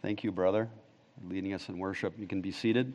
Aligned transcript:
Thank 0.00 0.22
you, 0.22 0.30
brother, 0.30 0.68
leading 1.28 1.52
us 1.54 1.68
in 1.68 1.76
worship. 1.78 2.14
You 2.18 2.28
can 2.28 2.40
be 2.40 2.52
seated. 2.52 2.94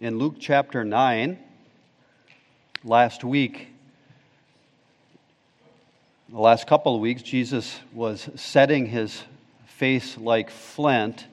In 0.00 0.18
Luke 0.18 0.36
chapter 0.40 0.84
9, 0.84 1.38
last 2.82 3.22
week, 3.22 3.68
the 6.38 6.42
last 6.42 6.68
couple 6.68 6.94
of 6.94 7.00
weeks, 7.00 7.20
Jesus 7.20 7.80
was 7.92 8.30
setting 8.36 8.86
his 8.86 9.24
face 9.66 10.16
like 10.16 10.50
flint 10.50 11.26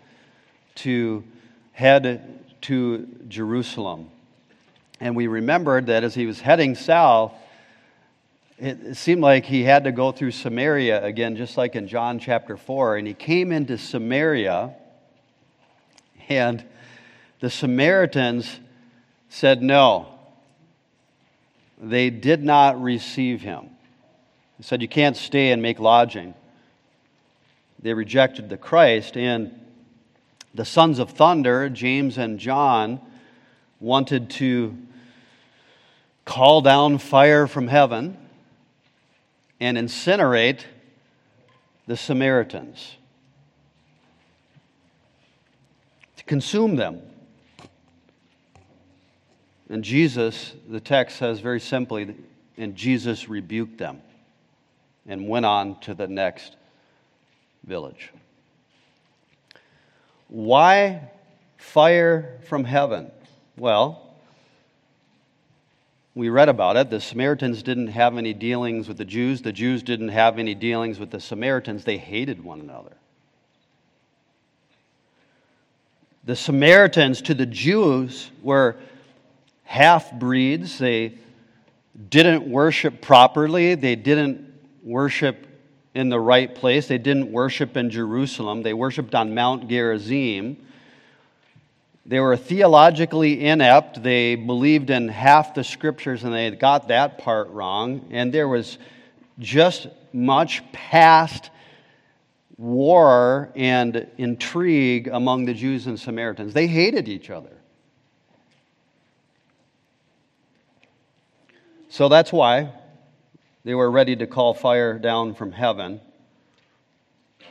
to 0.74 1.24
head 1.74 2.44
to 2.62 3.08
Jerusalem. 3.28 4.10
And 5.00 5.16
we 5.16 5.28
remembered 5.28 5.86
that 5.86 6.04
as 6.04 6.16
he 6.16 6.26
was 6.26 6.42
heading 6.42 6.74
south, 6.74 7.34
it 8.58 8.98
seemed 8.98 9.22
like 9.22 9.46
he 9.46 9.62
had 9.62 9.84
to 9.84 9.92
go 9.92 10.12
through 10.12 10.32
Samaria 10.32 11.06
again, 11.06 11.36
just 11.36 11.56
like 11.56 11.76
in 11.76 11.88
John 11.88 12.18
chapter 12.18 12.58
4. 12.58 12.98
And 12.98 13.08
he 13.08 13.14
came 13.14 13.52
into 13.52 13.78
Samaria, 13.78 14.74
and 16.30 16.66
the 17.42 17.52
Samaritans 17.52 18.60
said 19.30 19.62
no. 19.62 20.08
They 21.80 22.10
did 22.10 22.44
not 22.44 22.82
receive 22.82 23.42
him. 23.42 23.70
He 24.58 24.64
said, 24.64 24.82
You 24.82 24.88
can't 24.88 25.18
stay 25.18 25.52
and 25.52 25.62
make 25.62 25.80
lodging. 25.80 26.34
They 27.80 27.94
rejected 27.94 28.50
the 28.50 28.58
Christ, 28.58 29.18
and 29.18 29.60
the 30.54 30.66
sons 30.66 31.00
of 31.00 31.12
thunder, 31.12 31.70
James 31.70 32.18
and 32.18 32.40
John, 32.40 33.02
wanted 33.80 34.30
to 34.32 34.78
call 36.24 36.62
down 36.62 36.98
fire 36.98 37.46
from 37.46 37.68
heaven 37.68 38.18
and 39.60 39.78
incinerate 39.78 40.62
the 41.86 41.96
Samaritans, 41.96 42.96
to 46.18 46.24
consume 46.24 46.78
them. 46.78 47.02
And 49.70 49.84
Jesus, 49.84 50.54
the 50.68 50.80
text 50.80 51.18
says 51.18 51.40
very 51.42 51.60
simply, 51.60 52.16
and 52.58 52.76
Jesus 52.76 53.30
rebuked 53.30 53.78
them 53.78 54.02
and 55.08 55.28
went 55.28 55.46
on 55.46 55.80
to 55.82 55.94
the 55.94 56.08
next 56.08 56.56
village. 57.64 58.12
Why 60.28 61.10
fire 61.58 62.40
from 62.48 62.64
heaven? 62.64 63.12
Well, 63.58 64.02
we 66.16 66.30
read 66.30 66.50
about 66.50 66.78
it. 66.78 66.90
The 66.90 67.02
Samaritans 67.02 67.62
didn't 67.62 67.88
have 67.88 68.18
any 68.18 68.34
dealings 68.34 68.88
with 68.88 68.98
the 68.98 69.06
Jews, 69.06 69.42
the 69.42 69.52
Jews 69.52 69.84
didn't 69.84 70.10
have 70.10 70.40
any 70.40 70.56
dealings 70.56 71.00
with 71.00 71.12
the 71.12 71.20
Samaritans. 71.20 71.84
They 71.84 71.98
hated 71.98 72.44
one 72.44 72.62
another. 72.62 72.94
The 76.24 76.36
Samaritans 76.36 77.22
to 77.24 77.36
the 77.36 77.46
Jews 77.46 78.32
were 78.42 78.78
half 79.64 80.12
breeds. 80.14 80.80
They 80.80 81.20
didn't 82.10 82.48
worship 82.48 83.02
properly, 83.02 83.76
they 83.76 83.96
didn't 83.96 84.45
worship 84.86 85.48
in 85.94 86.10
the 86.10 86.20
right 86.20 86.54
place. 86.54 86.88
They 86.88 87.00
didn't 87.00 87.32
worship 87.32 87.76
in 87.76 87.90
Jerusalem, 87.90 88.62
they 88.62 88.74
worshiped 88.74 89.16
on 89.16 89.34
Mount 89.34 89.68
Gerizim. 89.68 90.58
They 92.08 92.20
were 92.20 92.38
theologically 92.38 93.44
inept. 93.44 94.04
They 94.04 94.36
believed 94.36 94.92
in 94.92 95.08
half 95.08 95.56
the 95.56 95.64
scriptures 95.64 96.24
and 96.24 96.32
they 96.32 96.52
got 96.52 96.90
that 96.90 97.18
part 97.18 97.50
wrong. 97.50 98.10
And 98.12 98.32
there 98.32 98.48
was 98.48 98.78
just 99.40 99.88
much 100.14 100.62
past 100.72 101.50
war 102.58 103.52
and 103.56 104.08
intrigue 104.20 105.08
among 105.08 105.46
the 105.46 105.56
Jews 105.56 105.88
and 105.88 106.00
Samaritans. 106.00 106.54
They 106.54 106.68
hated 106.68 107.08
each 107.08 107.32
other. 107.32 107.58
So 111.90 112.08
that's 112.08 112.32
why 112.32 112.72
they 113.66 113.74
were 113.74 113.90
ready 113.90 114.16
to 114.16 114.28
call 114.28 114.54
fire 114.54 114.98
down 115.00 115.34
from 115.34 115.52
heaven. 115.52 116.00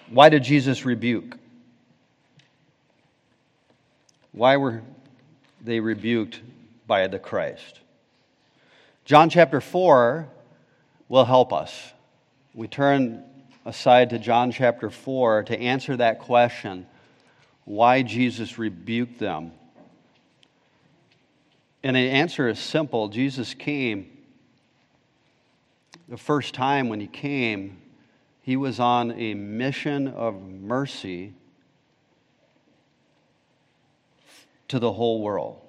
Why 0.09 0.29
did 0.29 0.45
Jesus 0.45 0.85
rebuke? 0.85 1.37
Why 4.31 4.57
were 4.57 4.83
they 5.61 5.81
rebuked 5.81 6.41
by 6.87 7.09
the 7.09 7.19
Christ? 7.19 7.81
John 9.05 9.29
chapter 9.29 9.61
4 9.61 10.29
will 11.09 11.25
help 11.25 11.53
us. 11.53 11.93
We 12.55 12.69
turn 12.69 13.25
aside 13.67 14.11
to 14.11 14.19
John 14.21 14.53
chapter 14.53 14.91
4 14.91 15.43
to 15.45 15.59
answer 15.59 15.97
that 15.97 16.21
question 16.21 16.87
why 17.65 18.03
Jesus 18.03 18.57
rebuked 18.57 19.19
them. 19.19 19.51
And 21.83 21.97
the 21.97 22.11
answer 22.11 22.49
is 22.49 22.61
simple 22.61 23.09
Jesus 23.09 23.53
came 23.53 24.14
the 26.09 26.17
first 26.17 26.55
time 26.55 26.89
when 26.89 27.01
he 27.01 27.07
came, 27.07 27.79
he 28.43 28.57
was 28.57 28.79
on 28.79 29.13
a 29.13 29.35
mission 29.35 30.09
of 30.09 30.41
mercy 30.43 31.33
to 34.69 34.79
the 34.79 34.93
whole 34.93 35.23
world. 35.23 35.61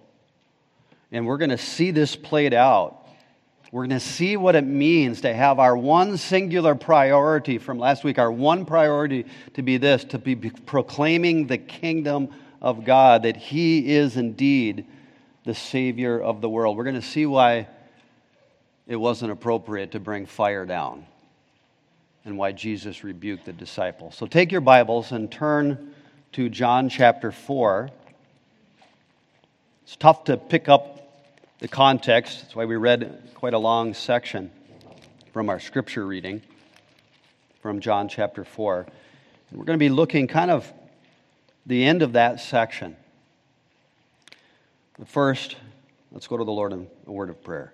And 1.12 1.25
we're 1.25 1.38
going 1.38 1.51
to 1.51 1.57
see 1.57 1.91
this 1.91 2.16
played 2.16 2.53
out. 2.53 3.07
We're 3.72 3.88
going 3.88 4.00
to 4.00 4.06
see 4.06 4.38
what 4.38 4.56
it 4.56 4.66
means 4.66 5.22
to 5.22 5.34
have 5.34 5.59
our 5.59 5.75
one 5.75 6.18
singular 6.18 6.75
priority 6.75 7.57
from 7.57 7.79
last 7.79 8.03
week, 8.03 8.19
our 8.19 8.31
one 8.31 8.66
priority 8.66 9.25
to 9.53 9.62
be 9.62 9.78
this, 9.78 10.03
to 10.06 10.19
be 10.19 10.35
proclaiming 10.35 11.47
the 11.47 11.57
kingdom 11.57 12.29
of 12.62 12.84
God, 12.84 13.24
that 13.24 13.38
He 13.38 13.94
is 13.95 14.18
indeed 14.18 14.85
the 15.45 15.56
Savior 15.56 16.19
of 16.19 16.41
the 16.41 16.50
world. 16.50 16.78
We're 16.78 16.84
going 16.84 16.95
to 16.95 17.01
see 17.01 17.25
why 17.25 17.68
it 18.88 18.96
wasn't 18.96 19.31
appropriate 19.31 19.91
to 19.91 20.00
bring 20.00 20.25
fire 20.25 20.66
down 20.66 21.06
and 22.23 22.38
why 22.38 22.51
Jesus 22.51 23.03
rebuked 23.03 23.46
the 23.46 23.53
disciples. 23.53 24.16
So 24.16 24.25
take 24.25 24.51
your 24.51 24.62
Bibles 24.62 25.12
and 25.12 25.31
turn 25.31 25.94
to 26.34 26.50
John 26.50 26.90
chapter 26.90 27.31
4. 27.31 27.90
It's 29.84 29.95
tough 29.95 30.25
to 30.25 30.38
pick 30.38 30.68
up 30.68 31.31
the 31.59 31.68
context. 31.68 32.41
That's 32.41 32.56
why 32.56 32.66
we 32.66 32.75
read 32.75 33.31
quite 33.35 33.53
a 33.53 33.59
long 33.59 33.94
section 33.94 34.51
from 35.34 35.50
our 35.50 35.59
scripture 35.59 36.06
reading 36.06 36.41
from 37.62 37.79
John 37.79 38.09
chapter 38.09 38.44
4. 38.44 38.85
And 39.50 39.59
we're 39.59 39.66
going 39.66 39.79
to 39.79 39.84
be 39.84 39.90
looking 39.90 40.28
kind 40.28 40.51
of 40.51 40.72
the 41.66 41.84
end 41.84 42.01
of 42.01 42.13
that 42.13 42.40
section. 42.40 42.95
But 44.97 45.07
first, 45.07 45.56
let's 46.12 46.28
go 46.28 46.38
to 46.38 46.44
the 46.44 46.51
Lord 46.51 46.74
in 46.74 46.88
a 47.07 47.12
word 47.12 47.29
of 47.29 47.44
prayer. 47.44 47.74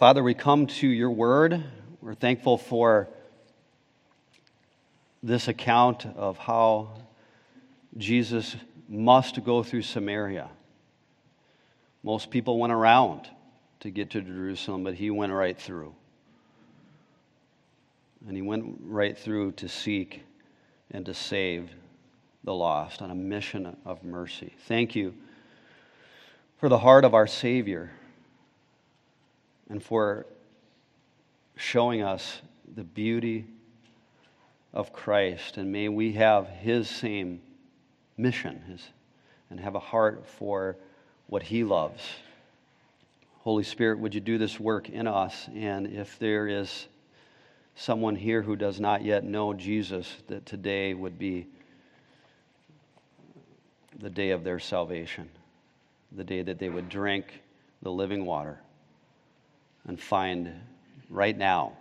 Father, 0.00 0.22
we 0.22 0.32
come 0.32 0.66
to 0.66 0.88
your 0.88 1.10
word. 1.10 1.62
We're 2.00 2.14
thankful 2.14 2.56
for 2.56 3.10
this 5.22 5.46
account 5.46 6.06
of 6.06 6.38
how 6.38 6.94
Jesus 7.98 8.56
must 8.88 9.44
go 9.44 9.62
through 9.62 9.82
Samaria. 9.82 10.48
Most 12.02 12.30
people 12.30 12.58
went 12.58 12.72
around 12.72 13.28
to 13.80 13.90
get 13.90 14.08
to 14.12 14.22
Jerusalem, 14.22 14.84
but 14.84 14.94
he 14.94 15.10
went 15.10 15.34
right 15.34 15.60
through. 15.60 15.94
And 18.26 18.34
he 18.34 18.40
went 18.40 18.78
right 18.80 19.18
through 19.18 19.52
to 19.52 19.68
seek 19.68 20.22
and 20.90 21.04
to 21.04 21.12
save 21.12 21.68
the 22.42 22.54
lost 22.54 23.02
on 23.02 23.10
a 23.10 23.14
mission 23.14 23.76
of 23.84 24.02
mercy. 24.02 24.54
Thank 24.66 24.96
you 24.96 25.12
for 26.56 26.70
the 26.70 26.78
heart 26.78 27.04
of 27.04 27.12
our 27.12 27.26
Savior 27.26 27.90
and 29.70 29.82
for 29.82 30.26
showing 31.56 32.02
us 32.02 32.42
the 32.74 32.84
beauty 32.84 33.46
of 34.74 34.92
Christ. 34.92 35.56
And 35.56 35.72
may 35.72 35.88
we 35.88 36.12
have 36.12 36.48
his 36.48 36.90
same 36.90 37.40
mission 38.16 38.62
his, 38.68 38.82
and 39.48 39.58
have 39.60 39.76
a 39.76 39.80
heart 39.80 40.26
for 40.26 40.76
what 41.28 41.44
he 41.44 41.64
loves. 41.64 42.02
Holy 43.38 43.62
Spirit, 43.62 43.98
would 44.00 44.14
you 44.14 44.20
do 44.20 44.36
this 44.36 44.60
work 44.60 44.90
in 44.90 45.06
us? 45.06 45.48
And 45.54 45.86
if 45.86 46.18
there 46.18 46.46
is 46.46 46.88
someone 47.74 48.16
here 48.16 48.42
who 48.42 48.56
does 48.56 48.78
not 48.80 49.02
yet 49.02 49.24
know 49.24 49.54
Jesus, 49.54 50.16
that 50.26 50.44
today 50.44 50.92
would 50.92 51.18
be 51.18 51.46
the 53.98 54.10
day 54.10 54.30
of 54.30 54.44
their 54.44 54.58
salvation, 54.58 55.28
the 56.12 56.24
day 56.24 56.42
that 56.42 56.58
they 56.58 56.68
would 56.68 56.88
drink 56.88 57.42
the 57.82 57.90
living 57.90 58.26
water 58.26 58.60
and 59.86 60.00
find 60.00 60.52
right 61.08 61.36
now 61.36 61.72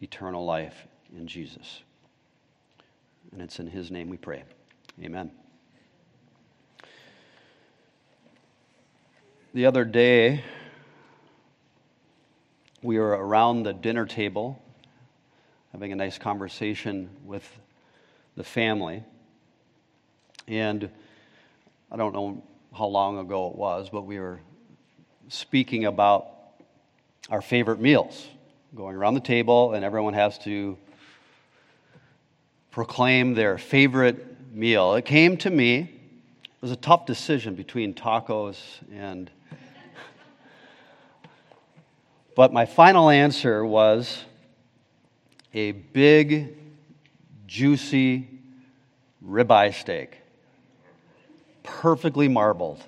eternal 0.00 0.44
life 0.44 0.86
in 1.16 1.26
Jesus. 1.26 1.82
And 3.32 3.42
it's 3.42 3.58
in 3.58 3.66
His 3.66 3.90
name 3.90 4.08
we 4.08 4.16
pray. 4.16 4.44
Amen. 5.02 5.30
The 9.52 9.66
other 9.66 9.84
day, 9.84 10.44
we 12.82 12.98
were 12.98 13.10
around 13.10 13.64
the 13.64 13.72
dinner 13.72 14.06
table 14.06 14.62
having 15.72 15.92
a 15.92 15.96
nice 15.96 16.18
conversation 16.18 17.10
with 17.24 17.46
the 18.36 18.44
family. 18.44 19.04
And 20.48 20.90
I 21.90 21.96
don't 21.96 22.12
know 22.12 22.42
how 22.76 22.86
long 22.86 23.18
ago 23.18 23.48
it 23.50 23.56
was, 23.56 23.90
but 23.90 24.02
we 24.02 24.18
were 24.18 24.40
speaking 25.28 25.84
about 25.84 26.39
our 27.30 27.40
favorite 27.40 27.80
meals, 27.80 28.26
going 28.74 28.96
around 28.96 29.14
the 29.14 29.20
table, 29.20 29.72
and 29.74 29.84
everyone 29.84 30.14
has 30.14 30.36
to 30.38 30.76
proclaim 32.72 33.34
their 33.34 33.56
favorite 33.56 34.52
meal. 34.52 34.94
It 34.94 35.04
came 35.04 35.36
to 35.38 35.50
me, 35.50 35.78
it 35.78 36.62
was 36.62 36.72
a 36.72 36.76
tough 36.76 37.06
decision 37.06 37.54
between 37.54 37.94
tacos 37.94 38.58
and. 38.92 39.30
but 42.34 42.52
my 42.52 42.66
final 42.66 43.08
answer 43.10 43.64
was 43.64 44.24
a 45.54 45.72
big, 45.72 46.56
juicy 47.46 48.28
ribeye 49.24 49.74
steak, 49.74 50.18
perfectly 51.62 52.28
marbled, 52.28 52.82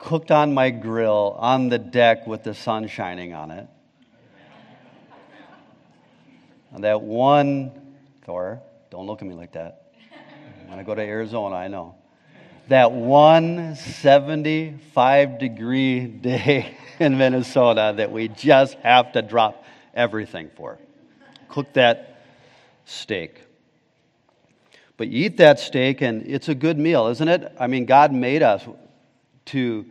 cooked 0.00 0.30
on 0.30 0.52
my 0.54 0.70
grill 0.70 1.36
on 1.38 1.68
the 1.68 1.78
deck 1.78 2.26
with 2.26 2.42
the 2.42 2.54
sun 2.54 2.88
shining 2.88 3.34
on 3.34 3.50
it. 3.52 3.68
And 6.72 6.84
that 6.84 7.02
one, 7.02 7.70
Thor, 8.24 8.62
don't 8.90 9.06
look 9.06 9.22
at 9.22 9.28
me 9.28 9.34
like 9.34 9.52
that. 9.52 9.92
When 10.66 10.78
I 10.78 10.82
go 10.82 10.94
to 10.94 11.02
Arizona, 11.02 11.56
I 11.56 11.68
know. 11.68 11.96
That 12.68 12.92
one 12.92 13.74
75 13.74 15.38
degree 15.38 16.06
day 16.06 16.76
in 16.98 17.18
Minnesota 17.18 17.94
that 17.96 18.10
we 18.10 18.28
just 18.28 18.74
have 18.78 19.12
to 19.12 19.22
drop 19.22 19.64
everything 19.92 20.50
for. 20.56 20.78
Cook 21.48 21.72
that 21.74 22.22
steak. 22.84 23.42
But 24.96 25.08
you 25.08 25.26
eat 25.26 25.36
that 25.38 25.58
steak, 25.58 26.00
and 26.00 26.26
it's 26.26 26.48
a 26.48 26.54
good 26.54 26.78
meal, 26.78 27.08
isn't 27.08 27.28
it? 27.28 27.52
I 27.58 27.66
mean, 27.66 27.86
God 27.86 28.12
made 28.12 28.42
us 28.42 28.62
to, 29.46 29.86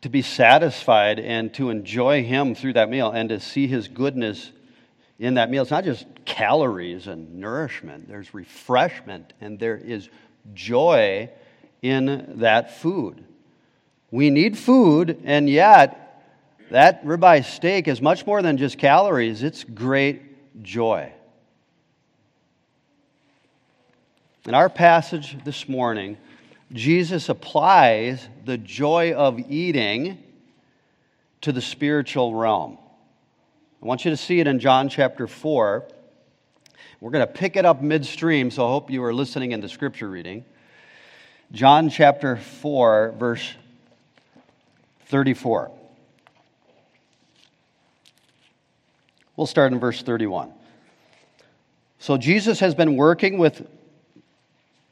to 0.00 0.08
be 0.08 0.22
satisfied 0.22 1.18
and 1.18 1.52
to 1.54 1.70
enjoy 1.70 2.22
Him 2.22 2.54
through 2.54 2.74
that 2.74 2.88
meal 2.88 3.10
and 3.10 3.28
to 3.28 3.40
see 3.40 3.66
His 3.66 3.88
goodness 3.88 4.50
in 5.18 5.34
that 5.34 5.50
meal. 5.50 5.62
It's 5.62 5.70
not 5.70 5.84
just 5.84 6.06
calories 6.24 7.06
and 7.06 7.36
nourishment, 7.36 8.08
there's 8.08 8.32
refreshment 8.34 9.32
and 9.40 9.58
there 9.58 9.76
is 9.76 10.08
joy 10.54 11.30
in 11.82 12.38
that 12.40 12.80
food. 12.80 13.24
We 14.10 14.30
need 14.30 14.56
food, 14.56 15.20
and 15.24 15.48
yet 15.48 16.24
that 16.70 17.04
ribeye 17.04 17.44
steak 17.44 17.88
is 17.88 18.00
much 18.00 18.26
more 18.26 18.42
than 18.42 18.56
just 18.56 18.78
calories, 18.78 19.42
it's 19.42 19.64
great 19.64 20.62
joy. 20.62 21.12
In 24.46 24.54
our 24.54 24.70
passage 24.70 25.36
this 25.44 25.68
morning, 25.68 26.16
Jesus 26.72 27.28
applies 27.28 28.28
the 28.44 28.58
joy 28.58 29.14
of 29.14 29.38
eating 29.50 30.22
to 31.40 31.52
the 31.52 31.62
spiritual 31.62 32.34
realm. 32.34 32.78
I 33.82 33.86
want 33.86 34.04
you 34.04 34.10
to 34.10 34.16
see 34.16 34.40
it 34.40 34.46
in 34.46 34.58
John 34.58 34.88
chapter 34.88 35.26
4. 35.26 35.88
We're 37.00 37.10
going 37.10 37.26
to 37.26 37.32
pick 37.32 37.56
it 37.56 37.64
up 37.64 37.80
midstream, 37.80 38.50
so 38.50 38.66
I 38.66 38.70
hope 38.70 38.90
you 38.90 39.02
are 39.04 39.14
listening 39.14 39.52
in 39.52 39.60
the 39.60 39.68
scripture 39.68 40.08
reading. 40.08 40.44
John 41.52 41.88
chapter 41.88 42.36
4, 42.36 43.14
verse 43.18 43.54
34. 45.06 45.70
We'll 49.36 49.46
start 49.46 49.72
in 49.72 49.78
verse 49.78 50.02
31. 50.02 50.52
So 52.00 52.18
Jesus 52.18 52.60
has 52.60 52.74
been 52.74 52.96
working 52.96 53.38
with 53.38 53.66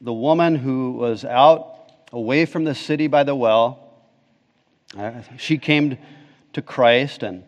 the 0.01 0.13
woman 0.13 0.55
who 0.55 0.91
was 0.91 1.25
out 1.25 1.75
away 2.11 2.45
from 2.45 2.63
the 2.63 2.75
city 2.75 3.07
by 3.07 3.23
the 3.23 3.35
well. 3.35 3.93
Uh, 4.97 5.21
she 5.37 5.57
came 5.57 5.97
to 6.53 6.61
Christ 6.61 7.23
and 7.23 7.43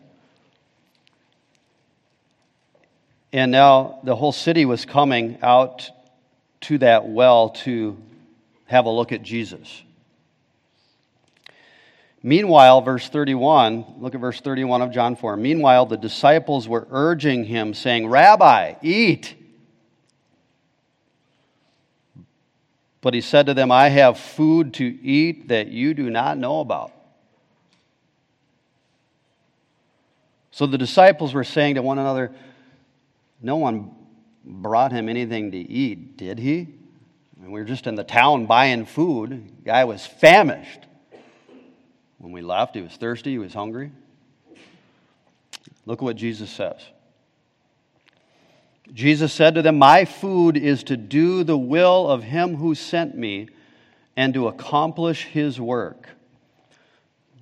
and 3.32 3.52
now 3.52 4.00
the 4.02 4.16
whole 4.16 4.32
city 4.32 4.64
was 4.64 4.84
coming 4.84 5.38
out 5.42 5.88
to 6.62 6.78
that 6.78 7.08
well 7.08 7.50
to 7.50 7.96
have 8.66 8.86
a 8.86 8.90
look 8.90 9.12
at 9.12 9.22
Jesus. 9.22 9.82
Meanwhile, 12.22 12.82
verse 12.82 13.08
31, 13.08 13.94
look 13.98 14.14
at 14.14 14.20
verse 14.20 14.40
31 14.40 14.82
of 14.82 14.92
John 14.92 15.16
4. 15.16 15.36
Meanwhile, 15.36 15.86
the 15.86 15.96
disciples 15.96 16.68
were 16.68 16.86
urging 16.90 17.44
him, 17.44 17.72
saying, 17.72 18.08
Rabbi, 18.08 18.74
eat. 18.82 19.36
But 23.02 23.14
he 23.14 23.20
said 23.20 23.46
to 23.46 23.54
them, 23.54 23.72
I 23.72 23.88
have 23.88 24.18
food 24.18 24.74
to 24.74 24.84
eat 24.84 25.48
that 25.48 25.68
you 25.68 25.94
do 25.94 26.10
not 26.10 26.36
know 26.36 26.60
about. 26.60 26.92
So 30.50 30.66
the 30.66 30.76
disciples 30.76 31.32
were 31.32 31.44
saying 31.44 31.76
to 31.76 31.82
one 31.82 31.98
another, 31.98 32.32
No 33.40 33.56
one 33.56 33.94
brought 34.44 34.92
him 34.92 35.08
anything 35.08 35.52
to 35.52 35.58
eat, 35.58 36.16
did 36.16 36.38
he? 36.38 36.68
We 37.42 37.48
were 37.48 37.64
just 37.64 37.86
in 37.86 37.94
the 37.94 38.04
town 38.04 38.46
buying 38.46 38.84
food. 38.84 39.30
The 39.30 39.64
guy 39.64 39.84
was 39.84 40.04
famished. 40.04 40.80
When 42.18 42.32
we 42.32 42.42
left, 42.42 42.74
he 42.74 42.82
was 42.82 42.92
thirsty, 42.92 43.30
he 43.30 43.38
was 43.38 43.54
hungry. 43.54 43.92
Look 45.86 46.00
at 46.00 46.04
what 46.04 46.16
Jesus 46.16 46.50
says. 46.50 46.76
Jesus 48.92 49.32
said 49.32 49.54
to 49.54 49.62
them, 49.62 49.78
My 49.78 50.04
food 50.04 50.56
is 50.56 50.84
to 50.84 50.96
do 50.96 51.44
the 51.44 51.58
will 51.58 52.08
of 52.10 52.22
him 52.22 52.56
who 52.56 52.74
sent 52.74 53.16
me 53.16 53.48
and 54.16 54.34
to 54.34 54.48
accomplish 54.48 55.24
his 55.24 55.60
work. 55.60 56.08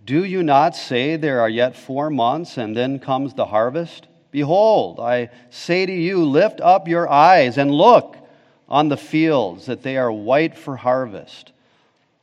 Do 0.05 0.25
you 0.25 0.43
not 0.43 0.77
say 0.77 1.17
there 1.17 1.41
are 1.41 1.49
yet 1.49 1.77
four 1.77 2.11
months 2.11 2.57
and 2.57 2.77
then 2.77 2.99
comes 2.99 3.35
the 3.35 3.47
harvest? 3.47 4.07
Behold, 4.31 5.01
I 5.01 5.31
say 5.51 5.87
to 5.87 5.93
you, 5.93 6.25
lift 6.25 6.61
up 6.61 6.89
your 6.89 7.09
eyes 7.11 7.59
and 7.59 7.71
look 7.71 8.17
on 8.69 8.89
the 8.89 8.97
fields, 8.97 9.67
that 9.67 9.83
they 9.83 9.97
are 9.97 10.13
white 10.13 10.57
for 10.57 10.77
harvest. 10.77 11.53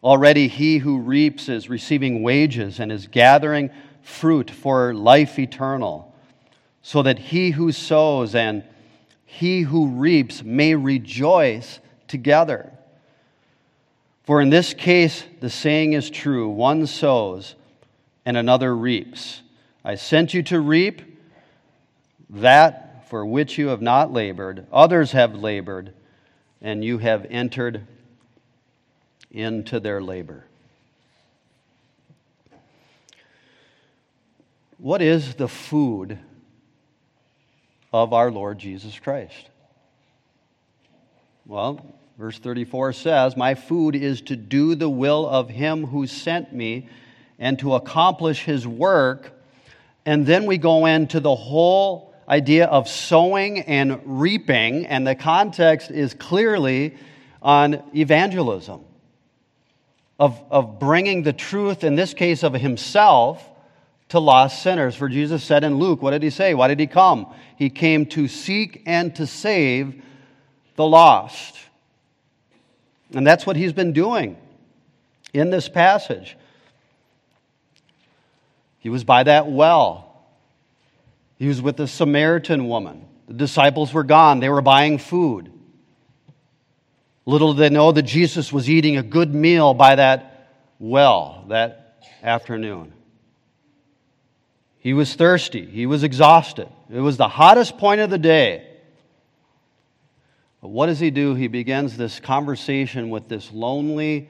Already 0.04 0.48
he 0.48 0.78
who 0.78 1.00
reaps 1.00 1.50
is 1.50 1.70
receiving 1.70 2.22
wages 2.22 2.80
and 2.80 2.92
is 2.92 3.08
gathering 3.08 3.72
fruit 4.04 4.52
for 4.52 4.94
life 4.94 5.40
eternal, 5.40 6.14
so 6.84 7.02
that 7.02 7.18
he 7.18 7.50
who 7.50 7.72
sows 7.72 8.36
and 8.36 8.64
he 9.26 9.62
who 9.62 9.88
reaps 9.88 10.44
may 10.44 10.76
rejoice 10.76 11.80
together. 12.08 12.72
For 14.24 14.42
in 14.42 14.50
this 14.50 14.74
case, 14.74 15.24
the 15.40 15.50
saying 15.50 15.94
is 15.94 16.10
true 16.10 16.50
one 16.50 16.88
sows 16.88 17.56
and 18.26 18.38
another 18.38 18.76
reaps. 18.76 19.42
I 19.84 19.96
sent 19.96 20.34
you 20.34 20.42
to 20.44 20.60
reap 20.60 21.02
that 22.30 23.08
for 23.10 23.26
which 23.26 23.58
you 23.58 23.68
have 23.68 23.82
not 23.82 24.12
labored, 24.12 24.66
others 24.72 25.12
have 25.12 25.36
labored, 25.36 25.94
and 26.62 26.84
you 26.84 26.98
have 26.98 27.28
entered 27.30 27.86
into 29.30 29.80
their 29.80 30.02
labor. 30.02 30.46
What 34.78 35.02
is 35.02 35.36
the 35.36 35.48
food 35.48 36.18
of 38.04 38.12
our 38.12 38.30
Lord 38.30 38.60
Jesus 38.60 39.00
Christ? 39.00 39.50
Well, 41.46 41.86
verse 42.18 42.38
34 42.38 42.92
says, 42.92 43.38
My 43.38 43.56
food 43.56 43.96
is 43.96 44.20
to 44.24 44.36
do 44.36 44.76
the 44.76 44.90
will 44.90 45.26
of 45.26 45.50
him 45.50 45.86
who 45.86 46.06
sent 46.06 46.54
me 46.54 46.90
and 47.40 47.58
to 47.60 47.76
accomplish 47.76 48.44
his 48.44 48.68
work. 48.68 49.32
And 50.06 50.26
then 50.26 50.46
we 50.46 50.58
go 50.58 50.86
into 50.86 51.22
the 51.22 51.36
whole 51.36 52.14
idea 52.28 52.66
of 52.66 52.90
sowing 52.90 53.60
and 53.62 54.02
reaping, 54.04 54.88
and 54.88 55.08
the 55.08 55.16
context 55.16 55.90
is 55.90 56.14
clearly 56.14 56.98
on 57.42 57.82
evangelism 57.96 58.84
of, 60.20 60.42
of 60.50 60.80
bringing 60.80 61.24
the 61.24 61.34
truth, 61.34 61.86
in 61.86 61.96
this 61.96 62.14
case 62.14 62.44
of 62.44 62.54
himself, 62.54 63.48
to 64.16 64.20
lost 64.20 64.64
sinners. 64.64 64.96
For 64.96 65.10
Jesus 65.10 65.44
said 65.44 65.66
in 65.66 65.78
Luke, 65.78 66.02
what 66.02 66.12
did 66.12 66.24
he 66.24 66.30
say? 66.30 66.54
Why 66.54 66.70
did 66.70 66.80
he 66.80 66.88
come? 66.88 67.28
He 67.58 67.70
came 67.70 68.06
to 68.08 68.30
seek 68.30 68.82
and 68.86 69.14
to 69.18 69.28
save 69.28 70.02
the 70.78 70.86
lost. 70.86 71.58
And 73.14 73.28
that's 73.28 73.46
what 73.46 73.58
he's 73.58 73.74
been 73.74 73.92
doing 73.92 74.38
in 75.34 75.50
this 75.50 75.68
passage. 75.68 76.38
He 78.80 78.90
was 78.90 79.04
by 79.04 79.24
that 79.24 79.52
well. 79.52 80.24
He 81.38 81.48
was 81.48 81.62
with 81.62 81.76
the 81.76 81.88
Samaritan 81.88 82.70
woman. 82.70 83.06
The 83.28 83.34
disciples 83.34 83.92
were 83.92 84.04
gone, 84.04 84.40
they 84.40 84.50
were 84.50 84.62
buying 84.62 84.98
food. 84.98 85.52
Little 87.26 87.54
did 87.54 87.60
they 87.60 87.74
know 87.74 87.92
that 87.92 88.04
Jesus 88.04 88.54
was 88.54 88.70
eating 88.70 88.96
a 88.96 89.04
good 89.04 89.34
meal 89.34 89.74
by 89.74 89.96
that 89.96 90.52
well 90.80 91.44
that 91.50 92.06
afternoon. 92.24 92.94
He 94.86 94.94
was 94.94 95.16
thirsty, 95.16 95.66
he 95.66 95.88
was 95.88 96.04
exhausted. 96.04 96.70
It 96.94 97.00
was 97.00 97.18
the 97.18 97.28
hottest 97.28 97.80
point 97.80 98.02
of 98.02 98.12
the 98.12 98.20
day. 98.20 98.68
But 100.62 100.68
what 100.68 100.86
does 100.86 101.00
he 101.00 101.10
do? 101.10 101.34
He 101.34 101.48
begins 101.48 101.98
this 101.98 102.20
conversation 102.20 103.10
with 103.10 103.28
this 103.28 103.52
lonely, 103.52 104.30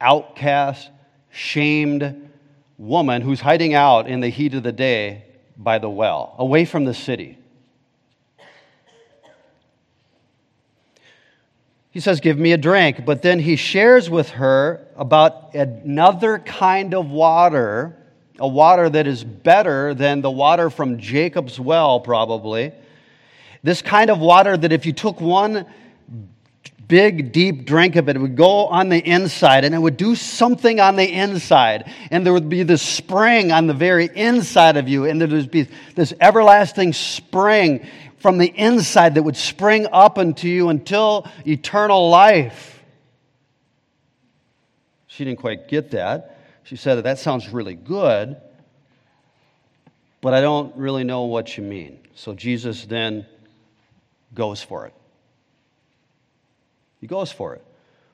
outcast, 0.00 0.88
shamed 1.28 2.30
woman 2.78 3.20
who's 3.20 3.42
hiding 3.42 3.74
out 3.74 4.08
in 4.08 4.20
the 4.20 4.30
heat 4.30 4.54
of 4.54 4.62
the 4.62 4.72
day 4.72 5.26
by 5.58 5.76
the 5.78 5.90
well, 5.90 6.36
away 6.38 6.64
from 6.64 6.86
the 6.86 6.94
city. 6.94 7.36
He 11.90 12.00
says, 12.00 12.20
Give 12.20 12.38
me 12.38 12.52
a 12.52 12.56
drink. 12.56 13.04
But 13.04 13.20
then 13.20 13.40
he 13.40 13.56
shares 13.56 14.08
with 14.08 14.30
her 14.30 14.86
about 14.96 15.54
another 15.54 16.38
kind 16.38 16.94
of 16.94 17.10
water, 17.10 18.01
a 18.42 18.48
water 18.48 18.90
that 18.90 19.06
is 19.06 19.22
better 19.22 19.94
than 19.94 20.20
the 20.20 20.30
water 20.30 20.68
from 20.68 20.98
Jacob's 20.98 21.60
well, 21.60 22.00
probably. 22.00 22.72
This 23.62 23.82
kind 23.82 24.10
of 24.10 24.18
water 24.18 24.56
that 24.56 24.72
if 24.72 24.84
you 24.84 24.92
took 24.92 25.20
one 25.20 25.64
big, 26.88 27.30
deep 27.30 27.64
drink 27.64 27.94
of 27.94 28.08
it, 28.08 28.16
it 28.16 28.18
would 28.18 28.36
go 28.36 28.66
on 28.66 28.88
the 28.88 28.98
inside 28.98 29.64
and 29.64 29.72
it 29.72 29.78
would 29.78 29.96
do 29.96 30.16
something 30.16 30.80
on 30.80 30.96
the 30.96 31.08
inside. 31.08 31.88
And 32.10 32.26
there 32.26 32.32
would 32.32 32.48
be 32.48 32.64
this 32.64 32.82
spring 32.82 33.52
on 33.52 33.68
the 33.68 33.74
very 33.74 34.10
inside 34.12 34.76
of 34.76 34.88
you, 34.88 35.04
and 35.04 35.20
there 35.20 35.28
would 35.28 35.52
be 35.52 35.68
this 35.94 36.12
everlasting 36.20 36.94
spring 36.94 37.86
from 38.16 38.38
the 38.38 38.48
inside 38.48 39.14
that 39.14 39.22
would 39.22 39.36
spring 39.36 39.86
up 39.92 40.18
into 40.18 40.48
you 40.48 40.68
until 40.68 41.28
eternal 41.46 42.10
life. 42.10 42.82
She 45.06 45.24
didn't 45.24 45.38
quite 45.38 45.68
get 45.68 45.92
that. 45.92 46.31
She 46.64 46.76
said, 46.76 47.02
That 47.02 47.18
sounds 47.18 47.48
really 47.48 47.74
good, 47.74 48.36
but 50.20 50.34
I 50.34 50.40
don't 50.40 50.74
really 50.76 51.04
know 51.04 51.22
what 51.22 51.56
you 51.56 51.64
mean. 51.64 51.98
So 52.14 52.34
Jesus 52.34 52.84
then 52.84 53.26
goes 54.34 54.62
for 54.62 54.86
it. 54.86 54.94
He 57.00 57.06
goes 57.06 57.32
for 57.32 57.54
it. 57.54 57.64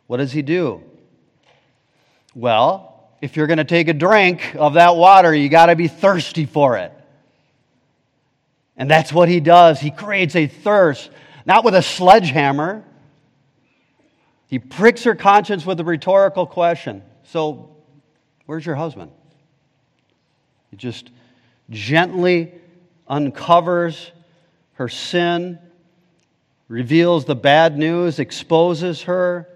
What 0.06 0.16
does 0.16 0.32
he 0.32 0.42
do? 0.42 0.82
Well, 2.34 3.10
if 3.20 3.36
you're 3.36 3.46
going 3.46 3.58
to 3.58 3.64
take 3.64 3.88
a 3.88 3.92
drink 3.92 4.54
of 4.56 4.74
that 4.74 4.96
water, 4.96 5.34
you 5.34 5.48
got 5.48 5.66
to 5.66 5.76
be 5.76 5.88
thirsty 5.88 6.46
for 6.46 6.78
it. 6.78 6.92
And 8.76 8.88
that's 8.88 9.12
what 9.12 9.28
he 9.28 9.40
does. 9.40 9.80
He 9.80 9.90
creates 9.90 10.36
a 10.36 10.46
thirst, 10.46 11.10
not 11.44 11.64
with 11.64 11.74
a 11.74 11.82
sledgehammer. 11.82 12.84
He 14.46 14.58
pricks 14.58 15.02
her 15.02 15.14
conscience 15.14 15.66
with 15.66 15.80
a 15.80 15.84
rhetorical 15.84 16.46
question. 16.46 17.02
So, 17.24 17.76
where's 18.48 18.64
your 18.64 18.76
husband? 18.76 19.10
He 20.70 20.78
just 20.78 21.10
gently 21.68 22.54
uncovers 23.06 24.10
her 24.72 24.88
sin, 24.88 25.58
reveals 26.66 27.26
the 27.26 27.36
bad 27.36 27.76
news, 27.76 28.18
exposes 28.18 29.02
her 29.02 29.46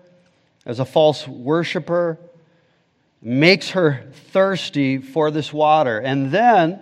as 0.66 0.78
a 0.78 0.84
false 0.84 1.26
worshiper, 1.26 2.18
makes 3.22 3.70
her 3.70 4.10
thirsty 4.30 4.98
for 4.98 5.30
this 5.30 5.54
water. 5.54 5.98
And 5.98 6.30
then 6.30 6.78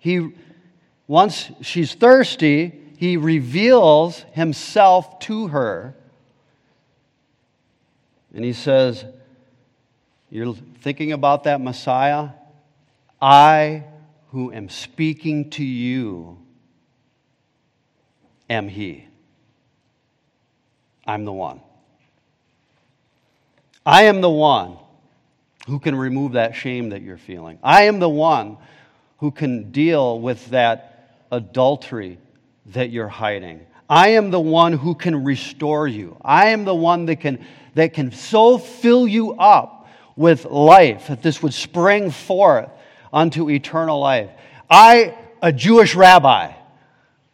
he 0.00 0.32
once 1.06 1.50
she's 1.60 1.92
thirsty, 1.92 2.72
he 2.96 3.18
reveals 3.18 4.24
himself 4.32 5.18
to 5.20 5.48
her. 5.48 5.94
And 8.34 8.42
he 8.42 8.54
says, 8.54 9.04
You're 10.34 10.56
thinking 10.80 11.12
about 11.12 11.44
that 11.44 11.60
Messiah? 11.60 12.30
I, 13.22 13.84
who 14.32 14.52
am 14.52 14.68
speaking 14.68 15.48
to 15.50 15.64
you, 15.64 16.38
am 18.50 18.66
he. 18.66 19.06
I'm 21.06 21.24
the 21.24 21.32
one. 21.32 21.60
I 23.86 24.06
am 24.06 24.22
the 24.22 24.28
one 24.28 24.76
who 25.68 25.78
can 25.78 25.94
remove 25.94 26.32
that 26.32 26.56
shame 26.56 26.88
that 26.88 27.02
you're 27.02 27.16
feeling. 27.16 27.60
I 27.62 27.84
am 27.84 28.00
the 28.00 28.08
one 28.08 28.56
who 29.18 29.30
can 29.30 29.70
deal 29.70 30.18
with 30.18 30.50
that 30.50 31.20
adultery 31.30 32.18
that 32.66 32.90
you're 32.90 33.06
hiding. 33.06 33.60
I 33.88 34.08
am 34.08 34.32
the 34.32 34.40
one 34.40 34.72
who 34.72 34.96
can 34.96 35.22
restore 35.22 35.86
you. 35.86 36.16
I 36.24 36.48
am 36.48 36.64
the 36.64 36.74
one 36.74 37.06
that 37.06 37.20
can, 37.20 37.46
that 37.76 37.94
can 37.94 38.10
so 38.10 38.58
fill 38.58 39.06
you 39.06 39.34
up 39.34 39.82
with 40.16 40.44
life 40.44 41.08
that 41.08 41.22
this 41.22 41.42
would 41.42 41.54
spring 41.54 42.10
forth 42.10 42.70
unto 43.12 43.50
eternal 43.50 44.00
life. 44.00 44.30
I, 44.70 45.16
a 45.42 45.52
Jewish 45.52 45.94
rabbi, 45.94 46.52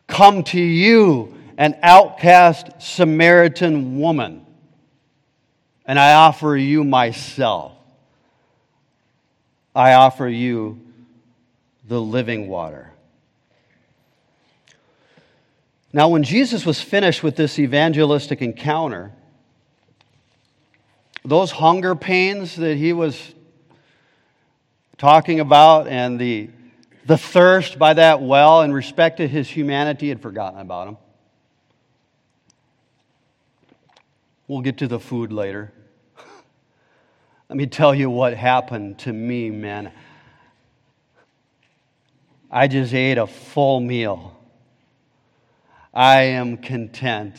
come 0.07 0.43
to 0.45 0.61
you, 0.61 1.35
an 1.57 1.79
outcast 1.83 2.81
Samaritan 2.81 3.99
woman, 3.99 4.47
and 5.85 5.99
I 5.99 6.15
offer 6.15 6.57
you 6.57 6.85
myself. 6.85 7.73
I 9.75 9.95
offer 9.95 10.29
you 10.29 10.81
the 11.87 12.01
living 12.01 12.49
water. 12.49 12.93
Now, 15.93 16.09
when 16.09 16.23
Jesus 16.23 16.65
was 16.65 16.81
finished 16.81 17.23
with 17.23 17.37
this 17.37 17.59
evangelistic 17.59 18.43
encounter, 18.43 19.13
those 21.25 21.51
hunger 21.51 21.95
pains 21.95 22.57
that 22.57 22.77
he 22.77 22.93
was 22.93 23.35
talking 24.97 25.41
about 25.41 25.87
and 25.87 26.21
the, 26.21 26.51
the 27.07 27.19
thirst 27.19 27.79
by 27.79 27.95
that 27.95 28.23
well 28.23 28.63
in 28.63 28.73
respect 28.73 29.19
to 29.19 29.29
his 29.29 29.49
humanity 29.49 30.09
had 30.09 30.21
forgotten 30.21 30.61
about 30.61 30.89
him. 30.89 30.97
We'll 34.49 34.63
get 34.63 34.79
to 34.79 34.89
the 34.89 34.99
food 34.99 35.33
later. 35.33 35.73
Let 37.49 37.57
me 37.57 37.67
tell 37.67 37.95
you 37.95 38.11
what 38.11 38.35
happened 38.35 38.99
to 39.01 39.13
me, 39.13 39.51
man. 39.51 39.93
I 42.51 42.67
just 42.67 42.93
ate 42.93 43.17
a 43.17 43.27
full 43.27 43.79
meal. 43.81 44.37
I 45.95 46.23
am 46.23 46.57
content 46.57 47.37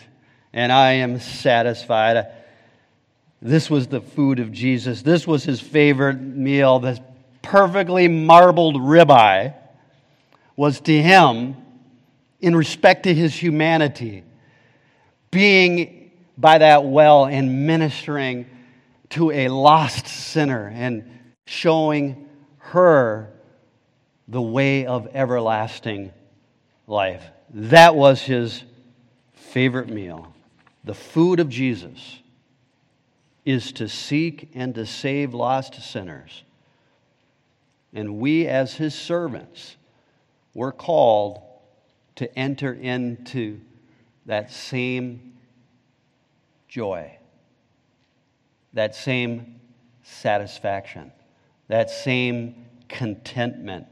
and 0.53 0.71
I 0.71 0.93
am 0.93 1.19
satisfied. 1.19 2.27
This 3.41 3.69
was 3.69 3.87
the 3.87 4.01
food 4.01 4.39
of 4.39 4.51
Jesus. 4.51 5.01
This 5.01 5.25
was 5.25 5.43
his 5.43 5.59
favorite 5.59 6.21
meal. 6.21 6.79
This 6.79 6.99
perfectly 7.41 8.07
marbled 8.07 8.75
ribeye 8.75 9.55
was 10.55 10.79
to 10.81 11.01
him, 11.01 11.55
in 12.39 12.55
respect 12.55 13.03
to 13.03 13.13
his 13.13 13.33
humanity, 13.33 14.23
being 15.31 16.11
by 16.37 16.59
that 16.59 16.85
well 16.85 17.25
and 17.25 17.65
ministering 17.65 18.45
to 19.09 19.31
a 19.31 19.47
lost 19.47 20.07
sinner 20.07 20.71
and 20.73 21.03
showing 21.45 22.27
her 22.57 23.31
the 24.27 24.41
way 24.41 24.85
of 24.85 25.07
everlasting 25.13 26.11
life. 26.87 27.23
That 27.49 27.95
was 27.95 28.21
his 28.21 28.63
favorite 29.33 29.89
meal. 29.89 30.33
The 30.83 30.93
food 30.93 31.39
of 31.39 31.49
Jesus 31.49 32.20
is 33.45 33.71
to 33.73 33.87
seek 33.89 34.49
and 34.53 34.75
to 34.75 34.85
save 34.85 35.33
lost 35.33 35.81
sinners. 35.81 36.43
And 37.93 38.19
we, 38.19 38.47
as 38.47 38.75
his 38.75 38.93
servants, 38.93 39.75
were 40.53 40.71
called 40.71 41.41
to 42.15 42.37
enter 42.37 42.73
into 42.73 43.59
that 44.25 44.51
same 44.51 45.33
joy, 46.67 47.17
that 48.73 48.95
same 48.95 49.59
satisfaction, 50.03 51.11
that 51.67 51.89
same 51.89 52.65
contentment, 52.87 53.87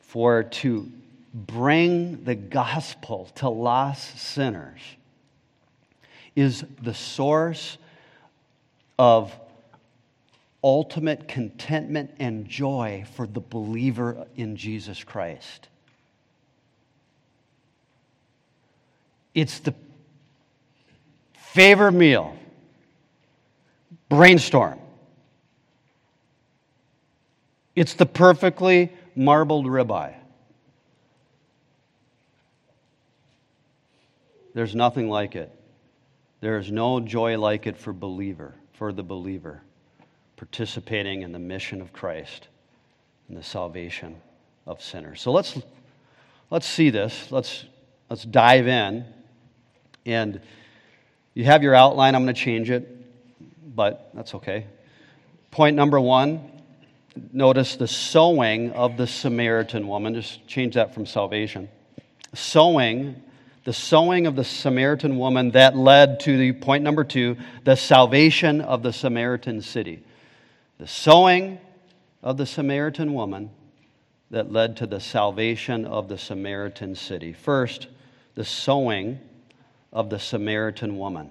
for 0.00 0.42
to 0.42 0.90
bring 1.32 2.24
the 2.24 2.34
gospel 2.34 3.28
to 3.34 3.48
lost 3.48 4.18
sinners 4.18 4.80
is 6.36 6.64
the 6.82 6.94
source 6.94 7.78
of 8.98 9.32
ultimate 10.62 11.28
contentment 11.28 12.10
and 12.18 12.48
joy 12.48 13.04
for 13.14 13.26
the 13.26 13.40
believer 13.40 14.26
in 14.36 14.56
Jesus 14.56 15.04
Christ. 15.04 15.68
It's 19.34 19.58
the 19.58 19.74
favorite 21.34 21.92
meal. 21.92 22.36
Brainstorm. 24.08 24.78
It's 27.74 27.94
the 27.94 28.06
perfectly 28.06 28.92
marbled 29.16 29.66
ribeye. 29.66 30.14
There's 34.54 34.74
nothing 34.74 35.10
like 35.10 35.34
it. 35.34 35.50
There 36.40 36.58
is 36.58 36.70
no 36.70 37.00
joy 37.00 37.38
like 37.38 37.66
it 37.66 37.76
for 37.76 37.92
believer, 37.92 38.54
for 38.74 38.92
the 38.92 39.02
believer, 39.02 39.62
participating 40.36 41.22
in 41.22 41.32
the 41.32 41.38
mission 41.38 41.80
of 41.80 41.92
Christ 41.92 42.48
and 43.28 43.36
the 43.36 43.42
salvation 43.42 44.20
of 44.66 44.82
sinners. 44.82 45.20
So 45.20 45.32
let's 45.32 45.58
let's 46.50 46.66
see 46.66 46.90
this. 46.90 47.30
Let's 47.30 47.64
let's 48.10 48.24
dive 48.24 48.66
in. 48.66 49.04
And 50.06 50.40
you 51.34 51.44
have 51.44 51.62
your 51.62 51.74
outline. 51.74 52.14
I'm 52.14 52.24
going 52.24 52.34
to 52.34 52.40
change 52.40 52.70
it, 52.70 52.88
but 53.74 54.10
that's 54.14 54.34
okay. 54.34 54.66
Point 55.50 55.76
number 55.76 55.98
one 55.98 56.50
notice 57.32 57.76
the 57.76 57.86
sowing 57.86 58.72
of 58.72 58.96
the 58.96 59.06
Samaritan 59.06 59.86
woman. 59.86 60.14
Just 60.14 60.46
change 60.46 60.74
that 60.74 60.94
from 60.94 61.06
salvation. 61.06 61.68
Sowing, 62.34 63.22
the 63.64 63.72
sowing 63.72 64.26
of 64.26 64.36
the 64.36 64.44
Samaritan 64.44 65.18
woman 65.18 65.52
that 65.52 65.76
led 65.76 66.20
to 66.20 66.36
the 66.36 66.52
point 66.52 66.84
number 66.84 67.02
two, 67.02 67.36
the 67.64 67.76
salvation 67.76 68.60
of 68.60 68.82
the 68.82 68.92
Samaritan 68.92 69.62
city. 69.62 70.04
The 70.78 70.86
sowing 70.86 71.58
of 72.22 72.36
the 72.36 72.46
Samaritan 72.46 73.14
woman 73.14 73.50
that 74.30 74.52
led 74.52 74.76
to 74.78 74.86
the 74.86 75.00
salvation 75.00 75.86
of 75.86 76.08
the 76.08 76.18
Samaritan 76.18 76.94
city. 76.94 77.32
First, 77.32 77.88
the 78.34 78.44
sowing 78.44 79.18
of 79.92 80.10
the 80.10 80.18
Samaritan 80.18 80.98
woman. 80.98 81.30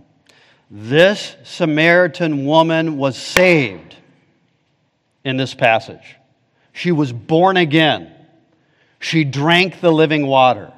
This 0.71 1.35
Samaritan 1.43 2.45
woman 2.45 2.97
was 2.97 3.15
saved 3.17 3.95
in 5.23 5.37
this 5.37 5.53
passage. 5.53 6.15
She 6.71 6.91
was 6.91 7.13
born 7.13 7.57
again. 7.57 8.11
She 8.99 9.23
drank 9.23 9.81
the 9.81 9.91
living 9.91 10.25
waters. 10.25 10.71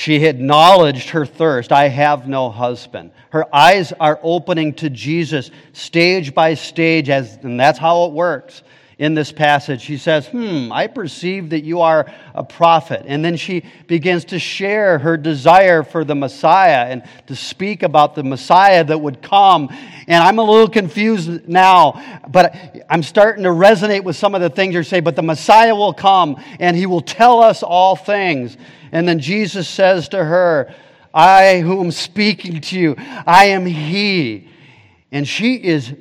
She 0.00 0.24
acknowledged 0.24 1.10
her 1.10 1.26
thirst. 1.26 1.72
I 1.72 1.88
have 1.88 2.26
no 2.26 2.48
husband. 2.48 3.10
Her 3.28 3.54
eyes 3.54 3.92
are 4.00 4.18
opening 4.22 4.72
to 4.76 4.88
Jesus 4.88 5.50
stage 5.74 6.34
by 6.34 6.54
stage, 6.54 7.10
as, 7.10 7.36
and 7.42 7.60
that's 7.60 7.78
how 7.78 8.06
it 8.06 8.12
works 8.12 8.62
in 8.98 9.12
this 9.12 9.30
passage. 9.30 9.82
She 9.82 9.98
says, 9.98 10.26
Hmm, 10.28 10.72
I 10.72 10.86
perceive 10.86 11.50
that 11.50 11.64
you 11.64 11.82
are 11.82 12.10
a 12.34 12.42
prophet. 12.42 13.02
And 13.04 13.22
then 13.22 13.36
she 13.36 13.62
begins 13.88 14.24
to 14.26 14.38
share 14.38 14.98
her 14.98 15.18
desire 15.18 15.82
for 15.82 16.02
the 16.02 16.14
Messiah 16.14 16.86
and 16.86 17.02
to 17.26 17.36
speak 17.36 17.82
about 17.82 18.14
the 18.14 18.24
Messiah 18.24 18.82
that 18.82 18.96
would 18.96 19.20
come. 19.20 19.68
And 20.08 20.24
I'm 20.24 20.38
a 20.38 20.42
little 20.42 20.70
confused 20.70 21.46
now, 21.46 22.22
but 22.26 22.84
I'm 22.88 23.02
starting 23.02 23.44
to 23.44 23.50
resonate 23.50 24.04
with 24.04 24.16
some 24.16 24.34
of 24.34 24.40
the 24.40 24.48
things 24.48 24.72
you're 24.72 24.82
saying. 24.82 25.04
But 25.04 25.16
the 25.16 25.22
Messiah 25.22 25.76
will 25.76 25.92
come 25.92 26.42
and 26.58 26.74
he 26.74 26.86
will 26.86 27.02
tell 27.02 27.42
us 27.42 27.62
all 27.62 27.96
things. 27.96 28.56
And 28.92 29.08
then 29.08 29.18
Jesus 29.20 29.68
says 29.68 30.08
to 30.10 30.24
her, 30.24 30.74
I 31.12 31.60
who 31.60 31.80
am 31.80 31.90
speaking 31.90 32.60
to 32.60 32.78
you, 32.78 32.94
I 32.98 33.46
am 33.46 33.66
he. 33.66 34.48
And 35.12 35.26
she 35.26 35.54
is 35.56 35.92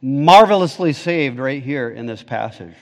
marvelously 0.00 0.92
saved 0.92 1.38
right 1.38 1.62
here 1.62 1.88
in 1.88 2.06
this 2.06 2.22
passage. 2.22 2.74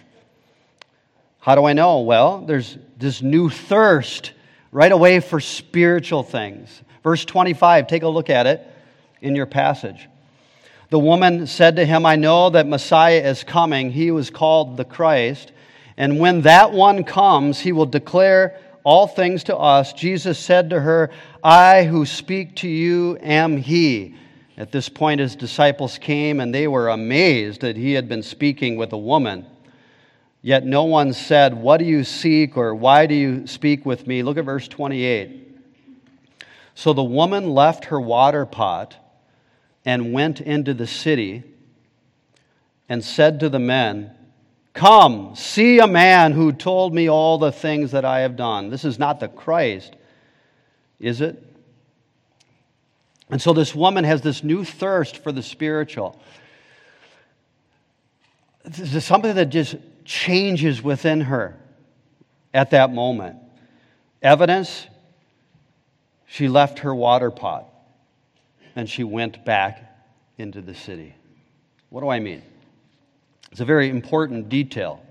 How 1.39 1.55
do 1.55 1.65
I 1.65 1.73
know? 1.73 2.01
Well, 2.01 2.43
there's 2.43 2.79
this 2.99 3.23
new 3.23 3.49
thirst 3.49 4.33
right 4.71 4.93
away 4.93 5.21
for 5.21 5.41
spiritual 5.41 6.23
things. 6.23 6.83
Verse 7.03 7.25
25, 7.25 7.87
take 7.89 8.03
a 8.03 8.09
look 8.09 8.31
at 8.31 8.47
it 8.47 8.67
in 9.21 9.35
your 9.35 9.47
passage. 9.47 10.09
The 10.91 10.99
woman 10.99 11.47
said 11.47 11.77
to 11.77 11.87
him, 11.87 12.05
I 12.05 12.17
know 12.17 12.51
that 12.51 12.67
Messiah 12.67 13.23
is 13.23 13.45
coming. 13.45 13.91
He 13.91 14.11
was 14.11 14.31
called 14.31 14.77
the 14.77 14.85
Christ. 14.85 15.51
And 15.97 16.19
when 16.19 16.43
that 16.43 16.73
one 16.73 17.03
comes, 17.03 17.61
he 17.61 17.73
will 17.73 17.87
declare 17.87 18.59
all 18.85 19.07
things 19.07 19.45
to 19.45 19.57
us. 19.57 19.93
Jesus 19.93 20.39
said 20.39 20.71
to 20.71 20.81
her, 20.81 21.11
I 21.43 21.85
who 21.85 22.05
speak 22.07 22.57
to 22.57 22.69
you 22.69 23.19
am 23.21 23.57
he. 23.57 24.17
At 24.57 24.73
this 24.73 24.89
point, 24.89 25.21
his 25.21 25.35
disciples 25.35 25.99
came 25.99 26.41
and 26.41 26.55
they 26.55 26.69
were 26.69 26.89
amazed 26.89 27.63
that 27.63 27.77
he 27.77 27.93
had 27.93 28.09
been 28.09 28.23
speaking 28.23 28.77
with 28.77 28.93
a 28.93 28.99
woman. 28.99 29.47
Yet 30.43 30.65
no 30.65 30.85
one 30.85 31.13
said, 31.13 31.55
What 31.55 31.79
do 31.79 31.85
you 31.85 32.05
seek 32.05 32.57
or 32.57 32.75
why 32.75 33.07
do 33.07 33.15
you 33.15 33.47
speak 33.47 33.87
with 33.87 34.07
me? 34.07 34.23
Look 34.23 34.37
at 34.37 34.45
verse 34.45 34.69
28. 34.69 35.39
So 36.75 36.93
the 36.93 37.05
woman 37.05 37.51
left 37.51 37.87
her 37.87 38.01
water 38.01 38.45
pot 38.45 38.97
and 39.85 40.13
went 40.13 40.41
into 40.41 40.75
the 40.75 40.87
city 40.87 41.45
and 42.89 43.05
said 43.05 43.41
to 43.41 43.49
the 43.49 43.59
men, 43.59 44.11
Come, 44.75 45.37
see 45.37 45.79
a 45.81 45.87
man 45.87 46.33
who 46.33 46.53
told 46.53 46.95
me 46.95 47.09
all 47.09 47.39
the 47.39 47.53
things 47.53 47.91
that 47.91 48.05
I 48.05 48.21
have 48.21 48.37
done. 48.37 48.71
This 48.71 48.85
is 48.85 48.99
not 48.99 49.21
the 49.21 49.29
Christ, 49.29 49.95
is 50.99 51.21
it? 51.21 51.43
And 53.29 53.41
so 53.41 53.53
this 53.53 53.75
woman 53.75 54.05
has 54.05 54.23
this 54.23 54.43
new 54.43 54.65
thirst 54.65 55.19
for 55.19 55.33
the 55.33 55.43
spiritual. 55.43 56.21
This 58.65 58.95
is 58.95 59.05
something 59.05 59.35
that 59.35 59.47
just 59.47 59.77
changes 60.05 60.83
within 60.83 61.23
her 61.23 61.59
at 62.55 62.71
that 62.71 62.93
moment. 62.93 63.37
Evidence 64.23 64.87
she 66.27 66.49
left 66.49 66.79
her 66.79 66.95
water 66.95 67.31
pot 67.31 67.67
and 68.75 68.89
she 68.89 69.05
went 69.05 69.45
back 69.45 70.07
into 70.39 70.63
the 70.63 70.75
city. 70.75 71.15
What 71.91 72.01
do 72.01 72.09
I 72.09 72.21
mean? 72.21 72.43
It's 73.53 73.61
a 73.61 73.67
very 73.67 73.91
important 73.91 74.49
detail. 74.49 75.05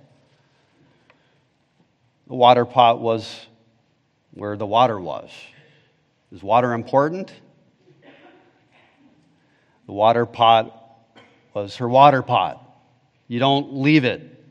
The 2.26 2.34
water 2.34 2.66
pot 2.66 3.00
was 3.00 3.46
where 4.34 4.58
the 4.58 4.66
water 4.66 5.00
was. 5.00 5.30
Is 6.32 6.42
water 6.42 6.74
important? 6.74 7.32
The 9.86 9.94
water 9.94 10.26
pot 10.26 10.76
was 11.54 11.76
her 11.76 11.88
water 11.88 12.24
pot. 12.24 12.68
You 13.28 13.38
don't 13.38 13.76
leave 13.76 14.06
it. 14.06 14.44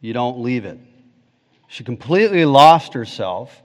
You 0.00 0.14
don't 0.14 0.40
leave 0.40 0.64
it. 0.64 0.78
She 1.68 1.84
completely 1.84 2.46
lost 2.46 2.94
herself 2.94 3.62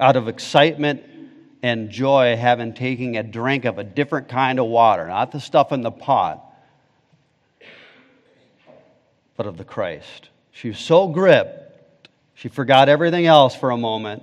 out 0.00 0.16
of 0.16 0.28
excitement 0.28 1.02
and 1.62 1.90
joy 1.90 2.36
having 2.36 2.72
taken 2.72 3.16
a 3.16 3.22
drink 3.22 3.66
of 3.66 3.76
a 3.76 3.84
different 3.84 4.28
kind 4.28 4.58
of 4.58 4.64
water, 4.64 5.08
not 5.08 5.30
the 5.30 5.40
stuff 5.40 5.72
in 5.72 5.82
the 5.82 5.90
pot, 5.90 6.51
but 9.36 9.46
of 9.46 9.56
the 9.56 9.64
Christ. 9.64 10.28
She 10.50 10.68
was 10.68 10.78
so 10.78 11.08
gripped, 11.08 12.08
she 12.34 12.48
forgot 12.48 12.88
everything 12.88 13.26
else 13.26 13.54
for 13.54 13.70
a 13.70 13.76
moment. 13.76 14.22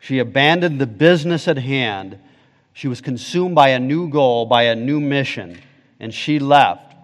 She 0.00 0.18
abandoned 0.18 0.80
the 0.80 0.86
business 0.86 1.46
at 1.46 1.58
hand 1.58 2.18
she 2.74 2.88
was 2.88 3.00
consumed 3.00 3.54
by 3.54 3.68
a 3.68 3.78
new 3.78 4.08
goal, 4.08 4.46
by 4.46 4.64
a 4.64 4.74
new 4.74 5.00
mission, 5.00 5.60
and 6.00 6.12
she 6.12 6.38
left 6.38 6.94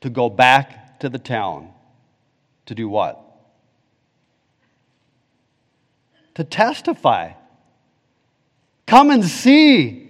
to 0.00 0.10
go 0.10 0.30
back 0.30 0.98
to 1.00 1.08
the 1.08 1.18
town 1.18 1.70
to 2.66 2.74
do 2.74 2.88
what? 2.88 3.22
To 6.34 6.44
testify. 6.44 7.32
Come 8.86 9.10
and 9.10 9.24
see. 9.24 10.07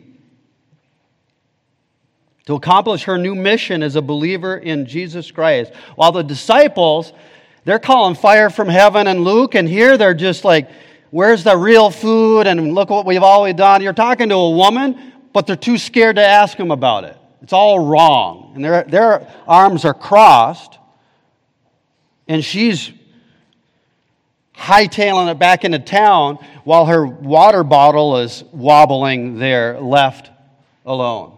To 2.48 2.54
accomplish 2.54 3.04
her 3.04 3.18
new 3.18 3.34
mission 3.34 3.82
as 3.82 3.94
a 3.94 4.00
believer 4.00 4.56
in 4.56 4.86
Jesus 4.86 5.30
Christ. 5.30 5.70
While 5.96 6.12
the 6.12 6.22
disciples, 6.24 7.12
they're 7.64 7.78
calling 7.78 8.14
fire 8.14 8.48
from 8.48 8.68
heaven 8.68 9.06
and 9.06 9.20
Luke, 9.20 9.54
and 9.54 9.68
here 9.68 9.98
they're 9.98 10.14
just 10.14 10.46
like, 10.46 10.70
Where's 11.10 11.44
the 11.44 11.54
real 11.54 11.90
food? 11.90 12.46
And 12.46 12.74
look 12.74 12.88
what 12.88 13.04
we've 13.04 13.22
always 13.22 13.54
done. 13.54 13.82
You're 13.82 13.92
talking 13.92 14.30
to 14.30 14.34
a 14.34 14.50
woman, 14.50 15.12
but 15.34 15.46
they're 15.46 15.56
too 15.56 15.76
scared 15.76 16.16
to 16.16 16.26
ask 16.26 16.56
him 16.56 16.70
about 16.70 17.04
it. 17.04 17.18
It's 17.42 17.52
all 17.52 17.86
wrong. 17.86 18.52
And 18.54 18.64
their, 18.64 18.82
their 18.84 19.30
arms 19.46 19.84
are 19.84 19.92
crossed. 19.92 20.78
And 22.28 22.42
she's 22.42 22.90
hightailing 24.54 25.30
it 25.30 25.38
back 25.38 25.66
into 25.66 25.80
town 25.80 26.38
while 26.64 26.86
her 26.86 27.04
water 27.04 27.62
bottle 27.62 28.16
is 28.20 28.42
wobbling 28.52 29.38
there, 29.38 29.78
left 29.78 30.30
alone. 30.86 31.37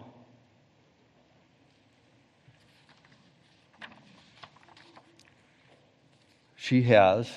She 6.71 6.83
has 6.83 7.29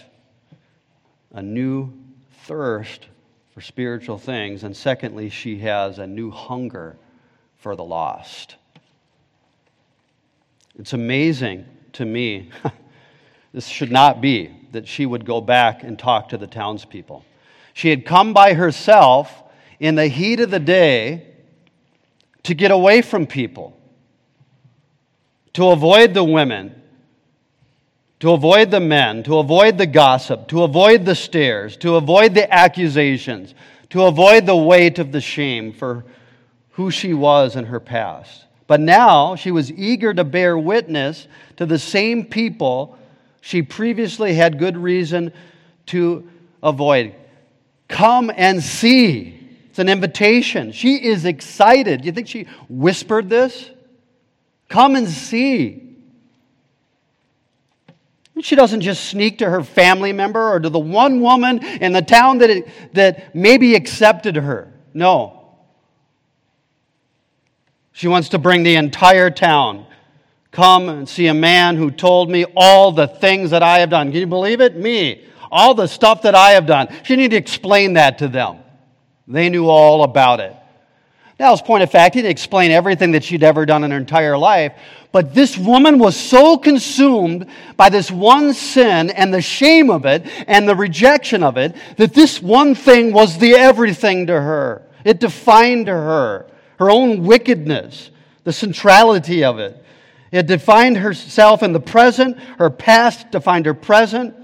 a 1.32 1.42
new 1.42 1.92
thirst 2.44 3.08
for 3.50 3.60
spiritual 3.60 4.16
things. 4.16 4.62
And 4.62 4.76
secondly, 4.76 5.28
she 5.28 5.58
has 5.58 5.98
a 5.98 6.06
new 6.06 6.30
hunger 6.30 6.96
for 7.56 7.74
the 7.74 7.82
lost. 7.82 8.54
It's 10.78 10.92
amazing 10.92 11.66
to 11.94 12.04
me. 12.04 12.50
this 13.52 13.66
should 13.66 13.90
not 13.90 14.20
be 14.20 14.54
that 14.70 14.86
she 14.86 15.04
would 15.04 15.24
go 15.24 15.40
back 15.40 15.82
and 15.82 15.98
talk 15.98 16.28
to 16.28 16.38
the 16.38 16.46
townspeople. 16.46 17.24
She 17.72 17.90
had 17.90 18.06
come 18.06 18.34
by 18.34 18.54
herself 18.54 19.42
in 19.80 19.96
the 19.96 20.06
heat 20.06 20.38
of 20.38 20.52
the 20.52 20.60
day 20.60 21.26
to 22.44 22.54
get 22.54 22.70
away 22.70 23.02
from 23.02 23.26
people, 23.26 23.76
to 25.54 25.70
avoid 25.70 26.14
the 26.14 26.22
women, 26.22 26.82
to 28.20 28.32
avoid 28.32 28.70
the 28.70 28.80
men, 28.80 29.22
to 29.24 29.38
avoid 29.38 29.78
the 29.78 29.86
gossip, 29.86 30.48
to 30.48 30.62
avoid 30.62 31.04
the 31.04 31.14
stares, 31.14 31.76
to 31.78 31.96
avoid 31.96 32.34
the 32.34 32.52
accusations, 32.52 33.54
to 33.90 34.04
avoid 34.04 34.46
the 34.46 34.56
weight 34.56 34.98
of 34.98 35.12
the 35.12 35.20
shame 35.20 35.72
for 35.72 36.04
who 36.72 36.90
she 36.90 37.14
was 37.14 37.56
in 37.56 37.66
her 37.66 37.80
past. 37.80 38.46
But 38.66 38.80
now 38.80 39.36
she 39.36 39.50
was 39.50 39.70
eager 39.70 40.14
to 40.14 40.24
bear 40.24 40.56
witness 40.58 41.28
to 41.56 41.66
the 41.66 41.78
same 41.78 42.24
people 42.24 42.98
she 43.40 43.62
previously 43.62 44.34
had 44.34 44.58
good 44.58 44.76
reason 44.76 45.32
to 45.86 46.28
avoid. 46.62 47.14
Come 47.88 48.32
and 48.34 48.62
see. 48.62 49.38
It's 49.68 49.78
an 49.78 49.88
invitation. 49.88 50.72
She 50.72 51.04
is 51.04 51.24
excited. 51.26 52.04
You 52.04 52.12
think 52.12 52.26
she 52.26 52.46
whispered 52.68 53.28
this? 53.28 53.68
Come 54.68 54.96
and 54.96 55.08
see. 55.08 55.83
She 58.40 58.56
doesn't 58.56 58.80
just 58.80 59.04
sneak 59.04 59.38
to 59.38 59.48
her 59.48 59.62
family 59.62 60.12
member 60.12 60.52
or 60.52 60.58
to 60.58 60.68
the 60.68 60.78
one 60.78 61.20
woman 61.20 61.64
in 61.64 61.92
the 61.92 62.02
town 62.02 62.38
that, 62.38 62.50
it, 62.50 62.68
that 62.94 63.34
maybe 63.34 63.74
accepted 63.74 64.36
her. 64.36 64.72
No. 64.92 65.56
She 67.92 68.08
wants 68.08 68.30
to 68.30 68.38
bring 68.38 68.64
the 68.64 68.74
entire 68.74 69.30
town. 69.30 69.86
Come 70.50 70.88
and 70.88 71.08
see 71.08 71.28
a 71.28 71.34
man 71.34 71.76
who 71.76 71.92
told 71.92 72.28
me 72.28 72.44
all 72.56 72.90
the 72.90 73.06
things 73.06 73.50
that 73.50 73.62
I 73.62 73.78
have 73.78 73.90
done. 73.90 74.10
Can 74.10 74.20
you 74.20 74.26
believe 74.26 74.60
it? 74.60 74.76
Me. 74.76 75.24
All 75.50 75.74
the 75.74 75.86
stuff 75.86 76.22
that 76.22 76.34
I 76.34 76.50
have 76.50 76.66
done. 76.66 76.88
She 77.04 77.14
needed 77.14 77.30
to 77.30 77.36
explain 77.36 77.92
that 77.92 78.18
to 78.18 78.28
them. 78.28 78.58
They 79.28 79.48
knew 79.48 79.68
all 79.68 80.02
about 80.02 80.40
it. 80.40 80.54
Now, 81.38 81.52
as 81.52 81.60
point 81.60 81.82
of 81.82 81.90
fact, 81.90 82.14
he 82.14 82.22
didn't 82.22 82.30
explain 82.30 82.70
everything 82.70 83.12
that 83.12 83.24
she'd 83.24 83.42
ever 83.42 83.66
done 83.66 83.82
in 83.82 83.90
her 83.90 83.96
entire 83.96 84.38
life, 84.38 84.72
but 85.10 85.34
this 85.34 85.58
woman 85.58 85.98
was 85.98 86.16
so 86.16 86.56
consumed 86.56 87.46
by 87.76 87.88
this 87.88 88.10
one 88.10 88.54
sin 88.54 89.10
and 89.10 89.34
the 89.34 89.42
shame 89.42 89.90
of 89.90 90.06
it 90.06 90.26
and 90.46 90.68
the 90.68 90.76
rejection 90.76 91.42
of 91.42 91.56
it 91.56 91.74
that 91.96 92.14
this 92.14 92.40
one 92.40 92.74
thing 92.74 93.12
was 93.12 93.38
the 93.38 93.54
everything 93.54 94.28
to 94.28 94.32
her. 94.32 94.82
It 95.04 95.18
defined 95.18 95.88
her, 95.88 96.46
her 96.78 96.90
own 96.90 97.24
wickedness, 97.24 98.10
the 98.44 98.52
centrality 98.52 99.42
of 99.42 99.58
it. 99.58 99.84
It 100.30 100.46
defined 100.46 100.98
herself 100.98 101.62
in 101.62 101.72
the 101.72 101.80
present, 101.80 102.38
her 102.58 102.70
past 102.70 103.30
defined 103.30 103.66
her 103.66 103.74
present, 103.74 104.34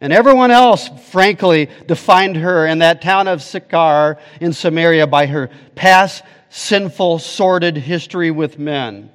and 0.00 0.12
everyone 0.12 0.50
else, 0.50 0.88
frankly, 1.10 1.68
defined 1.86 2.36
her 2.36 2.66
in 2.66 2.78
that 2.78 3.02
town 3.02 3.28
of 3.28 3.42
Sychar 3.42 4.18
in 4.40 4.52
Samaria 4.52 5.06
by 5.06 5.26
her 5.26 5.50
past 5.74 6.22
sinful, 6.48 7.18
sordid 7.18 7.76
history 7.76 8.30
with 8.30 8.58
men. 8.58 9.10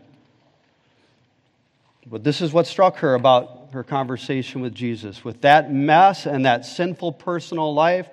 But 2.05 2.23
this 2.23 2.39
is 2.41 2.53
what 2.53 2.67
struck 2.67 2.97
her 2.97 3.15
about 3.15 3.69
her 3.73 3.83
conversation 3.83 4.61
with 4.61 4.75
Jesus. 4.75 5.23
With 5.23 5.41
that 5.41 5.73
mess 5.73 6.27
and 6.27 6.45
that 6.45 6.65
sinful 6.65 7.13
personal 7.13 7.73
life, 7.73 8.07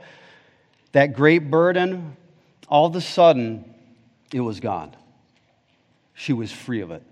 that 0.92 1.14
great 1.14 1.50
burden, 1.50 2.16
all 2.68 2.86
of 2.86 2.96
a 2.96 3.00
sudden, 3.02 3.64
it 4.32 4.40
was 4.40 4.60
gone. 4.60 4.96
She 6.14 6.32
was 6.32 6.50
free 6.50 6.80
of 6.80 6.90
it. 6.90 7.02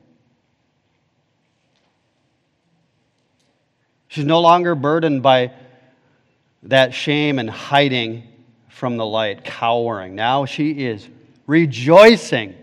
She's 4.10 4.24
no 4.24 4.40
longer 4.40 4.74
burdened 4.74 5.22
by 5.22 5.52
that 6.64 6.94
shame 6.94 7.38
and 7.38 7.48
hiding 7.48 8.24
from 8.68 8.96
the 8.96 9.06
light, 9.06 9.44
cowering. 9.44 10.16
Now 10.16 10.46
she 10.46 10.72
is 10.84 11.08
rejoicing. 11.46 12.56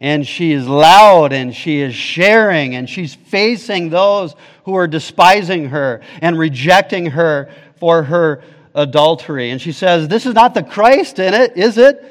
And 0.00 0.26
she 0.26 0.52
is 0.52 0.66
loud 0.66 1.34
and 1.34 1.54
she 1.54 1.80
is 1.80 1.94
sharing 1.94 2.74
and 2.74 2.88
she's 2.88 3.14
facing 3.14 3.90
those 3.90 4.34
who 4.64 4.74
are 4.76 4.86
despising 4.86 5.68
her 5.68 6.00
and 6.22 6.38
rejecting 6.38 7.06
her 7.06 7.50
for 7.76 8.02
her 8.04 8.42
adultery. 8.74 9.50
And 9.50 9.60
she 9.60 9.72
says, 9.72 10.08
This 10.08 10.24
is 10.24 10.32
not 10.32 10.54
the 10.54 10.62
Christ 10.62 11.18
in 11.18 11.34
it, 11.34 11.58
is 11.58 11.76
it? 11.76 12.02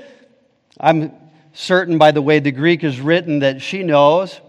I'm 0.79 1.13
certain 1.53 1.97
by 1.97 2.11
the 2.11 2.21
way 2.21 2.37
the 2.37 2.51
Greek 2.51 2.83
is 2.83 3.01
written 3.01 3.39
that 3.39 3.59
she 3.59 3.81
knows. 3.81 4.39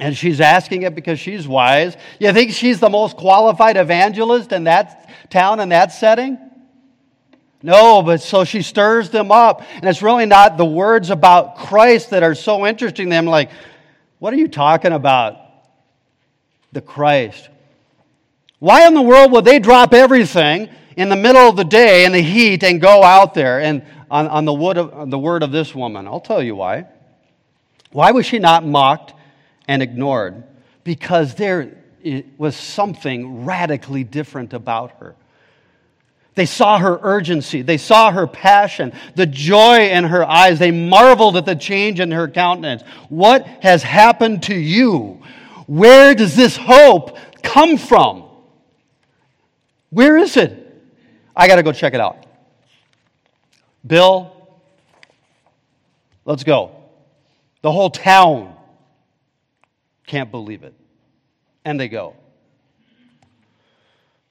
And 0.00 0.16
she's 0.16 0.40
asking 0.40 0.82
it 0.82 0.94
because 0.94 1.20
she's 1.20 1.46
wise. 1.46 1.96
You 2.18 2.32
think 2.32 2.52
she's 2.52 2.80
the 2.80 2.90
most 2.90 3.16
qualified 3.16 3.76
evangelist 3.76 4.52
in 4.52 4.64
that 4.64 5.08
town, 5.30 5.60
in 5.60 5.68
that 5.68 5.92
setting? 5.92 6.38
No, 7.62 8.02
but 8.02 8.20
so 8.20 8.44
she 8.44 8.60
stirs 8.60 9.08
them 9.10 9.30
up. 9.32 9.62
And 9.76 9.84
it's 9.84 10.02
really 10.02 10.26
not 10.26 10.58
the 10.58 10.64
words 10.64 11.10
about 11.10 11.56
Christ 11.56 12.10
that 12.10 12.22
are 12.22 12.34
so 12.34 12.66
interesting 12.66 13.06
to 13.06 13.10
them. 13.10 13.26
Like, 13.26 13.50
what 14.18 14.34
are 14.34 14.36
you 14.36 14.48
talking 14.48 14.92
about? 14.92 15.38
The 16.72 16.80
Christ. 16.80 17.48
Why 18.58 18.86
in 18.86 18.94
the 18.94 19.02
world 19.02 19.32
would 19.32 19.44
they 19.44 19.60
drop 19.60 19.94
everything 19.94 20.68
in 20.96 21.08
the 21.08 21.16
middle 21.16 21.48
of 21.48 21.56
the 21.56 21.64
day 21.64 22.04
in 22.04 22.12
the 22.12 22.20
heat 22.20 22.64
and 22.64 22.80
go 22.80 23.02
out 23.02 23.32
there 23.34 23.60
and 23.60 23.84
on, 24.10 24.28
on 24.28 24.44
the, 24.44 24.52
wood 24.52 24.76
of, 24.76 24.92
on 24.92 25.10
the 25.10 25.18
word 25.18 25.42
of 25.42 25.52
this 25.52 25.74
woman? 25.74 26.06
I'll 26.06 26.20
tell 26.20 26.42
you 26.42 26.56
why. 26.56 26.86
Why 27.92 28.10
was 28.10 28.26
she 28.26 28.38
not 28.38 28.66
mocked? 28.66 29.14
And 29.66 29.82
ignored 29.82 30.44
because 30.84 31.34
there 31.34 31.76
was 32.36 32.54
something 32.54 33.44
radically 33.44 34.04
different 34.04 34.52
about 34.52 34.92
her. 34.98 35.14
They 36.34 36.46
saw 36.46 36.78
her 36.78 36.98
urgency. 37.02 37.62
They 37.62 37.76
saw 37.76 38.10
her 38.10 38.26
passion, 38.26 38.92
the 39.14 39.26
joy 39.26 39.88
in 39.88 40.04
her 40.04 40.24
eyes. 40.28 40.58
They 40.58 40.72
marveled 40.72 41.36
at 41.36 41.46
the 41.46 41.54
change 41.54 42.00
in 42.00 42.10
her 42.10 42.28
countenance. 42.28 42.82
What 43.08 43.46
has 43.62 43.82
happened 43.82 44.42
to 44.44 44.54
you? 44.54 45.22
Where 45.66 46.14
does 46.14 46.34
this 46.34 46.56
hope 46.56 47.16
come 47.42 47.78
from? 47.78 48.24
Where 49.90 50.18
is 50.18 50.36
it? 50.36 50.60
I 51.36 51.46
got 51.46 51.56
to 51.56 51.62
go 51.62 51.72
check 51.72 51.94
it 51.94 52.00
out. 52.00 52.26
Bill, 53.86 54.32
let's 56.24 56.42
go. 56.42 56.74
The 57.62 57.70
whole 57.70 57.90
town 57.90 58.54
can't 60.06 60.30
believe 60.30 60.62
it. 60.62 60.74
And 61.64 61.78
they 61.78 61.88
go. 61.88 62.14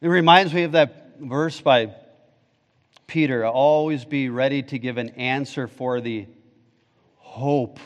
It 0.02 0.08
reminds 0.08 0.54
me 0.54 0.64
of 0.64 0.74
that 0.74 1.16
verse 1.20 1.62
by 1.62 1.96
Peter 3.08 3.46
always 3.46 4.06
be 4.06 4.30
ready 4.30 4.64
to 4.64 4.80
give 4.80 4.98
an 4.98 5.10
answer 5.10 5.68
for 5.68 6.02
the 6.02 6.28
hope 7.18 7.80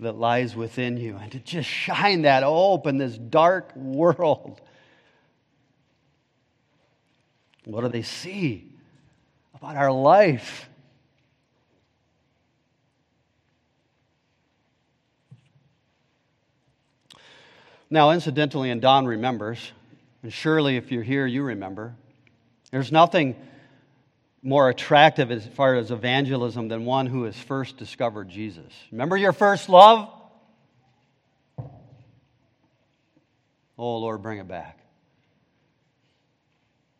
that 0.00 0.16
lies 0.16 0.54
within 0.56 0.96
you 0.96 1.16
and 1.16 1.32
to 1.32 1.38
just 1.38 1.68
shine 1.68 2.22
that 2.22 2.42
hope 2.42 2.86
in 2.86 2.96
this 2.96 3.16
dark 3.16 3.74
world. 3.76 4.60
What 7.64 7.82
do 7.82 7.88
they 7.88 8.02
see 8.02 8.72
about 9.54 9.76
our 9.76 9.92
life? 9.92 10.68
Now, 17.92 18.12
incidentally, 18.12 18.70
and 18.70 18.80
Don 18.80 19.04
remembers, 19.04 19.70
and 20.22 20.32
surely 20.32 20.78
if 20.78 20.90
you're 20.90 21.02
here, 21.02 21.26
you 21.26 21.42
remember, 21.42 21.94
there's 22.70 22.90
nothing 22.90 23.36
more 24.42 24.70
attractive 24.70 25.30
as 25.30 25.46
far 25.46 25.74
as 25.74 25.90
evangelism 25.90 26.68
than 26.68 26.86
one 26.86 27.06
who 27.06 27.24
has 27.24 27.36
first 27.36 27.76
discovered 27.76 28.30
Jesus. 28.30 28.72
Remember 28.92 29.14
your 29.14 29.34
first 29.34 29.68
love? 29.68 30.08
Oh, 33.76 33.98
Lord, 33.98 34.22
bring 34.22 34.38
it 34.38 34.48
back. 34.48 34.78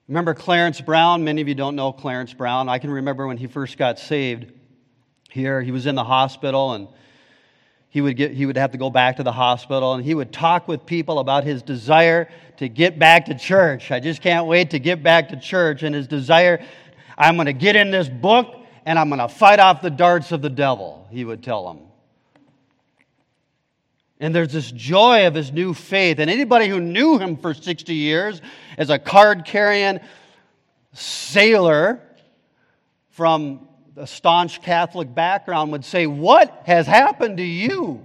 Remember 0.09 0.35
Clarence 0.35 0.83
Brown? 0.83 1.25
Many 1.25 1.41
of 1.41 1.49
you 1.49 1.55
don't 1.55 1.75
know 1.75 1.95
Clarence 1.95 2.35
Brown. 2.35 2.69
I 2.69 2.79
can 2.79 2.91
remember 2.91 3.27
when 3.27 3.39
he 3.39 3.47
first 3.47 3.79
got 3.79 3.99
saved 3.99 4.53
here. 5.31 5.63
He 5.63 5.71
was 5.71 5.87
in 5.87 5.95
the 5.95 6.05
hospital 6.05 6.75
and 6.75 6.89
he 7.93 8.01
would, 8.01 8.17
get, 8.17 8.33
he 8.33 8.47
would 8.47 8.57
have 8.57 8.73
to 8.73 8.79
go 8.79 8.89
back 8.89 9.19
to 9.19 9.23
the 9.23 9.33
hospital 9.33 9.93
and 9.93 10.03
he 10.03 10.15
would 10.15 10.33
talk 10.33 10.67
with 10.67 10.87
people 10.87 11.19
about 11.19 11.45
his 11.45 11.63
desire 11.63 12.27
to 12.57 12.67
get 12.67 12.99
back 12.99 13.27
to 13.27 13.35
church. 13.35 13.91
I 13.91 14.01
just 14.01 14.23
can't 14.23 14.47
wait 14.47 14.71
to 14.71 14.79
get 14.79 15.03
back 15.03 15.29
to 15.29 15.39
church. 15.39 15.83
And 15.83 15.95
his 15.95 16.09
desire, 16.09 16.65
I'm 17.19 17.37
going 17.37 17.47
to 17.47 17.53
get 17.53 17.77
in 17.77 17.91
this 17.91 18.09
book 18.09 18.57
and 18.87 18.99
I'm 18.99 19.11
going 19.11 19.21
to 19.21 19.29
fight 19.29 19.59
off 19.59 19.83
the 19.83 19.91
darts 19.91 20.33
of 20.33 20.41
the 20.41 20.49
devil, 20.49 21.07
he 21.11 21.23
would 21.23 21.43
tell 21.43 21.67
them. 21.67 21.83
And 24.21 24.35
there's 24.35 24.55
this 24.55 24.73
joy 24.73 25.27
of 25.27 25.35
his 25.35 25.53
new 25.53 25.75
faith. 25.75 26.19
And 26.19 26.31
anybody 26.31 26.69
who 26.69 26.81
knew 26.81 27.19
him 27.19 27.37
for 27.37 27.53
60 27.53 27.93
years 27.93 28.41
as 28.79 28.89
a 28.89 28.99
card 28.99 29.45
carrying 29.45 30.01
sailor 30.95 32.01
from 33.11 33.69
a 33.97 34.07
staunch 34.07 34.63
Catholic 34.63 35.15
background 35.15 35.73
would 35.73 35.85
say, 35.85 36.07
What 36.07 36.63
has 36.67 36.87
happened 36.87 37.39
to 37.39 37.43
you? 37.43 38.05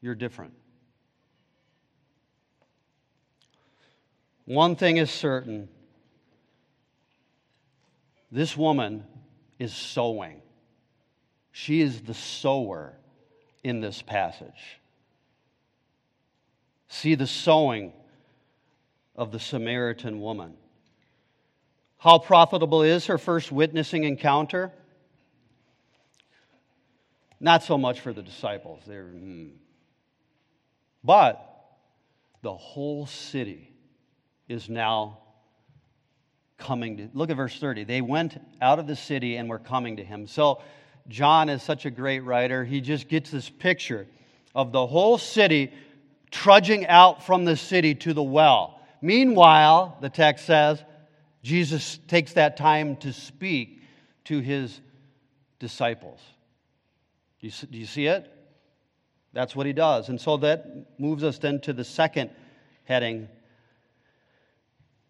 You're 0.00 0.14
different. 0.14 0.54
One 4.44 4.76
thing 4.76 4.96
is 4.96 5.10
certain 5.10 5.68
this 8.30 8.56
woman 8.56 9.04
is 9.58 9.74
sowing. 9.74 10.40
She 11.52 11.82
is 11.82 12.00
the 12.00 12.14
sower 12.14 12.94
in 13.62 13.80
this 13.80 14.00
passage. 14.00 14.80
See 16.88 17.14
the 17.14 17.26
sowing 17.26 17.92
of 19.14 19.30
the 19.32 19.38
Samaritan 19.38 20.20
woman. 20.20 20.54
How 22.02 22.18
profitable 22.18 22.82
is 22.82 23.06
her 23.06 23.16
first 23.16 23.52
witnessing 23.52 24.02
encounter? 24.02 24.72
Not 27.38 27.62
so 27.62 27.78
much 27.78 28.00
for 28.00 28.12
the 28.12 28.22
disciples. 28.22 28.80
They're, 28.84 29.04
hmm. 29.04 29.50
But 31.04 31.48
the 32.42 32.54
whole 32.54 33.06
city 33.06 33.72
is 34.48 34.68
now 34.68 35.18
coming 36.58 36.96
to. 36.96 37.08
Look 37.14 37.30
at 37.30 37.36
verse 37.36 37.56
30. 37.60 37.84
They 37.84 38.00
went 38.00 38.36
out 38.60 38.80
of 38.80 38.88
the 38.88 38.96
city 38.96 39.36
and 39.36 39.48
were 39.48 39.60
coming 39.60 39.98
to 39.98 40.04
him. 40.04 40.26
So, 40.26 40.60
John 41.06 41.48
is 41.48 41.62
such 41.62 41.86
a 41.86 41.90
great 41.90 42.24
writer. 42.24 42.64
He 42.64 42.80
just 42.80 43.06
gets 43.06 43.30
this 43.30 43.48
picture 43.48 44.08
of 44.56 44.72
the 44.72 44.88
whole 44.88 45.18
city 45.18 45.72
trudging 46.32 46.84
out 46.88 47.24
from 47.24 47.44
the 47.44 47.56
city 47.56 47.94
to 47.94 48.12
the 48.12 48.24
well. 48.24 48.80
Meanwhile, 49.00 49.98
the 50.00 50.10
text 50.10 50.46
says, 50.46 50.82
Jesus 51.42 51.98
takes 52.06 52.34
that 52.34 52.56
time 52.56 52.96
to 52.98 53.12
speak 53.12 53.82
to 54.24 54.38
his 54.38 54.80
disciples. 55.58 56.20
Do 57.40 57.48
you, 57.48 57.52
do 57.70 57.78
you 57.78 57.86
see 57.86 58.06
it? 58.06 58.30
That's 59.32 59.56
what 59.56 59.66
he 59.66 59.72
does. 59.72 60.08
And 60.08 60.20
so 60.20 60.36
that 60.38 60.98
moves 60.98 61.24
us 61.24 61.38
then 61.38 61.60
to 61.60 61.72
the 61.72 61.84
second 61.84 62.30
heading. 62.84 63.28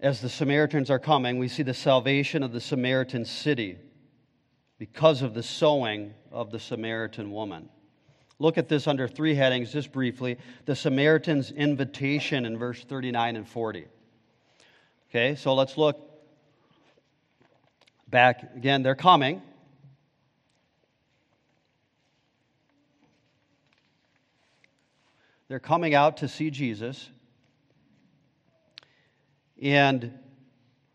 As 0.01 0.21
the 0.21 0.29
Samaritans 0.29 0.90
are 0.90 0.99
coming, 0.99 1.38
we 1.38 1.49
see 1.49 1.62
the 1.62 1.75
salvation 1.75 2.42
of 2.42 2.53
the 2.53 2.61
Samaritan 2.61 3.25
city 3.25 3.79
because 4.79 5.23
of 5.23 5.35
the 5.35 5.42
sowing 5.42 6.14
of 6.31 6.51
the 6.51 6.59
Samaritan 6.59 7.31
woman. 7.31 7.68
Look 8.38 8.59
at 8.59 8.68
this 8.68 8.88
under 8.88 9.07
three 9.07 9.35
headings, 9.35 9.73
just 9.73 9.92
briefly. 9.92 10.38
The 10.64 10.75
Samaritan's 10.75 11.53
invitation 11.53 12.47
in 12.47 12.59
verse 12.59 12.83
39 12.83 13.37
and 13.37 13.49
40. 13.49 13.87
Okay, 15.11 15.35
so 15.37 15.55
let's 15.55 15.77
look 15.77 16.12
back 18.12 18.55
again. 18.55 18.85
They're 18.85 18.94
coming. 18.94 19.42
They're 25.48 25.59
coming 25.59 25.94
out 25.94 26.18
to 26.18 26.29
see 26.29 26.51
Jesus. 26.51 27.09
And, 29.61 30.12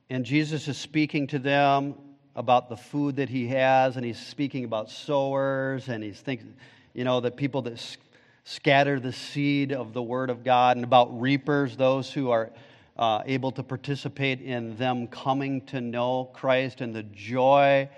and 0.09 0.25
Jesus 0.25 0.67
is 0.67 0.77
speaking 0.77 1.27
to 1.27 1.39
them 1.39 1.95
about 2.35 2.69
the 2.69 2.77
food 2.77 3.15
that 3.15 3.29
he 3.29 3.47
has, 3.47 3.95
and 3.97 4.05
he's 4.05 4.19
speaking 4.19 4.63
about 4.63 4.91
sowers, 4.91 5.89
and 5.89 6.03
he's 6.03 6.19
thinking, 6.19 6.53
you 6.93 7.03
know, 7.03 7.19
the 7.19 7.31
people 7.31 7.63
that 7.63 7.97
scatter 8.43 8.99
the 8.99 9.11
seed 9.11 9.71
of 9.71 9.93
the 9.93 10.03
word 10.03 10.29
of 10.29 10.43
God, 10.43 10.77
and 10.77 10.83
about 10.83 11.19
reapers, 11.19 11.75
those 11.75 12.11
who 12.13 12.29
are 12.29 12.51
uh, 12.97 13.21
able 13.25 13.51
to 13.51 13.63
participate 13.63 14.41
in 14.41 14.75
them 14.77 15.07
coming 15.07 15.61
to 15.67 15.81
know 15.81 16.29
Christ 16.33 16.81
and 16.81 16.95
the 16.95 17.03
joy 17.03 17.89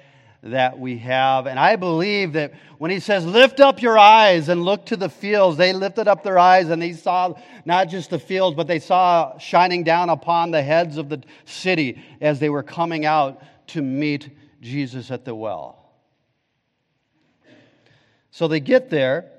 that 0.43 0.79
we 0.79 0.97
have. 0.99 1.47
And 1.47 1.59
I 1.59 1.75
believe 1.75 2.33
that 2.33 2.53
when 2.77 2.91
he 2.91 2.99
says, 2.99 3.25
Lift 3.25 3.59
up 3.59 3.81
your 3.81 3.97
eyes 3.97 4.49
and 4.49 4.63
look 4.63 4.85
to 4.87 4.97
the 4.97 5.09
fields, 5.09 5.57
they 5.57 5.73
lifted 5.73 6.07
up 6.07 6.23
their 6.23 6.39
eyes 6.39 6.69
and 6.69 6.81
they 6.81 6.93
saw 6.93 7.33
not 7.65 7.89
just 7.89 8.09
the 8.09 8.19
fields, 8.19 8.55
but 8.55 8.67
they 8.67 8.79
saw 8.79 9.37
shining 9.37 9.83
down 9.83 10.09
upon 10.09 10.51
the 10.51 10.61
heads 10.61 10.97
of 10.97 11.09
the 11.09 11.21
city 11.45 12.01
as 12.21 12.39
they 12.39 12.49
were 12.49 12.63
coming 12.63 13.05
out 13.05 13.41
to 13.67 13.81
meet 13.81 14.29
Jesus 14.61 15.11
at 15.11 15.25
the 15.25 15.35
well. 15.35 15.75
So 18.31 18.47
they 18.47 18.59
get 18.59 18.89
there, 18.89 19.31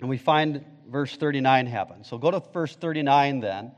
and 0.00 0.08
we 0.08 0.18
find 0.18 0.64
verse 0.88 1.14
39 1.16 1.66
happen. 1.66 2.04
So 2.04 2.16
go 2.16 2.30
to 2.30 2.42
verse 2.52 2.74
39 2.74 3.40
then. 3.40 3.72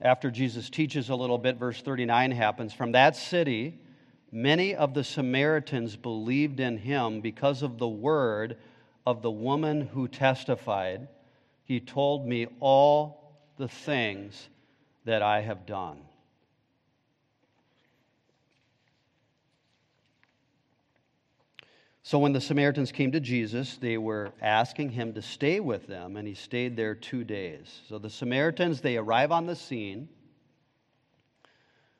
After 0.00 0.30
Jesus 0.30 0.68
teaches 0.68 1.08
a 1.08 1.14
little 1.14 1.38
bit, 1.38 1.56
verse 1.56 1.80
39 1.80 2.30
happens. 2.32 2.72
From 2.72 2.92
that 2.92 3.16
city, 3.16 3.78
many 4.30 4.74
of 4.74 4.94
the 4.94 5.04
Samaritans 5.04 5.96
believed 5.96 6.60
in 6.60 6.78
him 6.78 7.20
because 7.20 7.62
of 7.62 7.78
the 7.78 7.88
word 7.88 8.58
of 9.06 9.22
the 9.22 9.30
woman 9.30 9.82
who 9.82 10.08
testified, 10.08 11.08
He 11.64 11.80
told 11.80 12.26
me 12.26 12.46
all 12.60 13.38
the 13.56 13.68
things 13.68 14.48
that 15.04 15.22
I 15.22 15.40
have 15.40 15.64
done. 15.64 16.05
So 22.06 22.20
when 22.20 22.32
the 22.32 22.40
Samaritans 22.40 22.92
came 22.92 23.10
to 23.10 23.18
Jesus, 23.18 23.78
they 23.78 23.98
were 23.98 24.30
asking 24.40 24.90
him 24.90 25.12
to 25.14 25.22
stay 25.22 25.58
with 25.58 25.88
them, 25.88 26.16
and 26.16 26.28
he 26.28 26.34
stayed 26.34 26.76
there 26.76 26.94
two 26.94 27.24
days. 27.24 27.80
So 27.88 27.98
the 27.98 28.08
Samaritans, 28.08 28.80
they 28.80 28.96
arrive 28.96 29.32
on 29.32 29.46
the 29.46 29.56
scene. 29.56 30.08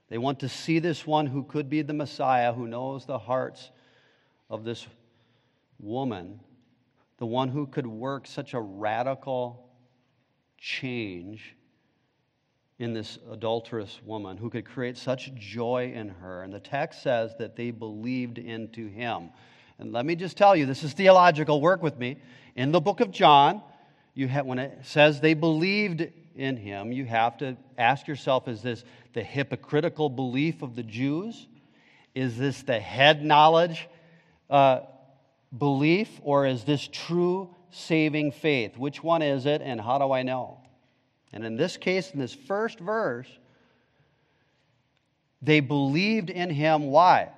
They 0.08 0.18
want 0.18 0.38
to 0.38 0.48
see 0.48 0.78
this 0.78 1.08
one 1.08 1.26
who 1.26 1.42
could 1.42 1.68
be 1.68 1.82
the 1.82 1.92
Messiah, 1.92 2.52
who 2.52 2.68
knows 2.68 3.04
the 3.04 3.18
hearts 3.18 3.72
of 4.48 4.62
this 4.62 4.86
woman, 5.80 6.38
the 7.18 7.26
one 7.26 7.48
who 7.48 7.66
could 7.66 7.88
work 7.88 8.28
such 8.28 8.54
a 8.54 8.60
radical 8.60 9.68
change 10.56 11.56
in 12.78 12.94
this 12.94 13.18
adulterous 13.28 13.98
woman, 14.04 14.36
who 14.36 14.50
could 14.50 14.66
create 14.66 14.96
such 14.96 15.34
joy 15.34 15.90
in 15.92 16.10
her. 16.10 16.44
And 16.44 16.52
the 16.52 16.60
text 16.60 17.02
says 17.02 17.34
that 17.40 17.56
they 17.56 17.72
believed 17.72 18.38
into 18.38 18.86
him. 18.86 19.30
And 19.78 19.92
let 19.92 20.06
me 20.06 20.16
just 20.16 20.36
tell 20.36 20.56
you, 20.56 20.66
this 20.66 20.82
is 20.82 20.92
theological 20.92 21.60
work 21.60 21.82
with 21.82 21.98
me. 21.98 22.16
In 22.54 22.72
the 22.72 22.80
book 22.80 23.00
of 23.00 23.10
John, 23.10 23.62
you 24.14 24.28
have, 24.28 24.46
when 24.46 24.58
it 24.58 24.78
says 24.82 25.20
they 25.20 25.34
believed 25.34 26.06
in 26.34 26.56
him, 26.56 26.92
you 26.92 27.04
have 27.04 27.36
to 27.38 27.56
ask 27.76 28.06
yourself 28.06 28.48
is 28.48 28.62
this 28.62 28.84
the 29.12 29.22
hypocritical 29.22 30.08
belief 30.08 30.62
of 30.62 30.76
the 30.76 30.82
Jews? 30.82 31.46
Is 32.14 32.38
this 32.38 32.62
the 32.62 32.80
head 32.80 33.22
knowledge 33.22 33.88
uh, 34.48 34.80
belief, 35.56 36.08
or 36.22 36.46
is 36.46 36.64
this 36.64 36.88
true 36.90 37.54
saving 37.70 38.32
faith? 38.32 38.78
Which 38.78 39.02
one 39.02 39.20
is 39.20 39.44
it, 39.44 39.60
and 39.60 39.78
how 39.80 39.98
do 39.98 40.12
I 40.12 40.22
know? 40.22 40.58
And 41.32 41.44
in 41.44 41.56
this 41.56 41.76
case, 41.76 42.10
in 42.12 42.18
this 42.18 42.32
first 42.32 42.78
verse, 42.78 43.28
they 45.42 45.60
believed 45.60 46.30
in 46.30 46.48
him. 46.48 46.86
Why? 46.86 47.30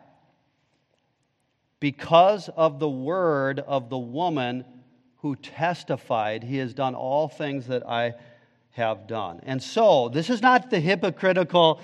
Because 1.80 2.48
of 2.50 2.78
the 2.78 2.88
word 2.88 3.60
of 3.60 3.88
the 3.88 3.98
woman 3.98 4.64
who 5.18 5.36
testified, 5.36 6.42
He 6.42 6.58
has 6.58 6.74
done 6.74 6.94
all 6.94 7.28
things 7.28 7.66
that 7.66 7.86
I 7.86 8.14
have 8.70 9.06
done. 9.06 9.40
And 9.44 9.62
so, 9.62 10.08
this 10.08 10.30
is 10.30 10.42
not 10.42 10.70
the 10.70 10.80
hypocritical 10.80 11.80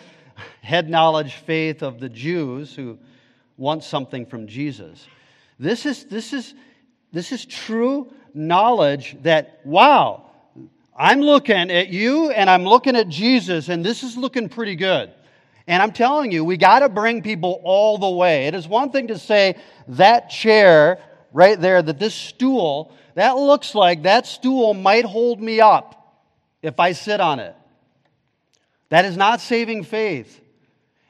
head 0.62 0.88
knowledge 0.88 1.34
faith 1.34 1.82
of 1.82 2.00
the 2.00 2.08
Jews 2.08 2.74
who 2.74 2.98
want 3.56 3.84
something 3.84 4.26
from 4.26 4.46
Jesus. 4.46 5.06
This 5.58 5.86
is, 5.86 6.04
this 6.04 6.32
is, 6.32 6.54
this 7.12 7.32
is 7.32 7.44
true 7.44 8.12
knowledge 8.32 9.16
that, 9.22 9.60
wow, 9.64 10.30
I'm 10.96 11.20
looking 11.20 11.70
at 11.70 11.88
you 11.88 12.30
and 12.30 12.48
I'm 12.48 12.64
looking 12.64 12.96
at 12.96 13.08
Jesus, 13.08 13.68
and 13.68 13.84
this 13.84 14.02
is 14.02 14.16
looking 14.16 14.48
pretty 14.48 14.76
good. 14.76 15.12
And 15.66 15.82
I'm 15.82 15.92
telling 15.92 16.30
you, 16.30 16.44
we 16.44 16.56
got 16.56 16.80
to 16.80 16.88
bring 16.88 17.22
people 17.22 17.60
all 17.64 17.98
the 17.98 18.10
way. 18.10 18.46
It 18.46 18.54
is 18.54 18.68
one 18.68 18.90
thing 18.90 19.08
to 19.08 19.18
say 19.18 19.56
that 19.88 20.28
chair 20.28 20.98
right 21.32 21.58
there, 21.58 21.80
that 21.80 21.98
this 21.98 22.14
stool, 22.14 22.92
that 23.14 23.32
looks 23.36 23.74
like 23.74 24.02
that 24.02 24.26
stool 24.26 24.74
might 24.74 25.04
hold 25.04 25.40
me 25.40 25.60
up 25.60 26.22
if 26.62 26.78
I 26.78 26.92
sit 26.92 27.20
on 27.20 27.40
it. 27.40 27.54
That 28.90 29.04
is 29.04 29.16
not 29.16 29.40
saving 29.40 29.84
faith. 29.84 30.40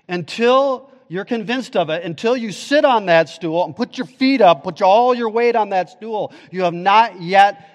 Until 0.09 0.91
you're 1.09 1.25
convinced 1.25 1.77
of 1.77 1.91
it, 1.91 2.05
until 2.05 2.37
you 2.37 2.53
sit 2.53 2.85
on 2.85 3.07
that 3.07 3.29
stool 3.29 3.65
and 3.65 3.75
put 3.75 3.99
your 3.99 4.07
feet 4.07 4.41
up, 4.41 4.65
put 4.65 4.81
all 4.83 5.15
your 5.15 5.31
weight 5.31 5.57
on 5.57 5.71
that 5.71 5.91
stool, 5.91 6.33
you 6.51 6.63
have 6.63 6.75
not 6.75 7.21
yet 7.21 7.69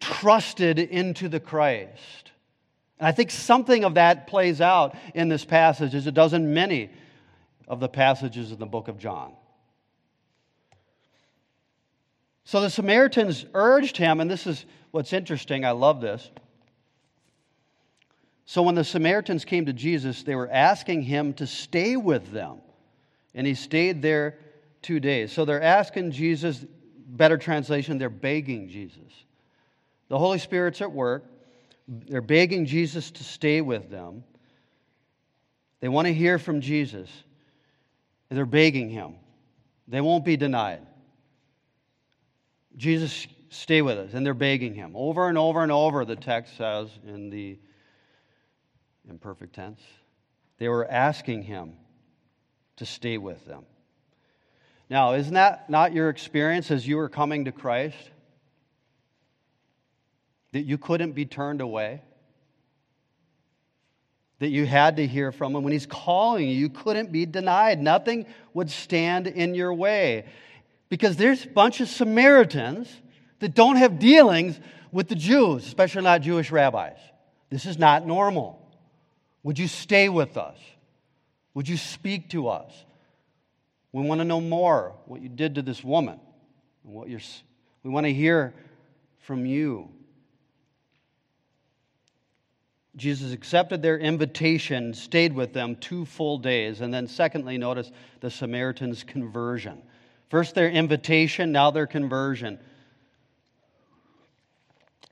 trusted 0.00 0.78
into 0.78 1.28
the 1.28 1.40
Christ. 1.40 2.25
And 2.98 3.06
I 3.06 3.12
think 3.12 3.30
something 3.30 3.84
of 3.84 3.94
that 3.94 4.26
plays 4.26 4.60
out 4.60 4.96
in 5.14 5.28
this 5.28 5.44
passage 5.44 5.94
as 5.94 6.06
it 6.06 6.14
does 6.14 6.32
in 6.32 6.54
many 6.54 6.90
of 7.68 7.80
the 7.80 7.88
passages 7.88 8.52
in 8.52 8.58
the 8.58 8.66
book 8.66 8.88
of 8.88 8.98
John. 8.98 9.32
So 12.44 12.60
the 12.60 12.70
Samaritans 12.70 13.44
urged 13.54 13.96
him, 13.96 14.20
and 14.20 14.30
this 14.30 14.46
is 14.46 14.64
what's 14.92 15.12
interesting, 15.12 15.64
I 15.64 15.72
love 15.72 16.00
this. 16.00 16.30
So 18.44 18.62
when 18.62 18.76
the 18.76 18.84
Samaritans 18.84 19.44
came 19.44 19.66
to 19.66 19.72
Jesus, 19.72 20.22
they 20.22 20.36
were 20.36 20.48
asking 20.48 21.02
him 21.02 21.34
to 21.34 21.46
stay 21.46 21.96
with 21.96 22.30
them. 22.30 22.58
And 23.34 23.46
he 23.46 23.54
stayed 23.54 24.00
there 24.00 24.38
two 24.80 25.00
days. 25.00 25.32
So 25.32 25.44
they're 25.44 25.60
asking 25.60 26.12
Jesus, 26.12 26.64
better 27.08 27.36
translation, 27.36 27.98
they're 27.98 28.08
begging 28.08 28.68
Jesus. 28.68 29.24
The 30.08 30.16
Holy 30.16 30.38
Spirit's 30.38 30.80
at 30.80 30.92
work. 30.92 31.24
They're 31.88 32.20
begging 32.20 32.66
Jesus 32.66 33.10
to 33.12 33.24
stay 33.24 33.60
with 33.60 33.90
them. 33.90 34.24
They 35.80 35.88
want 35.88 36.06
to 36.06 36.14
hear 36.14 36.38
from 36.38 36.60
Jesus. 36.60 37.08
They're 38.28 38.44
begging 38.46 38.90
him. 38.90 39.14
They 39.86 40.00
won't 40.00 40.24
be 40.24 40.36
denied. 40.36 40.84
Jesus, 42.76 43.26
stay 43.50 43.82
with 43.82 43.98
us. 43.98 44.14
And 44.14 44.26
they're 44.26 44.34
begging 44.34 44.74
him. 44.74 44.92
Over 44.94 45.28
and 45.28 45.38
over 45.38 45.62
and 45.62 45.70
over, 45.70 46.04
the 46.04 46.16
text 46.16 46.56
says 46.56 46.88
in 47.06 47.30
the 47.30 47.58
imperfect 49.08 49.54
tense. 49.54 49.80
They 50.58 50.68
were 50.68 50.90
asking 50.90 51.42
him 51.42 51.74
to 52.76 52.86
stay 52.86 53.18
with 53.18 53.44
them. 53.46 53.64
Now, 54.88 55.14
isn't 55.14 55.34
that 55.34 55.68
not 55.68 55.92
your 55.92 56.08
experience 56.10 56.70
as 56.70 56.86
you 56.86 56.96
were 56.96 57.08
coming 57.08 57.44
to 57.44 57.52
Christ? 57.52 57.96
That 60.56 60.64
you 60.64 60.78
couldn't 60.78 61.12
be 61.12 61.26
turned 61.26 61.60
away? 61.60 62.00
That 64.38 64.48
you 64.48 64.64
had 64.64 64.96
to 64.96 65.06
hear 65.06 65.30
from 65.30 65.54
him. 65.54 65.62
When 65.62 65.72
he's 65.74 65.84
calling 65.84 66.48
you, 66.48 66.54
you 66.54 66.70
couldn't 66.70 67.12
be 67.12 67.26
denied. 67.26 67.78
Nothing 67.78 68.24
would 68.54 68.70
stand 68.70 69.26
in 69.26 69.54
your 69.54 69.74
way. 69.74 70.24
Because 70.88 71.18
there's 71.18 71.44
a 71.44 71.48
bunch 71.48 71.82
of 71.82 71.88
Samaritans 71.88 72.88
that 73.40 73.54
don't 73.54 73.76
have 73.76 73.98
dealings 73.98 74.58
with 74.90 75.08
the 75.08 75.14
Jews, 75.14 75.66
especially 75.66 76.00
not 76.00 76.22
Jewish 76.22 76.50
rabbis. 76.50 76.96
This 77.50 77.66
is 77.66 77.78
not 77.78 78.06
normal. 78.06 78.66
Would 79.42 79.58
you 79.58 79.68
stay 79.68 80.08
with 80.08 80.38
us? 80.38 80.56
Would 81.52 81.68
you 81.68 81.76
speak 81.76 82.30
to 82.30 82.48
us? 82.48 82.72
We 83.92 84.02
want 84.04 84.22
to 84.22 84.24
know 84.24 84.40
more 84.40 84.94
what 85.04 85.20
you 85.20 85.28
did 85.28 85.56
to 85.56 85.60
this 85.60 85.84
woman. 85.84 86.18
What 86.82 87.10
you're, 87.10 87.20
we 87.82 87.90
want 87.90 88.06
to 88.06 88.14
hear 88.14 88.54
from 89.18 89.44
you. 89.44 89.90
Jesus 92.96 93.32
accepted 93.32 93.82
their 93.82 93.98
invitation, 93.98 94.94
stayed 94.94 95.34
with 95.34 95.52
them 95.52 95.76
two 95.76 96.06
full 96.06 96.38
days. 96.38 96.80
And 96.80 96.92
then, 96.92 97.06
secondly, 97.06 97.58
notice 97.58 97.90
the 98.20 98.30
Samaritan's 98.30 99.02
conversion. 99.02 99.82
First, 100.30 100.54
their 100.54 100.70
invitation, 100.70 101.52
now 101.52 101.70
their 101.70 101.86
conversion. 101.86 102.58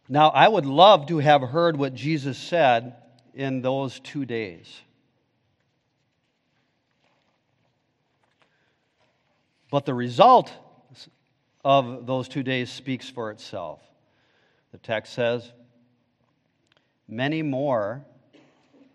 Now, 0.08 0.30
I 0.30 0.48
would 0.48 0.66
love 0.66 1.06
to 1.08 1.18
have 1.18 1.42
heard 1.42 1.76
what 1.76 1.94
Jesus 1.94 2.38
said 2.38 2.96
in 3.34 3.60
those 3.60 4.00
two 4.00 4.24
days. 4.24 4.80
But 9.70 9.86
the 9.86 9.94
result 9.94 10.52
of 11.64 12.06
those 12.06 12.28
two 12.28 12.42
days 12.42 12.70
speaks 12.70 13.08
for 13.10 13.30
itself. 13.30 13.80
The 14.72 14.78
text 14.78 15.12
says, 15.12 15.52
Many 17.08 17.42
more 17.42 18.04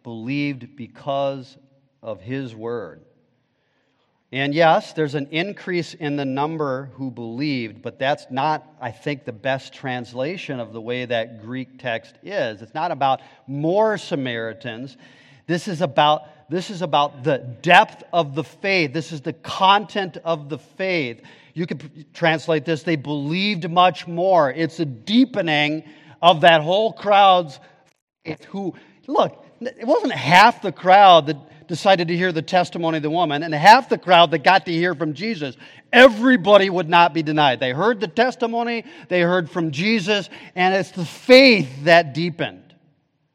believed 0.03 0.75
because 0.75 1.57
of 2.01 2.21
his 2.21 2.55
word. 2.55 3.01
And 4.31 4.53
yes, 4.53 4.93
there's 4.93 5.15
an 5.15 5.27
increase 5.31 5.95
in 5.95 6.15
the 6.15 6.25
number 6.25 6.91
who 6.93 7.09
believed, 7.09 7.81
but 7.81 7.97
that's 7.97 8.27
not, 8.29 8.67
I 8.79 8.91
think, 8.91 9.25
the 9.25 9.33
best 9.33 9.73
translation 9.73 10.59
of 10.59 10.71
the 10.71 10.81
way 10.81 11.05
that 11.05 11.41
Greek 11.41 11.79
text 11.79 12.15
is. 12.21 12.61
It's 12.61 12.75
not 12.75 12.91
about 12.91 13.21
more 13.47 13.97
Samaritans. 13.97 14.97
This 15.47 15.67
is 15.67 15.81
about, 15.81 16.27
this 16.47 16.69
is 16.69 16.83
about 16.83 17.23
the 17.23 17.39
depth 17.39 18.03
of 18.13 18.35
the 18.35 18.43
faith. 18.43 18.93
This 18.93 19.11
is 19.11 19.21
the 19.21 19.33
content 19.33 20.17
of 20.23 20.47
the 20.47 20.59
faith. 20.59 21.23
You 21.55 21.65
could 21.65 22.13
translate 22.13 22.65
this, 22.65 22.83
they 22.83 22.97
believed 22.97 23.67
much 23.67 24.07
more. 24.07 24.51
It's 24.51 24.79
a 24.79 24.85
deepening 24.85 25.83
of 26.21 26.41
that 26.41 26.61
whole 26.61 26.93
crowd's 26.93 27.59
faith 28.25 28.43
who, 28.45 28.73
look, 29.07 29.45
it 29.61 29.85
wasn't 29.85 30.13
half 30.13 30.61
the 30.61 30.71
crowd 30.71 31.27
that 31.27 31.67
decided 31.67 32.07
to 32.07 32.17
hear 32.17 32.31
the 32.31 32.41
testimony 32.41 32.97
of 32.97 33.03
the 33.03 33.09
woman, 33.09 33.43
and 33.43 33.53
half 33.53 33.89
the 33.89 33.97
crowd 33.97 34.31
that 34.31 34.39
got 34.39 34.65
to 34.65 34.71
hear 34.71 34.95
from 34.95 35.13
Jesus, 35.13 35.55
everybody 35.93 36.69
would 36.69 36.89
not 36.89 37.13
be 37.13 37.21
denied. 37.21 37.59
They 37.59 37.71
heard 37.71 37.99
the 37.99 38.07
testimony, 38.07 38.85
they 39.07 39.21
heard 39.21 39.49
from 39.49 39.71
Jesus, 39.71 40.29
and 40.55 40.73
it's 40.73 40.91
the 40.91 41.05
faith 41.05 41.83
that 41.83 42.13
deepened, 42.13 42.73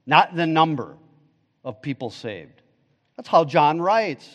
not 0.04 0.34
the 0.34 0.46
number 0.46 0.96
of 1.64 1.80
people 1.80 2.10
saved. 2.10 2.60
That's 3.16 3.28
how 3.28 3.44
John 3.44 3.80
writes. 3.80 4.28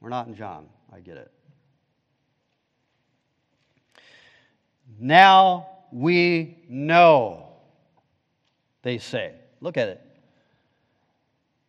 We're 0.00 0.10
not 0.10 0.26
in 0.26 0.34
John, 0.34 0.68
I 0.92 1.00
get 1.00 1.16
it. 1.16 1.30
Now 5.00 5.68
we 5.90 6.58
know, 6.68 7.48
they 8.82 8.98
say. 8.98 9.32
Look 9.64 9.78
at 9.78 9.88
it. 9.88 10.00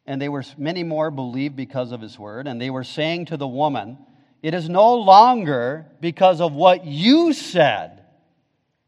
And 0.06 0.22
they 0.22 0.28
were 0.28 0.44
many 0.58 0.84
more 0.84 1.10
believed 1.10 1.56
because 1.56 1.94
of 1.94 2.02
his 2.02 2.20
word 2.20 2.46
and 2.46 2.60
they 2.60 2.70
were 2.70 2.84
saying 2.84 3.28
to 3.28 3.38
the 3.38 3.48
woman 3.48 3.98
it 4.44 4.54
is 4.54 4.68
no 4.68 4.96
longer 4.96 5.86
because 6.02 6.42
of 6.42 6.52
what 6.52 6.86
you 6.86 7.32
said 7.32 8.04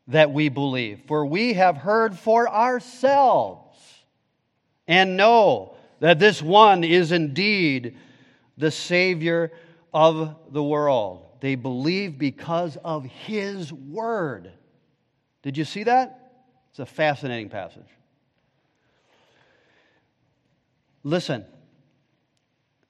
that 0.10 0.32
we 0.32 0.50
believe 0.50 1.00
for 1.08 1.26
we 1.26 1.54
have 1.54 1.78
heard 1.78 2.20
for 2.20 2.50
ourselves 2.50 3.80
and 4.90 5.16
know 5.16 5.78
that 6.02 6.20
this 6.20 6.42
one 6.42 6.84
is 6.84 7.14
indeed 7.14 7.96
the 8.58 8.72
savior 8.72 9.54
of 9.94 10.36
the 10.52 10.62
world. 10.62 11.26
They 11.40 11.56
believe 11.56 12.20
because 12.20 12.78
of 12.84 13.06
his 13.06 13.72
word. 13.72 14.52
Did 15.44 15.58
you 15.58 15.64
see 15.64 15.84
that? 15.84 16.44
It's 16.72 16.80
a 16.80 16.86
fascinating 16.86 17.48
passage 17.48 17.97
Listen, 21.08 21.46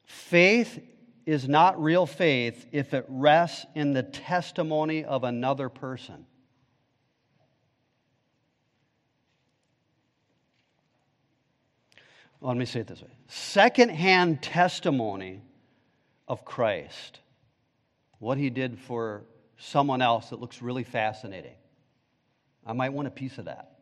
faith 0.05 0.83
is 1.27 1.47
not 1.47 1.79
real 1.79 2.07
faith 2.07 2.65
if 2.71 2.95
it 2.95 3.05
rests 3.07 3.67
in 3.75 3.93
the 3.93 4.01
testimony 4.01 5.05
of 5.05 5.23
another 5.23 5.69
person. 5.69 6.25
Well, 12.39 12.49
let 12.49 12.57
me 12.57 12.65
say 12.65 12.79
it 12.79 12.87
this 12.87 13.03
way 13.03 13.11
secondhand 13.27 14.41
testimony 14.41 15.43
of 16.27 16.43
Christ, 16.43 17.19
what 18.17 18.39
he 18.39 18.49
did 18.49 18.79
for 18.79 19.25
someone 19.57 20.01
else 20.01 20.31
that 20.31 20.39
looks 20.39 20.63
really 20.63 20.83
fascinating. 20.83 21.53
I 22.65 22.73
might 22.73 22.93
want 22.93 23.07
a 23.07 23.11
piece 23.11 23.37
of 23.37 23.45
that. 23.45 23.76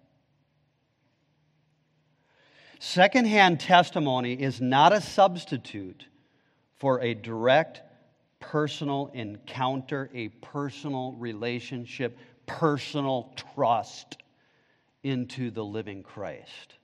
Secondhand 2.88 3.60
testimony 3.60 4.34
is 4.34 4.62
not 4.62 4.94
a 4.94 5.02
substitute 5.02 6.06
for 6.76 7.02
a 7.02 7.16
direct 7.16 7.82
personal 8.40 9.10
encounter, 9.16 10.08
a 10.14 10.28
personal 10.28 11.14
relationship, 11.14 12.16
personal 12.46 13.34
trust 13.56 14.18
into 15.02 15.50
the 15.50 15.66
living 15.66 16.04
Christ. 16.04 16.76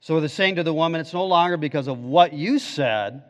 So 0.00 0.18
they're 0.18 0.30
saying 0.30 0.56
to 0.56 0.62
the 0.62 0.72
woman, 0.72 1.02
it's 1.02 1.12
no 1.12 1.26
longer 1.26 1.58
because 1.58 1.86
of 1.86 1.98
what 1.98 2.32
you 2.32 2.58
said. 2.58 3.24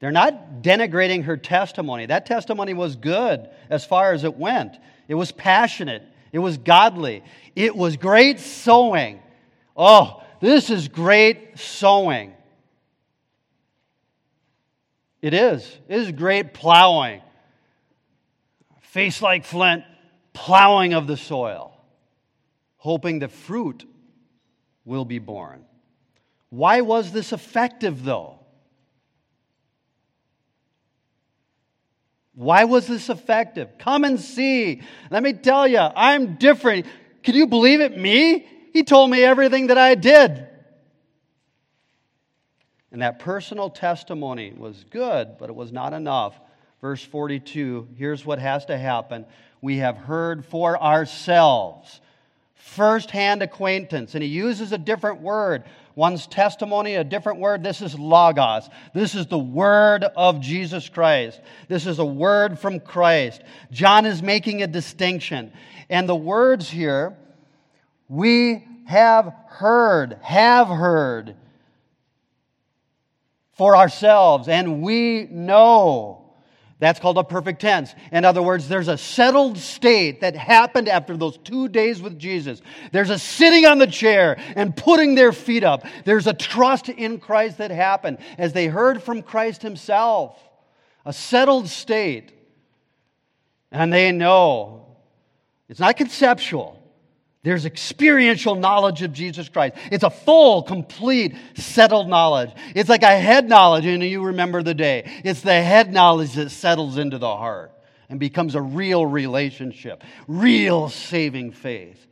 They're 0.00 0.10
not 0.10 0.62
denigrating 0.62 1.24
her 1.24 1.36
testimony. 1.36 2.06
That 2.06 2.24
testimony 2.24 2.72
was 2.72 2.96
good 2.96 3.46
as 3.68 3.84
far 3.84 4.14
as 4.14 4.24
it 4.24 4.38
went, 4.38 4.78
it 5.06 5.16
was 5.16 5.32
passionate, 5.32 6.02
it 6.34 6.40
was 6.40 6.58
godly. 6.58 7.22
It 7.54 7.76
was 7.76 7.96
great 7.96 8.40
sowing. 8.40 9.22
Oh, 9.76 10.20
this 10.40 10.68
is 10.68 10.88
great 10.88 11.56
sowing. 11.56 12.34
It 15.22 15.32
is. 15.32 15.64
It 15.88 16.00
is 16.00 16.10
great 16.10 16.52
plowing. 16.52 17.22
Face 18.80 19.22
like 19.22 19.44
flint, 19.44 19.84
plowing 20.32 20.92
of 20.92 21.06
the 21.06 21.16
soil, 21.16 21.80
hoping 22.78 23.20
the 23.20 23.28
fruit 23.28 23.88
will 24.84 25.04
be 25.04 25.20
born. 25.20 25.64
Why 26.50 26.80
was 26.80 27.12
this 27.12 27.32
effective, 27.32 28.02
though? 28.02 28.40
Why 32.34 32.64
was 32.64 32.86
this 32.86 33.08
effective? 33.08 33.78
Come 33.78 34.04
and 34.04 34.18
see. 34.18 34.82
Let 35.10 35.22
me 35.22 35.32
tell 35.32 35.66
you, 35.68 35.78
I'm 35.78 36.34
different. 36.34 36.86
Can 37.22 37.34
you 37.34 37.46
believe 37.46 37.80
it? 37.80 37.96
Me? 37.96 38.46
He 38.72 38.82
told 38.82 39.10
me 39.10 39.22
everything 39.22 39.68
that 39.68 39.78
I 39.78 39.94
did. 39.94 40.48
And 42.90 43.02
that 43.02 43.18
personal 43.18 43.70
testimony 43.70 44.52
was 44.56 44.84
good, 44.90 45.36
but 45.38 45.48
it 45.48 45.54
was 45.54 45.72
not 45.72 45.92
enough. 45.92 46.38
Verse 46.80 47.02
42 47.02 47.88
here's 47.96 48.26
what 48.26 48.38
has 48.38 48.66
to 48.66 48.76
happen. 48.76 49.26
We 49.60 49.78
have 49.78 49.96
heard 49.96 50.44
for 50.44 50.80
ourselves, 50.80 52.00
first 52.54 53.10
hand 53.10 53.42
acquaintance. 53.42 54.14
And 54.14 54.22
he 54.22 54.28
uses 54.28 54.72
a 54.72 54.78
different 54.78 55.22
word 55.22 55.64
one's 55.96 56.26
testimony, 56.26 56.96
a 56.96 57.04
different 57.04 57.40
word. 57.40 57.62
This 57.62 57.80
is 57.82 57.98
logos. 57.98 58.68
This 58.94 59.14
is 59.14 59.26
the 59.26 59.38
word 59.38 60.04
of 60.16 60.40
Jesus 60.40 60.88
Christ. 60.88 61.40
This 61.68 61.86
is 61.86 61.98
a 61.98 62.04
word 62.04 62.58
from 62.58 62.80
Christ. 62.80 63.42
John 63.70 64.06
is 64.06 64.22
making 64.22 64.62
a 64.62 64.66
distinction. 64.66 65.52
And 65.88 66.08
the 66.08 66.16
words 66.16 66.68
here, 66.68 67.16
we 68.08 68.64
have 68.86 69.32
heard, 69.46 70.18
have 70.22 70.68
heard 70.68 71.36
for 73.52 73.76
ourselves, 73.76 74.48
and 74.48 74.82
we 74.82 75.28
know 75.30 76.23
That's 76.84 77.00
called 77.00 77.16
a 77.16 77.24
perfect 77.24 77.62
tense. 77.62 77.94
In 78.12 78.26
other 78.26 78.42
words, 78.42 78.68
there's 78.68 78.88
a 78.88 78.98
settled 78.98 79.56
state 79.56 80.20
that 80.20 80.36
happened 80.36 80.86
after 80.86 81.16
those 81.16 81.38
two 81.38 81.66
days 81.66 82.02
with 82.02 82.18
Jesus. 82.18 82.60
There's 82.92 83.08
a 83.08 83.18
sitting 83.18 83.64
on 83.64 83.78
the 83.78 83.86
chair 83.86 84.36
and 84.54 84.76
putting 84.76 85.14
their 85.14 85.32
feet 85.32 85.64
up. 85.64 85.86
There's 86.04 86.26
a 86.26 86.34
trust 86.34 86.90
in 86.90 87.20
Christ 87.20 87.56
that 87.56 87.70
happened 87.70 88.18
as 88.36 88.52
they 88.52 88.66
heard 88.66 89.02
from 89.02 89.22
Christ 89.22 89.62
Himself. 89.62 90.38
A 91.06 91.12
settled 91.14 91.70
state. 91.70 92.32
And 93.72 93.90
they 93.90 94.12
know 94.12 94.84
it's 95.70 95.80
not 95.80 95.96
conceptual. 95.96 96.83
There's 97.44 97.66
experiential 97.66 98.54
knowledge 98.54 99.02
of 99.02 99.12
Jesus 99.12 99.50
Christ. 99.50 99.76
It's 99.92 100.02
a 100.02 100.08
full, 100.08 100.62
complete, 100.62 101.36
settled 101.54 102.08
knowledge. 102.08 102.50
It's 102.74 102.88
like 102.88 103.02
a 103.02 103.18
head 103.18 103.46
knowledge, 103.50 103.84
and 103.84 104.02
you 104.02 104.24
remember 104.24 104.62
the 104.62 104.72
day. 104.72 105.20
It's 105.24 105.42
the 105.42 105.52
head 105.52 105.92
knowledge 105.92 106.32
that 106.32 106.48
settles 106.48 106.96
into 106.96 107.18
the 107.18 107.36
heart 107.36 107.70
and 108.08 108.18
becomes 108.18 108.54
a 108.54 108.62
real 108.62 109.04
relationship, 109.04 110.02
real 110.26 110.88
saving 110.88 111.52
faith. 111.52 112.06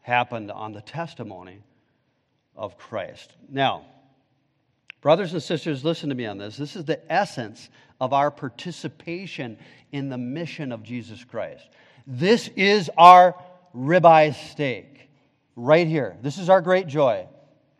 Happened 0.00 0.50
on 0.50 0.72
the 0.72 0.80
testimony 0.80 1.62
of 2.56 2.76
Christ. 2.76 3.32
Now, 3.48 3.84
brothers 5.00 5.32
and 5.32 5.40
sisters, 5.40 5.84
listen 5.84 6.08
to 6.08 6.16
me 6.16 6.26
on 6.26 6.38
this. 6.38 6.56
This 6.56 6.74
is 6.74 6.84
the 6.84 7.00
essence 7.12 7.70
of 8.00 8.12
our 8.12 8.32
participation 8.32 9.58
in 9.92 10.08
the 10.08 10.18
mission 10.18 10.72
of 10.72 10.82
Jesus 10.82 11.22
Christ. 11.22 11.68
This 12.04 12.48
is 12.56 12.90
our 12.98 13.36
ribeye 13.74 14.34
steak 14.34 15.08
right 15.56 15.86
here. 15.86 16.16
This 16.22 16.38
is 16.38 16.48
our 16.48 16.60
great 16.60 16.86
joy. 16.86 17.26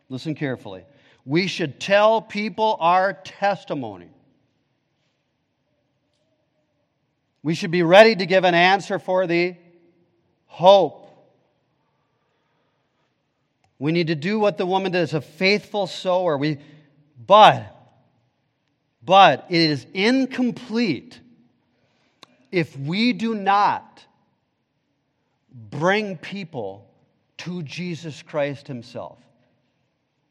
Listen 0.09 0.35
carefully. 0.35 0.83
We 1.25 1.47
should 1.47 1.79
tell 1.79 2.21
people 2.21 2.77
our 2.79 3.13
testimony. 3.13 4.09
We 7.43 7.55
should 7.55 7.71
be 7.71 7.83
ready 7.83 8.15
to 8.15 8.25
give 8.25 8.43
an 8.43 8.53
answer 8.53 8.99
for 8.99 9.25
the 9.25 9.55
hope. 10.45 11.07
We 13.79 13.91
need 13.91 14.07
to 14.07 14.15
do 14.15 14.37
what 14.39 14.57
the 14.57 14.65
woman 14.65 14.91
does, 14.91 15.13
a 15.13 15.21
faithful 15.21 15.87
sower. 15.87 16.37
We, 16.37 16.59
but, 17.25 17.75
but 19.03 19.47
it 19.49 19.59
is 19.59 19.87
incomplete 19.93 21.19
if 22.51 22.77
we 22.77 23.13
do 23.13 23.33
not 23.33 24.05
bring 25.51 26.17
people 26.17 26.87
to 27.37 27.63
Jesus 27.63 28.21
Christ 28.21 28.67
Himself. 28.67 29.17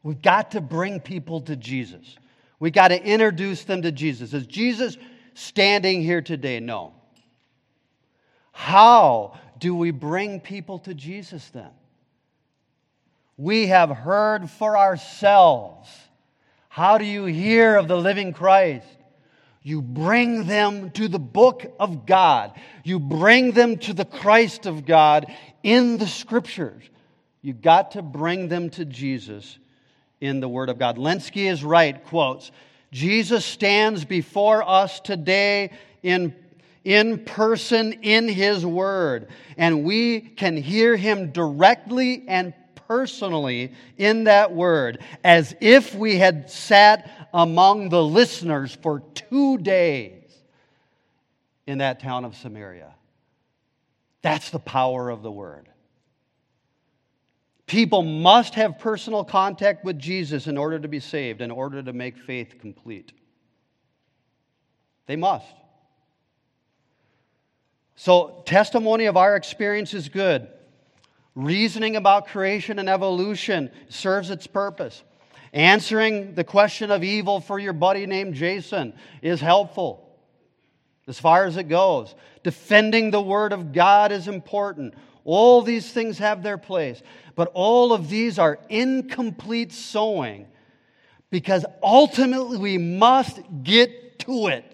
We've 0.03 0.21
got 0.21 0.51
to 0.51 0.61
bring 0.61 0.99
people 0.99 1.41
to 1.41 1.55
Jesus. 1.55 2.15
We've 2.59 2.73
got 2.73 2.89
to 2.89 3.03
introduce 3.03 3.63
them 3.63 3.81
to 3.83 3.91
Jesus. 3.91 4.33
Is 4.33 4.47
Jesus 4.47 4.97
standing 5.33 6.01
here 6.01 6.21
today? 6.21 6.59
No. 6.59 6.93
How 8.51 9.37
do 9.59 9.75
we 9.75 9.91
bring 9.91 10.39
people 10.39 10.79
to 10.79 10.93
Jesus 10.93 11.49
then? 11.49 11.69
We 13.37 13.67
have 13.67 13.89
heard 13.89 14.49
for 14.49 14.77
ourselves. 14.77 15.89
How 16.69 16.97
do 16.97 17.05
you 17.05 17.25
hear 17.25 17.75
of 17.75 17.87
the 17.87 17.97
living 17.97 18.33
Christ? 18.33 18.85
You 19.63 19.81
bring 19.81 20.47
them 20.47 20.89
to 20.91 21.07
the 21.07 21.19
book 21.19 21.71
of 21.79 22.05
God. 22.05 22.53
You 22.83 22.99
bring 22.99 23.51
them 23.51 23.77
to 23.79 23.93
the 23.93 24.05
Christ 24.05 24.65
of 24.65 24.85
God 24.85 25.31
in 25.61 25.97
the 25.97 26.07
scriptures. 26.07 26.83
You 27.41 27.53
got 27.53 27.91
to 27.91 28.01
bring 28.01 28.47
them 28.47 28.69
to 28.71 28.85
Jesus 28.85 29.59
in 30.19 30.39
the 30.39 30.47
Word 30.47 30.69
of 30.69 30.79
God. 30.79 30.97
Lenski 30.97 31.49
is 31.49 31.63
right, 31.63 32.03
quotes, 32.05 32.51
Jesus 32.91 33.45
stands 33.45 34.03
before 34.03 34.67
us 34.67 34.99
today 34.99 35.71
in, 36.03 36.35
in 36.83 37.23
person 37.25 37.93
in 37.93 38.27
His 38.27 38.65
Word, 38.65 39.29
and 39.57 39.83
we 39.83 40.19
can 40.19 40.57
hear 40.57 40.95
Him 40.95 41.31
directly 41.31 42.25
and 42.27 42.53
personally 42.91 43.71
in 43.97 44.25
that 44.25 44.53
Word 44.53 45.01
as 45.23 45.55
if 45.61 45.95
we 45.95 46.17
had 46.17 46.51
sat 46.51 47.29
among 47.33 47.87
the 47.87 48.03
listeners 48.03 48.77
for 48.81 48.99
two 49.13 49.57
days 49.59 50.29
in 51.65 51.77
that 51.77 52.01
town 52.01 52.25
of 52.25 52.35
Samaria. 52.35 52.93
That's 54.21 54.49
the 54.49 54.59
power 54.59 55.09
of 55.09 55.23
the 55.23 55.31
word. 55.31 55.69
People 57.65 58.03
must 58.03 58.55
have 58.55 58.77
personal 58.77 59.23
contact 59.23 59.85
with 59.85 59.97
Jesus 59.97 60.47
in 60.47 60.57
order 60.57 60.77
to 60.77 60.89
be 60.89 60.99
saved, 60.99 61.39
in 61.39 61.49
order 61.49 61.81
to 61.81 61.93
make 61.93 62.17
faith 62.17 62.55
complete. 62.59 63.13
They 65.05 65.15
must. 65.15 65.45
So, 67.95 68.43
testimony 68.45 69.05
of 69.05 69.15
our 69.15 69.37
experience 69.37 69.93
is 69.93 70.09
good. 70.09 70.49
Reasoning 71.35 71.95
about 71.95 72.27
creation 72.27 72.79
and 72.79 72.89
evolution 72.89 73.71
serves 73.89 74.29
its 74.29 74.47
purpose. 74.47 75.03
Answering 75.53 76.35
the 76.35 76.43
question 76.43 76.91
of 76.91 77.03
evil 77.03 77.39
for 77.39 77.59
your 77.59 77.73
buddy 77.73 78.05
named 78.05 78.35
Jason 78.35 78.93
is 79.21 79.41
helpful 79.41 80.09
as 81.07 81.19
far 81.19 81.45
as 81.45 81.57
it 81.57 81.63
goes. 81.63 82.15
Defending 82.43 83.11
the 83.11 83.21
Word 83.21 83.53
of 83.53 83.73
God 83.73 84.11
is 84.11 84.27
important. 84.27 84.93
All 85.23 85.61
these 85.61 85.91
things 85.91 86.17
have 86.19 86.41
their 86.41 86.57
place. 86.57 87.01
But 87.35 87.51
all 87.53 87.93
of 87.93 88.09
these 88.09 88.39
are 88.39 88.59
incomplete 88.69 89.71
sowing 89.71 90.47
because 91.29 91.65
ultimately 91.81 92.57
we 92.57 92.77
must 92.77 93.39
get 93.63 94.19
to 94.19 94.47
it. 94.47 94.65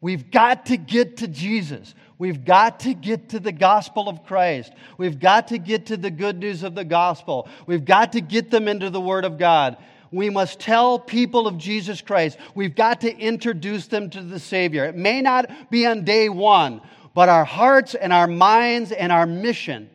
We've 0.00 0.30
got 0.30 0.66
to 0.66 0.76
get 0.76 1.18
to 1.18 1.28
Jesus. 1.28 1.94
We've 2.18 2.44
got 2.44 2.80
to 2.80 2.94
get 2.94 3.30
to 3.30 3.40
the 3.40 3.52
gospel 3.52 4.08
of 4.08 4.24
Christ. 4.24 4.72
We've 4.96 5.18
got 5.18 5.48
to 5.48 5.58
get 5.58 5.86
to 5.86 5.96
the 5.96 6.10
good 6.10 6.38
news 6.38 6.62
of 6.62 6.74
the 6.74 6.84
gospel. 6.84 7.48
We've 7.66 7.84
got 7.84 8.12
to 8.12 8.20
get 8.20 8.50
them 8.50 8.68
into 8.68 8.90
the 8.90 9.00
Word 9.00 9.24
of 9.24 9.38
God 9.38 9.76
we 10.12 10.28
must 10.28 10.60
tell 10.60 10.98
people 10.98 11.46
of 11.48 11.56
Jesus 11.56 12.02
Christ. 12.02 12.36
We've 12.54 12.74
got 12.74 13.00
to 13.00 13.16
introduce 13.16 13.86
them 13.86 14.10
to 14.10 14.22
the 14.22 14.38
Savior. 14.38 14.84
It 14.84 14.94
may 14.94 15.22
not 15.22 15.70
be 15.70 15.86
on 15.86 16.04
day 16.04 16.28
one, 16.28 16.82
but 17.14 17.28
our 17.28 17.46
hearts 17.46 17.94
and 17.94 18.12
our 18.12 18.26
minds 18.26 18.92
and 18.92 19.10
our 19.10 19.26
mission 19.26 19.88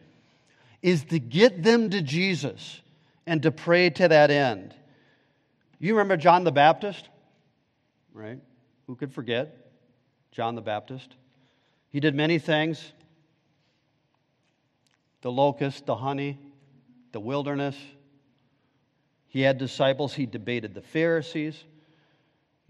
is 0.81 1.05
to 1.05 1.19
get 1.19 1.63
them 1.63 1.91
to 1.91 2.01
Jesus 2.01 2.81
and 3.27 3.43
to 3.43 3.51
pray 3.51 3.91
to 3.91 4.07
that 4.07 4.31
end. 4.31 4.73
You 5.79 5.93
remember 5.93 6.17
John 6.17 6.43
the 6.43 6.51
Baptist? 6.51 7.07
Right? 8.11 8.39
Who 8.87 8.95
could 8.95 9.13
forget 9.13 9.55
John 10.31 10.55
the 10.55 10.61
Baptist? 10.61 11.13
He 11.89 11.99
did 11.99 12.15
many 12.15 12.39
things 12.39 12.93
the 15.21 15.31
locust, 15.31 15.85
the 15.85 15.95
honey, 15.95 16.37
the 17.11 17.19
wilderness. 17.19 17.75
He 19.27 19.41
had 19.41 19.57
disciples, 19.57 20.13
he 20.13 20.25
debated 20.25 20.73
the 20.73 20.81
Pharisees, 20.81 21.61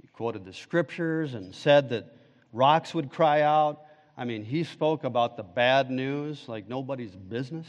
he 0.02 0.08
quoted 0.08 0.46
the 0.46 0.54
scriptures 0.54 1.34
and 1.34 1.54
said 1.54 1.90
that 1.90 2.16
rocks 2.52 2.94
would 2.94 3.12
cry 3.12 3.42
out. 3.42 3.84
I 4.18 4.26
mean, 4.26 4.44
he 4.44 4.64
spoke 4.64 5.04
about 5.04 5.38
the 5.38 5.44
bad 5.44 5.92
news 5.92 6.46
like 6.48 6.68
nobody's 6.68 7.16
business. 7.16 7.68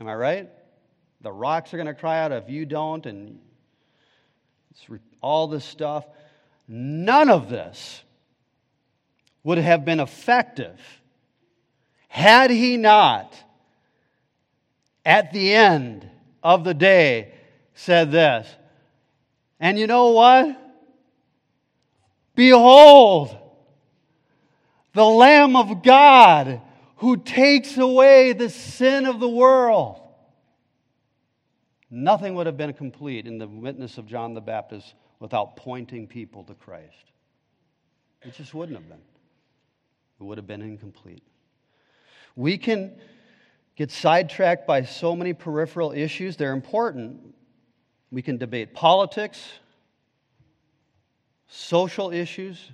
Am 0.00 0.08
I 0.08 0.14
right? 0.14 0.50
The 1.20 1.32
rocks 1.32 1.74
are 1.74 1.76
going 1.76 1.86
to 1.86 1.94
cry 1.94 2.20
out 2.20 2.32
if 2.32 2.48
you 2.48 2.64
don't, 2.64 3.04
and 3.04 3.38
all 5.20 5.48
this 5.48 5.64
stuff. 5.64 6.06
None 6.66 7.28
of 7.28 7.50
this 7.50 8.02
would 9.42 9.58
have 9.58 9.84
been 9.84 10.00
effective 10.00 10.78
had 12.08 12.50
he 12.50 12.76
not, 12.76 13.34
at 15.04 15.32
the 15.32 15.54
end, 15.54 16.08
of 16.42 16.64
the 16.64 16.74
day 16.74 17.32
said 17.74 18.10
this. 18.10 18.48
And 19.58 19.78
you 19.78 19.86
know 19.86 20.08
what? 20.08 20.56
Behold, 22.34 23.36
the 24.94 25.04
Lamb 25.04 25.56
of 25.56 25.82
God 25.82 26.60
who 26.96 27.16
takes 27.16 27.78
away 27.78 28.32
the 28.32 28.50
sin 28.50 29.06
of 29.06 29.20
the 29.20 29.28
world. 29.28 30.00
Nothing 31.90 32.34
would 32.34 32.46
have 32.46 32.56
been 32.56 32.72
complete 32.72 33.26
in 33.26 33.38
the 33.38 33.48
witness 33.48 33.98
of 33.98 34.06
John 34.06 34.34
the 34.34 34.40
Baptist 34.40 34.94
without 35.18 35.56
pointing 35.56 36.06
people 36.06 36.44
to 36.44 36.54
Christ. 36.54 37.12
It 38.22 38.34
just 38.34 38.54
wouldn't 38.54 38.78
have 38.78 38.88
been. 38.88 39.00
It 40.20 40.24
would 40.24 40.36
have 40.36 40.46
been 40.46 40.60
incomplete. 40.60 41.22
We 42.36 42.58
can 42.58 42.92
get 43.74 43.90
sidetracked 43.90 44.66
by 44.66 44.84
so 44.84 45.16
many 45.16 45.32
peripheral 45.32 45.92
issues. 45.92 46.36
They're 46.36 46.52
important. 46.52 47.34
We 48.12 48.20
can 48.20 48.36
debate 48.36 48.74
politics, 48.74 49.42
social 51.48 52.10
issues, 52.12 52.70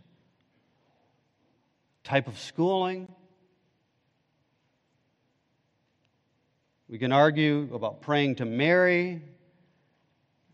type 2.02 2.26
of 2.26 2.36
schooling. 2.38 3.08
We 6.88 6.98
can 6.98 7.12
argue 7.12 7.68
about 7.72 8.00
praying 8.00 8.36
to 8.36 8.44
Mary 8.44 9.22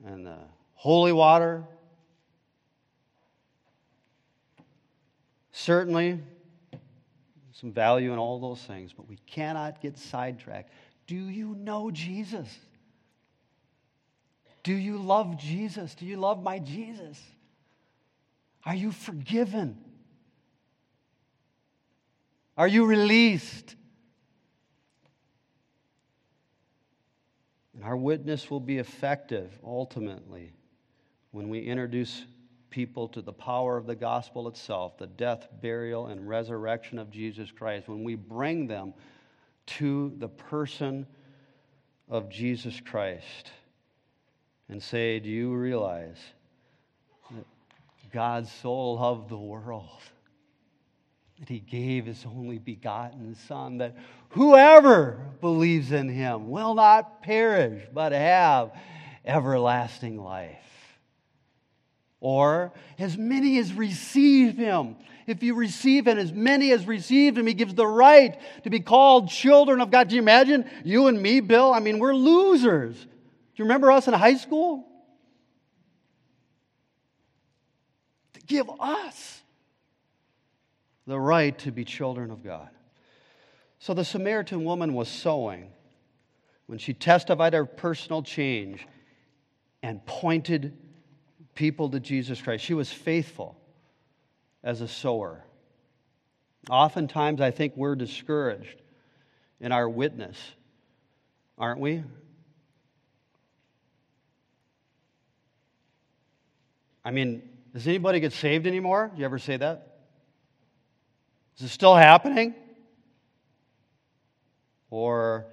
and 0.04 0.26
the 0.26 0.38
holy 0.74 1.12
water. 1.12 1.64
Certainly, 5.52 6.20
some 7.62 7.72
value 7.72 8.12
in 8.12 8.18
all 8.18 8.40
those 8.40 8.60
things, 8.60 8.92
but 8.92 9.08
we 9.08 9.16
cannot 9.24 9.80
get 9.80 9.96
sidetracked. 9.96 10.72
Do 11.06 11.14
you 11.14 11.54
know 11.54 11.92
Jesus? 11.92 12.48
Do 14.64 14.74
you 14.74 14.98
love 14.98 15.38
Jesus? 15.38 15.94
Do 15.94 16.04
you 16.04 16.16
love 16.16 16.42
my 16.42 16.58
Jesus? 16.58 17.22
Are 18.66 18.74
you 18.74 18.90
forgiven? 18.90 19.78
Are 22.56 22.66
you 22.66 22.84
released? 22.84 23.76
And 27.76 27.84
our 27.84 27.96
witness 27.96 28.50
will 28.50 28.60
be 28.60 28.78
effective 28.78 29.56
ultimately 29.64 30.52
when 31.30 31.48
we 31.48 31.60
introduce 31.60 32.24
people 32.72 33.06
to 33.06 33.22
the 33.22 33.32
power 33.32 33.76
of 33.76 33.86
the 33.86 33.94
gospel 33.94 34.48
itself, 34.48 34.98
the 34.98 35.06
death, 35.06 35.46
burial, 35.60 36.06
and 36.08 36.28
resurrection 36.28 36.98
of 36.98 37.10
Jesus 37.10 37.52
Christ, 37.52 37.86
when 37.86 38.02
we 38.02 38.16
bring 38.16 38.66
them 38.66 38.94
to 39.66 40.12
the 40.18 40.28
person 40.28 41.06
of 42.08 42.28
Jesus 42.28 42.80
Christ 42.80 43.52
and 44.68 44.82
say, 44.82 45.20
Do 45.20 45.28
you 45.28 45.54
realize 45.54 46.18
that 47.30 47.44
God 48.12 48.48
so 48.48 48.72
loved 48.92 49.28
the 49.28 49.38
world 49.38 50.00
that 51.38 51.48
he 51.48 51.60
gave 51.60 52.06
his 52.06 52.24
only 52.24 52.58
begotten 52.58 53.34
Son, 53.34 53.78
that 53.78 53.96
whoever 54.30 55.20
believes 55.40 55.92
in 55.92 56.08
him 56.08 56.50
will 56.50 56.74
not 56.74 57.22
perish, 57.22 57.84
but 57.92 58.12
have 58.12 58.72
everlasting 59.24 60.22
life? 60.22 60.71
Or, 62.22 62.72
as 63.00 63.18
many 63.18 63.58
as 63.58 63.72
receive 63.72 64.56
him. 64.56 64.94
If 65.26 65.42
you 65.42 65.56
receive 65.56 66.06
him, 66.06 66.18
as 66.18 66.32
many 66.32 66.70
as 66.70 66.86
receive 66.86 67.36
him, 67.36 67.48
he 67.48 67.52
gives 67.52 67.74
the 67.74 67.86
right 67.86 68.40
to 68.62 68.70
be 68.70 68.78
called 68.78 69.28
children 69.28 69.80
of 69.80 69.90
God. 69.90 70.08
Do 70.08 70.14
you 70.14 70.22
imagine 70.22 70.70
you 70.84 71.08
and 71.08 71.20
me, 71.20 71.40
Bill? 71.40 71.74
I 71.74 71.80
mean, 71.80 71.98
we're 71.98 72.14
losers. 72.14 72.94
Do 72.94 73.08
you 73.56 73.64
remember 73.64 73.90
us 73.90 74.06
in 74.06 74.14
high 74.14 74.36
school? 74.36 74.86
To 78.34 78.40
give 78.42 78.70
us 78.78 79.42
the 81.08 81.18
right 81.18 81.58
to 81.58 81.72
be 81.72 81.84
children 81.84 82.30
of 82.30 82.44
God. 82.44 82.68
So 83.80 83.94
the 83.94 84.04
Samaritan 84.04 84.64
woman 84.64 84.94
was 84.94 85.08
sowing 85.08 85.72
when 86.66 86.78
she 86.78 86.94
testified 86.94 87.52
her 87.52 87.66
personal 87.66 88.22
change 88.22 88.86
and 89.82 90.06
pointed 90.06 90.78
people 91.54 91.90
to 91.90 92.00
Jesus 92.00 92.40
Christ. 92.40 92.64
She 92.64 92.74
was 92.74 92.90
faithful 92.90 93.56
as 94.62 94.80
a 94.80 94.88
sower. 94.88 95.44
Oftentimes, 96.70 97.40
I 97.40 97.50
think 97.50 97.76
we're 97.76 97.96
discouraged 97.96 98.80
in 99.60 99.72
our 99.72 99.88
witness, 99.88 100.38
aren't 101.58 101.80
we? 101.80 102.02
I 107.04 107.10
mean, 107.10 107.42
does 107.72 107.86
anybody 107.88 108.20
get 108.20 108.32
saved 108.32 108.66
anymore? 108.66 109.10
Do 109.12 109.18
you 109.18 109.24
ever 109.24 109.38
say 109.38 109.56
that? 109.56 109.98
Is 111.58 111.64
it 111.64 111.68
still 111.68 111.96
happening? 111.96 112.54
Or 114.90 115.46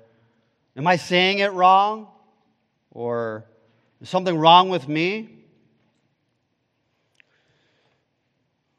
am 0.78 0.86
I 0.86 0.97
saying 0.97 1.39
it 1.39 1.54
wrong? 1.54 2.08
Or 2.91 3.45
is 4.02 4.10
something 4.10 4.38
wrong 4.38 4.70
with 4.70 4.88
me? 4.88 5.39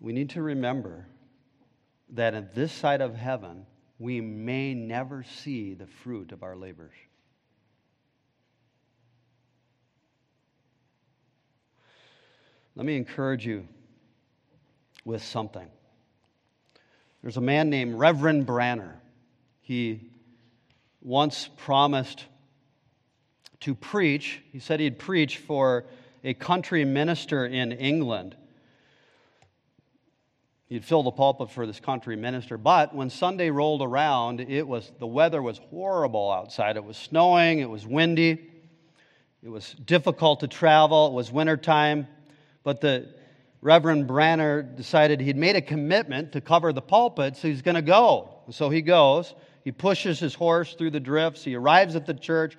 We 0.01 0.13
need 0.13 0.31
to 0.31 0.43
remember 0.43 1.07
that 2.11 2.35
in 2.35 2.49
this 2.55 2.73
side 2.73 3.03
of 3.03 3.15
heaven, 3.15 3.67
we 3.99 4.21
may 4.21 4.75
never 4.75 5.23
see 5.23 5.75
the 5.75 5.87
fruit 5.87 6.33
of 6.33 6.43
our 6.43 6.57
labors. 6.57 6.95
Let 12.75 12.87
me 12.87 12.97
encourage 12.97 13.45
you 13.45 13.69
with 15.05 15.23
something. 15.23 15.69
There's 17.21 17.37
a 17.37 17.43
man 17.43 17.69
named 17.69 17.95
Reverend 17.95 18.47
Branner. 18.47 18.95
He 19.61 20.11
once 21.03 21.49
promised 21.59 22.25
to 23.61 23.75
preach. 23.75 24.41
He 24.51 24.61
said 24.61 24.81
he'd 24.81 24.99
preach 24.99 25.37
for 25.39 25.85
a 26.25 26.33
country 26.33 26.85
minister 26.87 27.45
in 27.45 27.73
England. 27.73 28.37
He'd 30.71 30.85
fill 30.85 31.03
the 31.03 31.11
pulpit 31.11 31.51
for 31.51 31.67
this 31.67 31.81
country 31.81 32.15
minister. 32.15 32.57
But 32.57 32.95
when 32.95 33.11
Sunday 33.11 33.51
rolled 33.51 33.83
around, 33.83 34.41
it 34.41 34.67
was, 34.67 34.93
the 35.01 35.07
weather 35.07 35.43
was 35.43 35.59
horrible 35.59 36.31
outside. 36.31 36.77
It 36.77 36.85
was 36.85 36.97
snowing, 36.97 37.59
it 37.59 37.69
was 37.69 37.85
windy, 37.85 38.49
it 39.43 39.49
was 39.49 39.73
difficult 39.85 40.41
to 40.41 40.47
travel, 40.47 41.09
it 41.09 41.13
was 41.13 41.33
wintertime. 41.33 42.07
But 42.63 42.81
the 42.81 43.09
Reverend 43.63 44.09
Branner 44.09 44.77
decided 44.77 45.21
he'd 45.21 45.37
made 45.37 45.57
a 45.57 45.61
commitment 45.61 46.31
to 46.33 46.41
cover 46.41 46.73
the 46.73 46.81
pulpit, 46.81 47.37
so 47.37 47.49
he's 47.49 47.63
going 47.63 47.75
to 47.75 47.83
go. 47.83 48.37
So 48.51 48.71
he 48.71 48.81
goes, 48.81 49.35
he 49.65 49.73
pushes 49.73 50.21
his 50.21 50.35
horse 50.35 50.75
through 50.75 50.91
the 50.91 51.01
drifts, 51.01 51.43
he 51.43 51.57
arrives 51.57 51.97
at 51.97 52.07
the 52.07 52.15
church, 52.15 52.57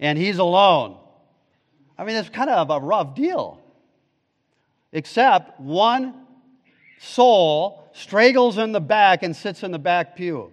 and 0.00 0.18
he's 0.18 0.38
alone. 0.38 0.98
I 1.96 2.02
mean, 2.02 2.16
it's 2.16 2.28
kind 2.28 2.50
of 2.50 2.70
a 2.70 2.80
rough 2.80 3.14
deal. 3.14 3.60
Except 4.92 5.60
one 5.60 6.21
soul 7.02 7.90
straggles 7.92 8.58
in 8.58 8.72
the 8.72 8.80
back 8.80 9.22
and 9.22 9.34
sits 9.34 9.62
in 9.62 9.72
the 9.72 9.78
back 9.78 10.16
pew. 10.16 10.52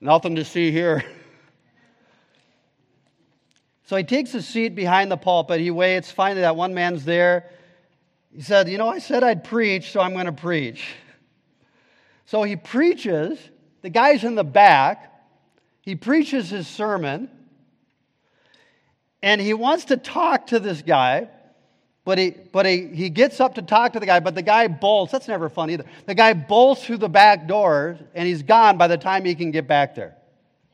Nothing 0.00 0.36
to 0.36 0.44
see 0.44 0.70
here. 0.70 1.04
So 3.86 3.96
he 3.96 4.02
takes 4.02 4.32
a 4.32 4.40
seat 4.40 4.74
behind 4.74 5.10
the 5.10 5.18
pulpit. 5.18 5.60
He 5.60 5.70
waits. 5.70 6.10
Finally, 6.10 6.40
that 6.40 6.56
one 6.56 6.72
man's 6.72 7.04
there. 7.04 7.50
He 8.34 8.40
said, 8.40 8.66
You 8.70 8.78
know, 8.78 8.88
I 8.88 8.98
said 8.98 9.22
I'd 9.22 9.44
preach, 9.44 9.92
so 9.92 10.00
I'm 10.00 10.14
going 10.14 10.24
to 10.24 10.32
preach. 10.32 10.82
So 12.24 12.44
he 12.44 12.56
preaches. 12.56 13.38
The 13.82 13.90
guy's 13.90 14.24
in 14.24 14.36
the 14.36 14.42
back. 14.42 15.12
He 15.82 15.96
preaches 15.96 16.48
his 16.48 16.66
sermon. 16.66 17.28
And 19.22 19.38
he 19.38 19.52
wants 19.52 19.84
to 19.86 19.98
talk 19.98 20.46
to 20.46 20.58
this 20.58 20.80
guy. 20.80 21.28
But, 22.04 22.18
he, 22.18 22.30
but 22.30 22.66
he, 22.66 22.88
he 22.88 23.08
gets 23.08 23.40
up 23.40 23.54
to 23.54 23.62
talk 23.62 23.94
to 23.94 24.00
the 24.00 24.06
guy, 24.06 24.20
but 24.20 24.34
the 24.34 24.42
guy 24.42 24.68
bolts. 24.68 25.10
That's 25.10 25.26
never 25.26 25.48
fun 25.48 25.70
either. 25.70 25.84
The 26.04 26.14
guy 26.14 26.34
bolts 26.34 26.84
through 26.84 26.98
the 26.98 27.08
back 27.08 27.48
door, 27.48 27.98
and 28.14 28.28
he's 28.28 28.42
gone 28.42 28.76
by 28.76 28.88
the 28.88 28.98
time 28.98 29.24
he 29.24 29.34
can 29.34 29.50
get 29.50 29.66
back 29.66 29.94
there. 29.94 30.14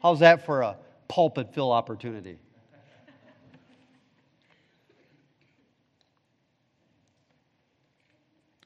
How's 0.03 0.20
that 0.20 0.45
for 0.45 0.62
a 0.62 0.76
pulpit 1.09 1.55
fill 1.55 1.70
opportunity? 1.70 2.39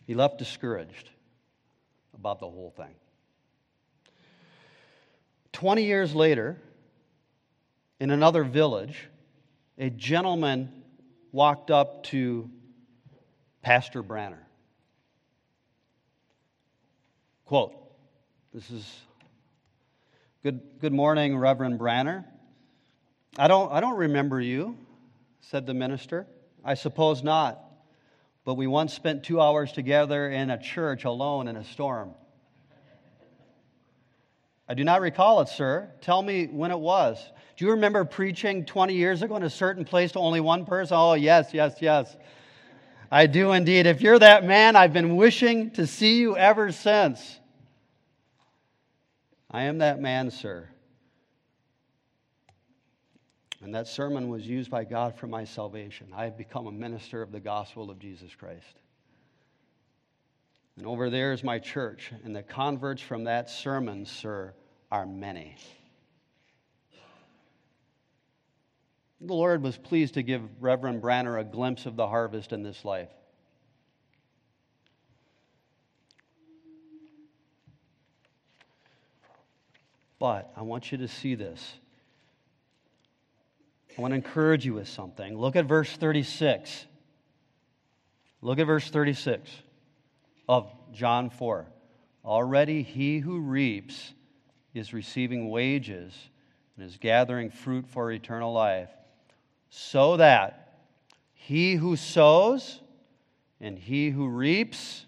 He 0.07 0.15
left 0.15 0.39
discouraged 0.39 1.11
about 2.15 2.39
the 2.39 2.49
whole 2.49 2.73
thing. 2.77 2.95
20 5.53 5.85
years 5.85 6.15
later, 6.15 6.59
in 8.01 8.11
another 8.11 8.45
village, 8.45 9.09
a 9.79 9.89
gentleman 9.89 10.71
walked 11.33 11.71
up 11.71 12.05
to 12.05 12.51
Pastor 13.65 14.03
Branner. 14.03 14.45
Quote, 17.47 17.73
this 18.53 18.71
is 18.71 19.01
good, 20.43 20.61
good 20.83 20.93
morning, 20.93 21.39
Reverend 21.39 21.81
Branner. 21.81 22.27
I 23.39 23.49
don't, 23.49 23.73
I 23.73 23.81
don't 23.81 23.97
remember 23.97 24.39
you, 24.39 24.77
said 25.41 25.67
the 25.67 25.73
minister. 25.73 26.27
I 26.62 26.75
suppose 26.75 27.23
not. 27.23 27.59
But 28.45 28.55
we 28.55 28.67
once 28.67 28.93
spent 28.93 29.25
two 29.25 29.41
hours 29.41 29.73
together 29.73 30.29
in 30.31 30.51
a 30.51 30.61
church 30.61 31.05
alone 31.05 31.49
in 31.49 31.57
a 31.57 31.65
storm. 31.65 32.12
I 34.69 34.75
do 34.75 34.85
not 34.85 35.01
recall 35.01 35.41
it, 35.41 35.49
sir. 35.49 35.91
Tell 36.03 36.21
me 36.21 36.49
when 36.49 36.71
it 36.71 36.79
was. 36.79 37.19
Do 37.57 37.65
you 37.65 37.71
remember 37.71 38.05
preaching 38.05 38.67
20 38.67 38.93
years 38.93 39.23
ago 39.23 39.37
in 39.37 39.43
a 39.43 39.49
certain 39.49 39.87
place 39.87 40.12
to 40.12 40.19
only 40.19 40.41
one 40.41 40.67
person? 40.67 40.99
Oh, 40.99 41.15
yes, 41.15 41.55
yes, 41.55 41.77
yes. 41.81 42.15
I 43.11 43.27
do 43.27 43.53
indeed. 43.53 43.87
If 43.87 44.01
you're 44.01 44.19
that 44.19 44.45
man, 44.45 44.77
I've 44.77 44.93
been 44.93 45.17
wishing 45.17 45.71
to 45.73 45.87
see 45.87 46.19
you 46.19 46.37
ever 46.37 46.73
since. 46.73 47.39
I 49.51 49.65
am 49.65 49.79
that 49.79 50.01
man, 50.01 50.31
sir. 50.31 50.69
And 53.63 53.75
that 53.75 53.89
sermon 53.89 54.29
was 54.29 54.47
used 54.47 54.71
by 54.71 54.85
God 54.85 55.17
for 55.17 55.27
my 55.27 55.45
salvation. 55.45 56.09
I 56.15 56.25
have 56.25 56.37
become 56.37 56.67
a 56.67 56.73
minister 56.73 57.23
of 57.23 57.33
the 57.33 57.41
gospel 57.41 57.91
of 57.91 57.99
Jesus 57.99 58.35
Christ. 58.35 58.81
And 60.77 60.87
over 60.87 61.09
there 61.09 61.33
is 61.33 61.45
my 61.45 61.59
church, 61.59 62.13
and 62.25 62.35
the 62.35 62.43
converts 62.43 63.01
from 63.01 63.25
that 63.25 63.49
sermon, 63.49 64.05
sir, 64.05 64.53
are 64.91 65.07
many. 65.07 65.57
The 69.27 69.33
Lord 69.33 69.62
was 69.62 69.79
pleased 69.79 70.14
to 70.14 70.22
give 70.22 70.43
Reverend 70.61 71.01
Branner 71.01 71.41
a 71.41 71.45
glimpse 71.45 71.87
of 71.87 71.97
the 71.97 72.07
harvest 72.07 72.53
in 72.53 72.62
this 72.62 72.85
life. 72.85 73.09
But 80.18 80.53
I 80.55 80.62
want 80.62 80.93
you 80.93 80.99
to 80.99 81.09
see 81.09 81.35
this. 81.37 81.75
I 83.97 84.03
want 84.03 84.12
to 84.12 84.16
encourage 84.16 84.66
you 84.66 84.75
with 84.75 84.89
something. 84.89 85.39
Look 85.39 85.57
at 85.57 85.64
verse 85.64 85.91
36. 85.91 86.85
Look 88.43 88.59
at 88.59 88.66
verse 88.66 88.91
36 88.91 89.51
of 90.47 90.70
John 90.93 91.31
4. 91.31 91.66
Already 92.27 92.83
he 92.83 93.20
who 93.20 93.39
reaps 93.39 94.12
is 94.75 94.93
receiving 94.93 95.49
wages 95.49 96.14
and 96.77 96.85
is 96.85 96.99
gathering 96.99 97.51
fruit 97.51 97.87
for 97.89 98.12
eternal 98.12 98.53
life 98.53 98.91
so 99.77 100.18
that 100.18 100.79
he 101.33 101.75
who 101.75 101.97
sows 101.97 102.81
and 103.61 103.77
he 103.77 104.09
who 104.09 104.29
reaps 104.29 105.05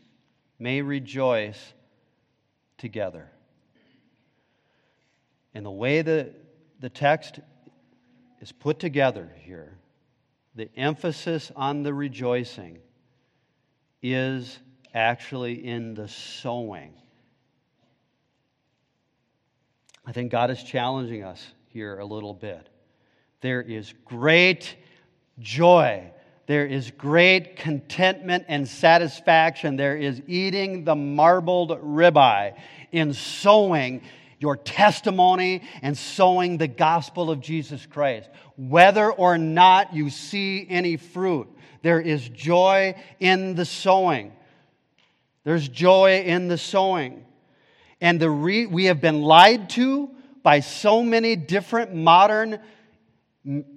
may 0.58 0.82
rejoice 0.82 1.72
together. 2.76 3.30
And 5.54 5.64
the 5.64 5.70
way 5.70 6.02
the, 6.02 6.32
the 6.80 6.90
text 6.90 7.38
is 8.40 8.50
put 8.50 8.80
together 8.80 9.30
here, 9.44 9.78
the 10.56 10.68
emphasis 10.76 11.52
on 11.54 11.84
the 11.84 11.94
rejoicing 11.94 12.78
is 14.02 14.58
actually 14.92 15.64
in 15.64 15.94
the 15.94 16.08
sowing. 16.08 16.92
I 20.04 20.10
think 20.10 20.32
God 20.32 20.50
is 20.50 20.60
challenging 20.64 21.22
us 21.22 21.46
here 21.68 22.00
a 22.00 22.04
little 22.04 22.34
bit. 22.34 22.68
There 23.46 23.62
is 23.62 23.94
great 24.04 24.74
joy. 25.38 26.10
There 26.46 26.66
is 26.66 26.90
great 26.90 27.54
contentment 27.54 28.46
and 28.48 28.66
satisfaction. 28.66 29.76
There 29.76 29.96
is 29.96 30.20
eating 30.26 30.82
the 30.82 30.96
marbled 30.96 31.70
ribeye 31.80 32.56
in 32.90 33.14
sowing 33.14 34.02
your 34.40 34.56
testimony 34.56 35.62
and 35.80 35.96
sowing 35.96 36.58
the 36.58 36.66
gospel 36.66 37.30
of 37.30 37.40
Jesus 37.40 37.86
Christ. 37.86 38.28
Whether 38.56 39.12
or 39.12 39.38
not 39.38 39.94
you 39.94 40.10
see 40.10 40.66
any 40.68 40.96
fruit, 40.96 41.46
there 41.82 42.00
is 42.00 42.28
joy 42.28 42.96
in 43.20 43.54
the 43.54 43.64
sowing. 43.64 44.32
There's 45.44 45.68
joy 45.68 46.24
in 46.26 46.48
the 46.48 46.58
sowing. 46.58 47.24
And 48.00 48.18
the 48.18 48.28
re- 48.28 48.66
we 48.66 48.86
have 48.86 49.00
been 49.00 49.22
lied 49.22 49.70
to 49.70 50.10
by 50.42 50.58
so 50.58 51.04
many 51.04 51.36
different 51.36 51.94
modern 51.94 52.58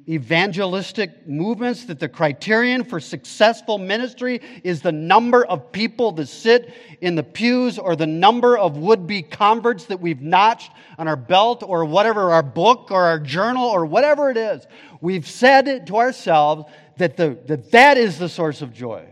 evangelistic 0.08 1.28
movements 1.28 1.86
that 1.86 2.00
the 2.00 2.10
criterion 2.10 2.84
for 2.84 3.00
successful 3.00 3.78
ministry 3.78 4.42
is 4.64 4.82
the 4.82 4.92
number 4.92 5.46
of 5.46 5.72
people 5.72 6.12
that 6.14 6.26
sit 6.26 6.74
in 7.02 7.14
the 7.14 7.22
pews 7.22 7.78
or 7.78 7.96
the 7.96 8.08
number 8.08 8.58
of 8.58 8.78
would 8.78 9.06
be 9.06 9.22
converts 9.22 9.86
that 9.86 10.00
we've 10.00 10.22
notched 10.22 10.72
on 10.98 11.08
our 11.08 11.16
belt 11.16 11.62
or 11.62 11.86
whatever, 11.86 12.32
our 12.32 12.42
book 12.42 12.90
or 12.90 13.04
our 13.04 13.20
journal 13.20 13.68
or 13.68 13.86
whatever 13.86 14.32
it 14.32 14.38
is. 14.38 14.66
We've 15.02 15.28
said 15.28 15.86
to 15.88 15.98
ourselves 15.98 16.66
that, 16.98 17.16
the, 17.16 17.38
that 17.46 17.72
that 17.72 17.98
is 17.98 18.18
the 18.18 18.30
source 18.30 18.64
of 18.64 18.74
joy. 18.74 19.06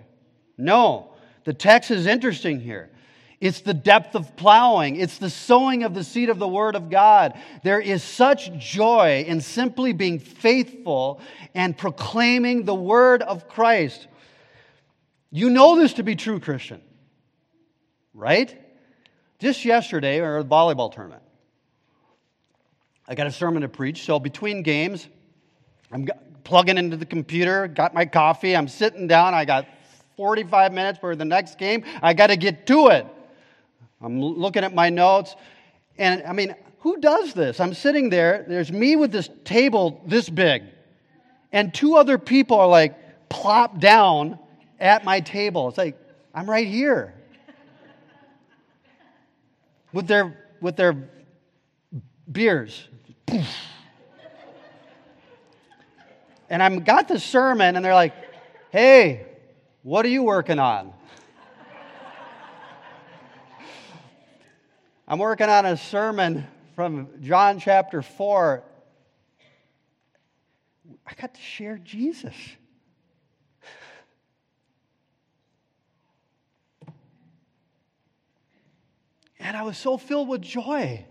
No, 0.57 1.13
the 1.43 1.53
text 1.53 1.91
is 1.91 2.07
interesting 2.07 2.59
here. 2.59 2.89
It's 3.39 3.61
the 3.61 3.73
depth 3.73 4.15
of 4.15 4.35
plowing. 4.35 4.95
It's 4.95 5.19
the 5.19 5.29
sowing 5.29 5.83
of 5.83 5.93
the 5.93 6.03
seed 6.03 6.29
of 6.29 6.39
the 6.39 6.47
Word 6.47 6.75
of 6.75 6.89
God. 6.89 7.39
There 7.63 7.79
is 7.79 8.03
such 8.03 8.51
joy 8.57 9.25
in 9.27 9.41
simply 9.41 9.93
being 9.93 10.17
faithful 10.17 11.21
and 11.53 11.77
proclaiming 11.77 12.63
the 12.63 12.73
Word 12.73 13.21
of 13.21 13.47
Christ. 13.47 14.07
You 15.29 15.51
know 15.51 15.75
this 15.75 15.93
to 15.93 16.03
be 16.03 16.15
true, 16.15 16.39
Christian, 16.39 16.81
right? 18.13 18.59
Just 19.39 19.65
yesterday, 19.65 20.19
or 20.19 20.41
the 20.41 20.49
volleyball 20.49 20.91
tournament, 20.91 21.21
I 23.07 23.13
got 23.13 23.27
a 23.27 23.31
sermon 23.31 23.61
to 23.61 23.69
preach. 23.69 24.03
So 24.03 24.19
between 24.19 24.63
games, 24.63 25.07
I'm 25.91 26.07
plugging 26.43 26.79
into 26.79 26.97
the 26.97 27.05
computer, 27.05 27.67
got 27.67 27.93
my 27.93 28.05
coffee, 28.05 28.55
I'm 28.55 28.67
sitting 28.67 29.07
down, 29.07 29.35
I 29.35 29.45
got 29.45 29.67
45 30.15 30.73
minutes 30.73 30.97
for 30.97 31.15
the 31.15 31.25
next 31.25 31.59
game. 31.59 31.83
I 32.01 32.15
got 32.15 32.27
to 32.27 32.35
get 32.35 32.65
to 32.67 32.87
it. 32.87 33.05
I'm 34.01 34.21
looking 34.21 34.63
at 34.63 34.73
my 34.73 34.89
notes, 34.89 35.35
and 35.97 36.23
I 36.23 36.33
mean, 36.33 36.55
who 36.79 36.97
does 36.97 37.33
this? 37.33 37.59
I'm 37.59 37.73
sitting 37.73 38.09
there, 38.09 38.45
there's 38.47 38.71
me 38.71 38.95
with 38.95 39.11
this 39.11 39.29
table 39.43 40.01
this 40.05 40.29
big, 40.29 40.63
and 41.51 41.73
two 41.73 41.95
other 41.95 42.17
people 42.17 42.59
are 42.59 42.67
like 42.67 43.29
plopped 43.29 43.79
down 43.79 44.37
at 44.79 45.03
my 45.03 45.19
table. 45.19 45.67
It's 45.69 45.77
like, 45.77 45.97
I'm 46.33 46.49
right 46.49 46.67
here. 46.67 47.15
with 49.93 50.07
their 50.07 50.37
with 50.61 50.75
their 50.75 50.95
beers. 52.31 52.87
and 56.49 56.61
I'm 56.61 56.83
got 56.83 57.07
the 57.07 57.19
sermon, 57.19 57.75
and 57.75 57.83
they're 57.83 57.95
like, 57.95 58.13
hey, 58.69 59.25
what 59.81 60.05
are 60.05 60.09
you 60.09 60.23
working 60.23 60.59
on? 60.59 60.93
I'm 65.09 65.19
working 65.19 65.47
on 65.47 65.65
a 65.65 65.77
sermon 65.77 66.45
from 66.75 67.07
John 67.21 67.59
chapter 67.59 68.01
4. 68.01 68.61
I 71.05 71.13
got 71.13 71.33
to 71.33 71.41
share 71.41 71.77
Jesus. 71.77 72.35
And 79.39 79.55
I 79.55 79.61
was 79.61 79.77
so 79.77 79.97
filled 79.97 80.27
with 80.27 80.41
joy. 80.41 81.05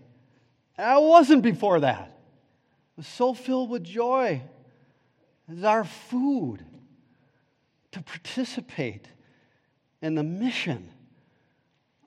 I 0.77 0.99
wasn't 0.99 1.41
before 1.41 1.79
that. 1.79 1.97
I 1.97 2.97
was 2.97 3.07
so 3.07 3.33
filled 3.33 3.71
with 3.71 3.83
joy. 3.83 4.43
It's 5.49 5.63
our 5.63 5.83
food 5.83 6.63
to 7.93 8.03
participate 8.03 9.07
in 10.03 10.13
the 10.13 10.23
mission 10.23 10.91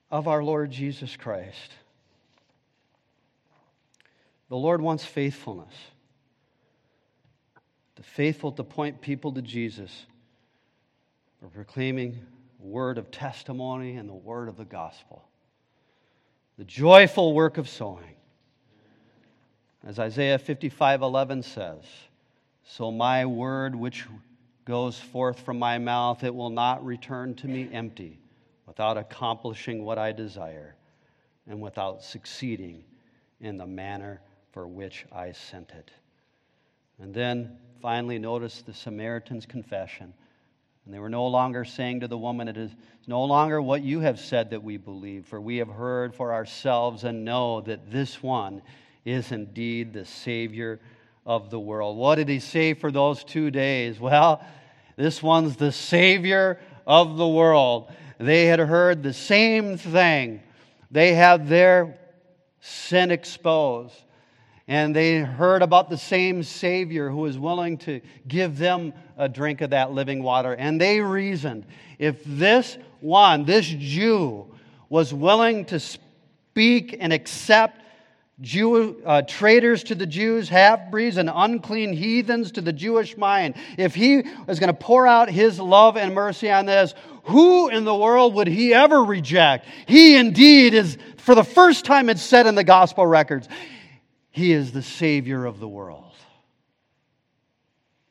of 0.08 0.28
our 0.28 0.44
Lord 0.44 0.70
Jesus 0.70 1.16
Christ. 1.16 1.72
The 4.50 4.56
Lord 4.56 4.82
wants 4.82 5.04
faithfulness. 5.04 5.72
The 7.94 8.02
faithful 8.02 8.50
to 8.52 8.64
point 8.64 9.00
people 9.00 9.32
to 9.32 9.42
Jesus 9.42 10.06
for 11.40 11.46
proclaiming 11.46 12.18
a 12.60 12.66
word 12.66 12.98
of 12.98 13.12
testimony 13.12 13.94
and 13.94 14.08
the 14.08 14.14
word 14.14 14.48
of 14.48 14.56
the 14.56 14.64
gospel. 14.64 15.24
The 16.58 16.64
joyful 16.64 17.32
work 17.32 17.58
of 17.58 17.68
sowing. 17.68 18.16
As 19.86 20.00
Isaiah 20.00 20.38
55 20.38 21.00
11 21.00 21.44
says, 21.44 21.84
So 22.64 22.90
my 22.90 23.24
word 23.26 23.76
which 23.76 24.04
goes 24.64 24.98
forth 24.98 25.38
from 25.40 25.60
my 25.60 25.78
mouth, 25.78 26.24
it 26.24 26.34
will 26.34 26.50
not 26.50 26.84
return 26.84 27.34
to 27.36 27.46
me 27.46 27.68
empty, 27.72 28.18
without 28.66 28.98
accomplishing 28.98 29.84
what 29.84 29.96
I 29.96 30.10
desire, 30.10 30.74
and 31.46 31.60
without 31.60 32.02
succeeding 32.02 32.82
in 33.40 33.56
the 33.56 33.66
manner 33.66 34.20
for 34.52 34.66
which 34.66 35.06
I 35.12 35.32
sent 35.32 35.70
it. 35.70 35.90
And 37.00 37.14
then 37.14 37.56
finally, 37.80 38.18
notice 38.18 38.62
the 38.62 38.74
Samaritan's 38.74 39.46
confession. 39.46 40.12
And 40.84 40.94
they 40.94 40.98
were 40.98 41.08
no 41.08 41.26
longer 41.26 41.64
saying 41.64 42.00
to 42.00 42.08
the 42.08 42.18
woman, 42.18 42.48
It 42.48 42.56
is 42.56 42.70
no 43.06 43.24
longer 43.24 43.62
what 43.62 43.82
you 43.82 44.00
have 44.00 44.18
said 44.18 44.50
that 44.50 44.62
we 44.62 44.76
believe, 44.76 45.26
for 45.26 45.40
we 45.40 45.58
have 45.58 45.68
heard 45.68 46.14
for 46.14 46.32
ourselves 46.32 47.04
and 47.04 47.24
know 47.24 47.60
that 47.62 47.90
this 47.90 48.22
one 48.22 48.62
is 49.04 49.32
indeed 49.32 49.92
the 49.92 50.04
Savior 50.04 50.80
of 51.24 51.50
the 51.50 51.60
world. 51.60 51.96
What 51.96 52.16
did 52.16 52.28
he 52.28 52.40
say 52.40 52.74
for 52.74 52.90
those 52.90 53.24
two 53.24 53.50
days? 53.50 54.00
Well, 54.00 54.44
this 54.96 55.22
one's 55.22 55.56
the 55.56 55.72
Savior 55.72 56.60
of 56.86 57.16
the 57.16 57.28
world. 57.28 57.90
They 58.18 58.46
had 58.46 58.58
heard 58.58 59.02
the 59.02 59.12
same 59.12 59.78
thing, 59.78 60.42
they 60.90 61.14
had 61.14 61.48
their 61.48 61.98
sin 62.60 63.10
exposed 63.10 63.94
and 64.70 64.94
they 64.94 65.18
heard 65.18 65.62
about 65.62 65.90
the 65.90 65.98
same 65.98 66.44
Savior 66.44 67.10
who 67.10 67.16
was 67.16 67.36
willing 67.36 67.76
to 67.78 68.00
give 68.28 68.56
them 68.56 68.92
a 69.16 69.28
drink 69.28 69.62
of 69.62 69.70
that 69.70 69.90
living 69.90 70.22
water. 70.22 70.54
And 70.54 70.80
they 70.80 71.00
reasoned 71.00 71.66
if 71.98 72.22
this 72.24 72.78
one, 73.00 73.44
this 73.44 73.66
Jew, 73.66 74.46
was 74.88 75.12
willing 75.12 75.64
to 75.66 75.80
speak 75.80 76.96
and 77.00 77.12
accept 77.12 77.82
Jew, 78.40 79.02
uh, 79.04 79.22
traitors 79.22 79.82
to 79.84 79.96
the 79.96 80.06
Jews, 80.06 80.48
half 80.48 80.88
breeds, 80.88 81.16
and 81.16 81.28
unclean 81.34 81.92
heathens 81.92 82.52
to 82.52 82.60
the 82.60 82.72
Jewish 82.72 83.16
mind, 83.16 83.56
if 83.76 83.96
he 83.96 84.22
was 84.46 84.60
going 84.60 84.72
to 84.72 84.80
pour 84.80 85.04
out 85.04 85.28
his 85.28 85.58
love 85.58 85.96
and 85.96 86.14
mercy 86.14 86.48
on 86.48 86.66
this, 86.66 86.94
who 87.24 87.68
in 87.68 87.84
the 87.84 87.94
world 87.94 88.34
would 88.34 88.46
he 88.46 88.72
ever 88.72 89.02
reject? 89.02 89.66
He 89.86 90.16
indeed 90.16 90.74
is, 90.74 90.96
for 91.16 91.34
the 91.34 91.44
first 91.44 91.84
time, 91.84 92.08
it's 92.08 92.22
said 92.22 92.46
in 92.46 92.54
the 92.54 92.64
gospel 92.64 93.04
records, 93.04 93.48
he 94.30 94.52
is 94.52 94.72
the 94.72 94.82
Savior 94.82 95.44
of 95.44 95.60
the 95.60 95.68
world. 95.68 96.12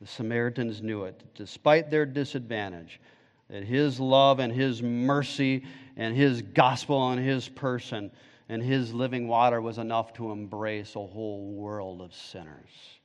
The 0.00 0.06
Samaritans 0.06 0.82
knew 0.82 1.04
it, 1.04 1.22
despite 1.34 1.90
their 1.90 2.06
disadvantage, 2.06 3.00
that 3.48 3.64
His 3.64 4.00
love 4.00 4.38
and 4.38 4.52
His 4.52 4.82
mercy 4.82 5.64
and 5.96 6.16
His 6.16 6.40
gospel 6.40 7.10
and 7.10 7.22
His 7.22 7.48
person 7.48 8.10
and 8.50 8.64
his 8.64 8.92
living 8.92 9.28
water 9.28 9.60
was 9.60 9.78
enough 9.78 10.12
to 10.14 10.32
embrace 10.32 10.96
a 10.96 11.06
whole 11.06 11.52
world 11.52 12.02
of 12.02 12.12
sinners. 12.12 12.98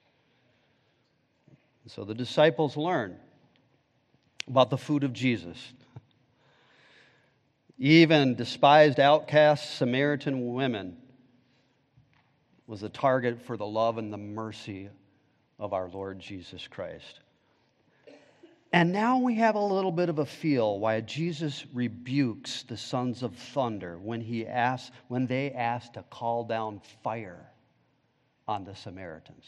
So 1.86 2.04
the 2.04 2.16
disciples 2.16 2.76
learned 2.76 3.18
about 4.48 4.72
the 4.72 4.78
food 4.78 5.04
of 5.04 5.14
Jesus. 5.14 5.74
Even 7.78 8.34
despised, 8.34 9.00
outcast 9.00 9.76
Samaritan 9.76 10.52
women 10.56 10.98
was 12.68 12.84
a 12.84 12.90
target 12.90 13.42
for 13.42 13.58
the 13.58 13.66
love 13.66 13.98
and 13.98 14.12
the 14.12 14.18
mercy 14.18 14.90
of 15.60 15.74
our 15.74 15.90
Lord 15.90 16.20
Jesus 16.20 16.68
Christ. 16.68 17.20
And 18.74 18.92
now 18.92 19.20
we 19.20 19.36
have 19.36 19.56
a 19.56 19.60
little 19.60 19.92
bit 19.92 20.10
of 20.10 20.20
a 20.20 20.26
feel 20.26 20.80
why 20.80 21.00
Jesus 21.02 21.66
rebukes 21.74 22.64
the 22.64 22.76
sons 22.76 23.24
of 23.24 23.34
thunder 23.36 23.98
when, 23.98 24.20
he 24.20 24.46
asks, 24.46 24.92
when 25.08 25.28
they 25.28 25.52
ask 25.52 25.94
to 25.94 26.04
call 26.10 26.44
down 26.44 26.82
fire 27.02 27.50
on 28.48 28.66
the 28.66 28.76
Samaritans. 28.76 29.46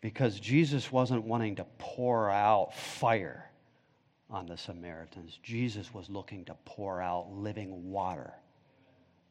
Because 0.00 0.40
Jesus 0.40 0.90
wasn't 0.90 1.24
wanting 1.24 1.56
to 1.56 1.66
pour 1.78 2.30
out 2.30 2.74
fire 2.74 3.50
on 4.30 4.46
the 4.46 4.56
Samaritans, 4.56 5.38
Jesus 5.42 5.92
was 5.92 6.08
looking 6.08 6.44
to 6.46 6.56
pour 6.64 7.02
out 7.02 7.30
living 7.30 7.90
water 7.90 8.32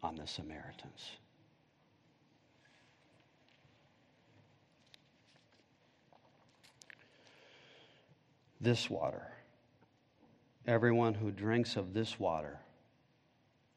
on 0.03 0.15
the 0.15 0.27
Samaritans. 0.27 1.17
This 8.63 8.89
water. 8.89 9.27
Everyone 10.65 11.13
who 11.13 11.31
drinks 11.31 11.75
of 11.75 11.93
this 11.93 12.19
water 12.19 12.59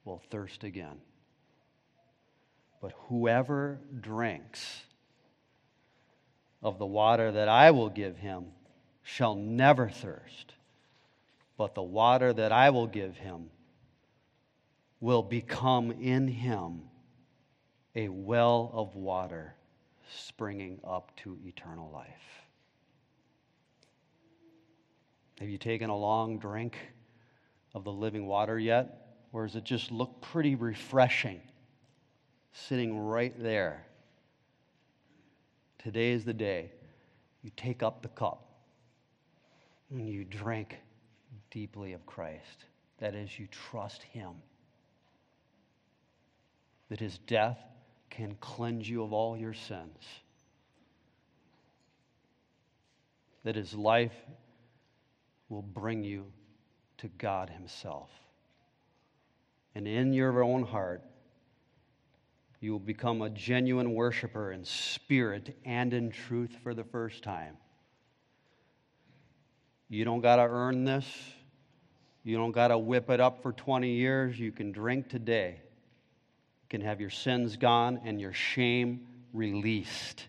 will 0.04 0.22
thirst 0.30 0.62
again. 0.64 0.98
But 2.80 2.92
whoever 3.08 3.80
drinks 4.00 4.84
of 6.62 6.78
the 6.78 6.86
water 6.86 7.32
that 7.32 7.48
I 7.48 7.72
will 7.72 7.88
give 7.88 8.16
him 8.16 8.46
shall 9.02 9.34
never 9.34 9.88
thirst, 9.88 10.54
but 11.56 11.74
the 11.74 11.82
water 11.82 12.32
that 12.32 12.52
I 12.52 12.70
will 12.70 12.86
give 12.86 13.16
him 13.16 13.50
will 15.00 15.22
become 15.22 15.90
in 15.92 16.28
him 16.28 16.82
a 17.94 18.08
well 18.08 18.70
of 18.72 18.94
water 18.94 19.54
springing 20.08 20.80
up 20.84 21.14
to 21.16 21.38
eternal 21.44 21.90
life. 21.92 22.45
Have 25.40 25.48
you 25.48 25.58
taken 25.58 25.90
a 25.90 25.96
long 25.96 26.38
drink 26.38 26.78
of 27.74 27.84
the 27.84 27.92
living 27.92 28.26
water 28.26 28.58
yet? 28.58 29.02
Or 29.32 29.46
does 29.46 29.56
it 29.56 29.64
just 29.64 29.90
look 29.90 30.22
pretty 30.22 30.54
refreshing 30.54 31.40
sitting 32.52 32.98
right 32.98 33.34
there? 33.42 33.84
Today 35.78 36.12
is 36.12 36.24
the 36.24 36.32
day 36.32 36.72
you 37.42 37.50
take 37.56 37.82
up 37.82 38.02
the 38.02 38.08
cup 38.08 38.46
and 39.90 40.08
you 40.08 40.24
drink 40.24 40.78
deeply 41.50 41.92
of 41.92 42.04
Christ. 42.06 42.64
That 42.98 43.14
is, 43.14 43.38
you 43.38 43.46
trust 43.48 44.02
Him. 44.02 44.32
That 46.88 46.98
His 46.98 47.18
death 47.18 47.58
can 48.08 48.36
cleanse 48.40 48.88
you 48.88 49.02
of 49.02 49.12
all 49.12 49.36
your 49.36 49.54
sins. 49.54 50.02
That 53.44 53.54
His 53.54 53.74
life 53.74 54.14
will 55.48 55.62
bring 55.62 56.02
you 56.02 56.26
to 56.98 57.08
God 57.18 57.50
Himself. 57.50 58.10
And 59.74 59.86
in 59.86 60.12
your 60.12 60.42
own 60.42 60.62
heart, 60.62 61.02
you 62.60 62.72
will 62.72 62.78
become 62.78 63.22
a 63.22 63.30
genuine 63.30 63.94
worshiper 63.94 64.52
in 64.52 64.64
spirit 64.64 65.56
and 65.64 65.92
in 65.92 66.10
truth 66.10 66.56
for 66.62 66.74
the 66.74 66.84
first 66.84 67.22
time. 67.22 67.56
You 69.88 70.04
don't 70.04 70.20
got 70.20 70.36
to 70.36 70.42
earn 70.42 70.84
this. 70.84 71.06
You 72.24 72.36
don't 72.36 72.52
got 72.52 72.68
to 72.68 72.78
whip 72.78 73.08
it 73.10 73.20
up 73.20 73.42
for 73.42 73.52
20 73.52 73.88
years. 73.88 74.38
You 74.38 74.50
can 74.50 74.72
drink 74.72 75.08
today. 75.08 75.60
You 75.60 76.68
can 76.68 76.80
have 76.80 77.00
your 77.00 77.10
sins 77.10 77.56
gone 77.56 78.00
and 78.04 78.20
your 78.20 78.32
shame 78.32 79.06
released, 79.32 80.26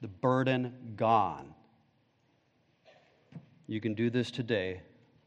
the 0.00 0.08
burden 0.08 0.94
gone. 0.96 1.54
You 3.68 3.80
can 3.80 3.94
do 3.94 4.10
this 4.10 4.32
today. 4.32 4.80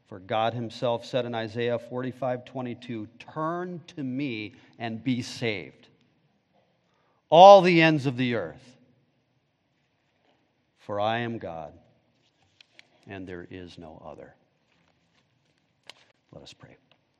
For 0.08 0.18
God 0.18 0.52
Himself 0.52 1.06
said 1.06 1.24
in 1.24 1.34
Isaiah 1.34 1.78
45 1.78 2.44
22, 2.44 3.08
Turn 3.18 3.80
to 3.86 4.02
me 4.02 4.56
and 4.78 5.02
be 5.02 5.22
saved, 5.22 5.88
all 7.30 7.62
the 7.62 7.80
ends 7.80 8.04
of 8.04 8.18
the 8.18 8.34
earth. 8.34 8.76
For 10.76 11.00
I 11.00 11.20
am 11.20 11.38
God, 11.38 11.72
and 13.06 13.26
there 13.26 13.46
is 13.50 13.78
no 13.78 14.02
other. 14.04 14.34
Let 16.32 16.42
us 16.42 16.52
pray. 16.52 16.76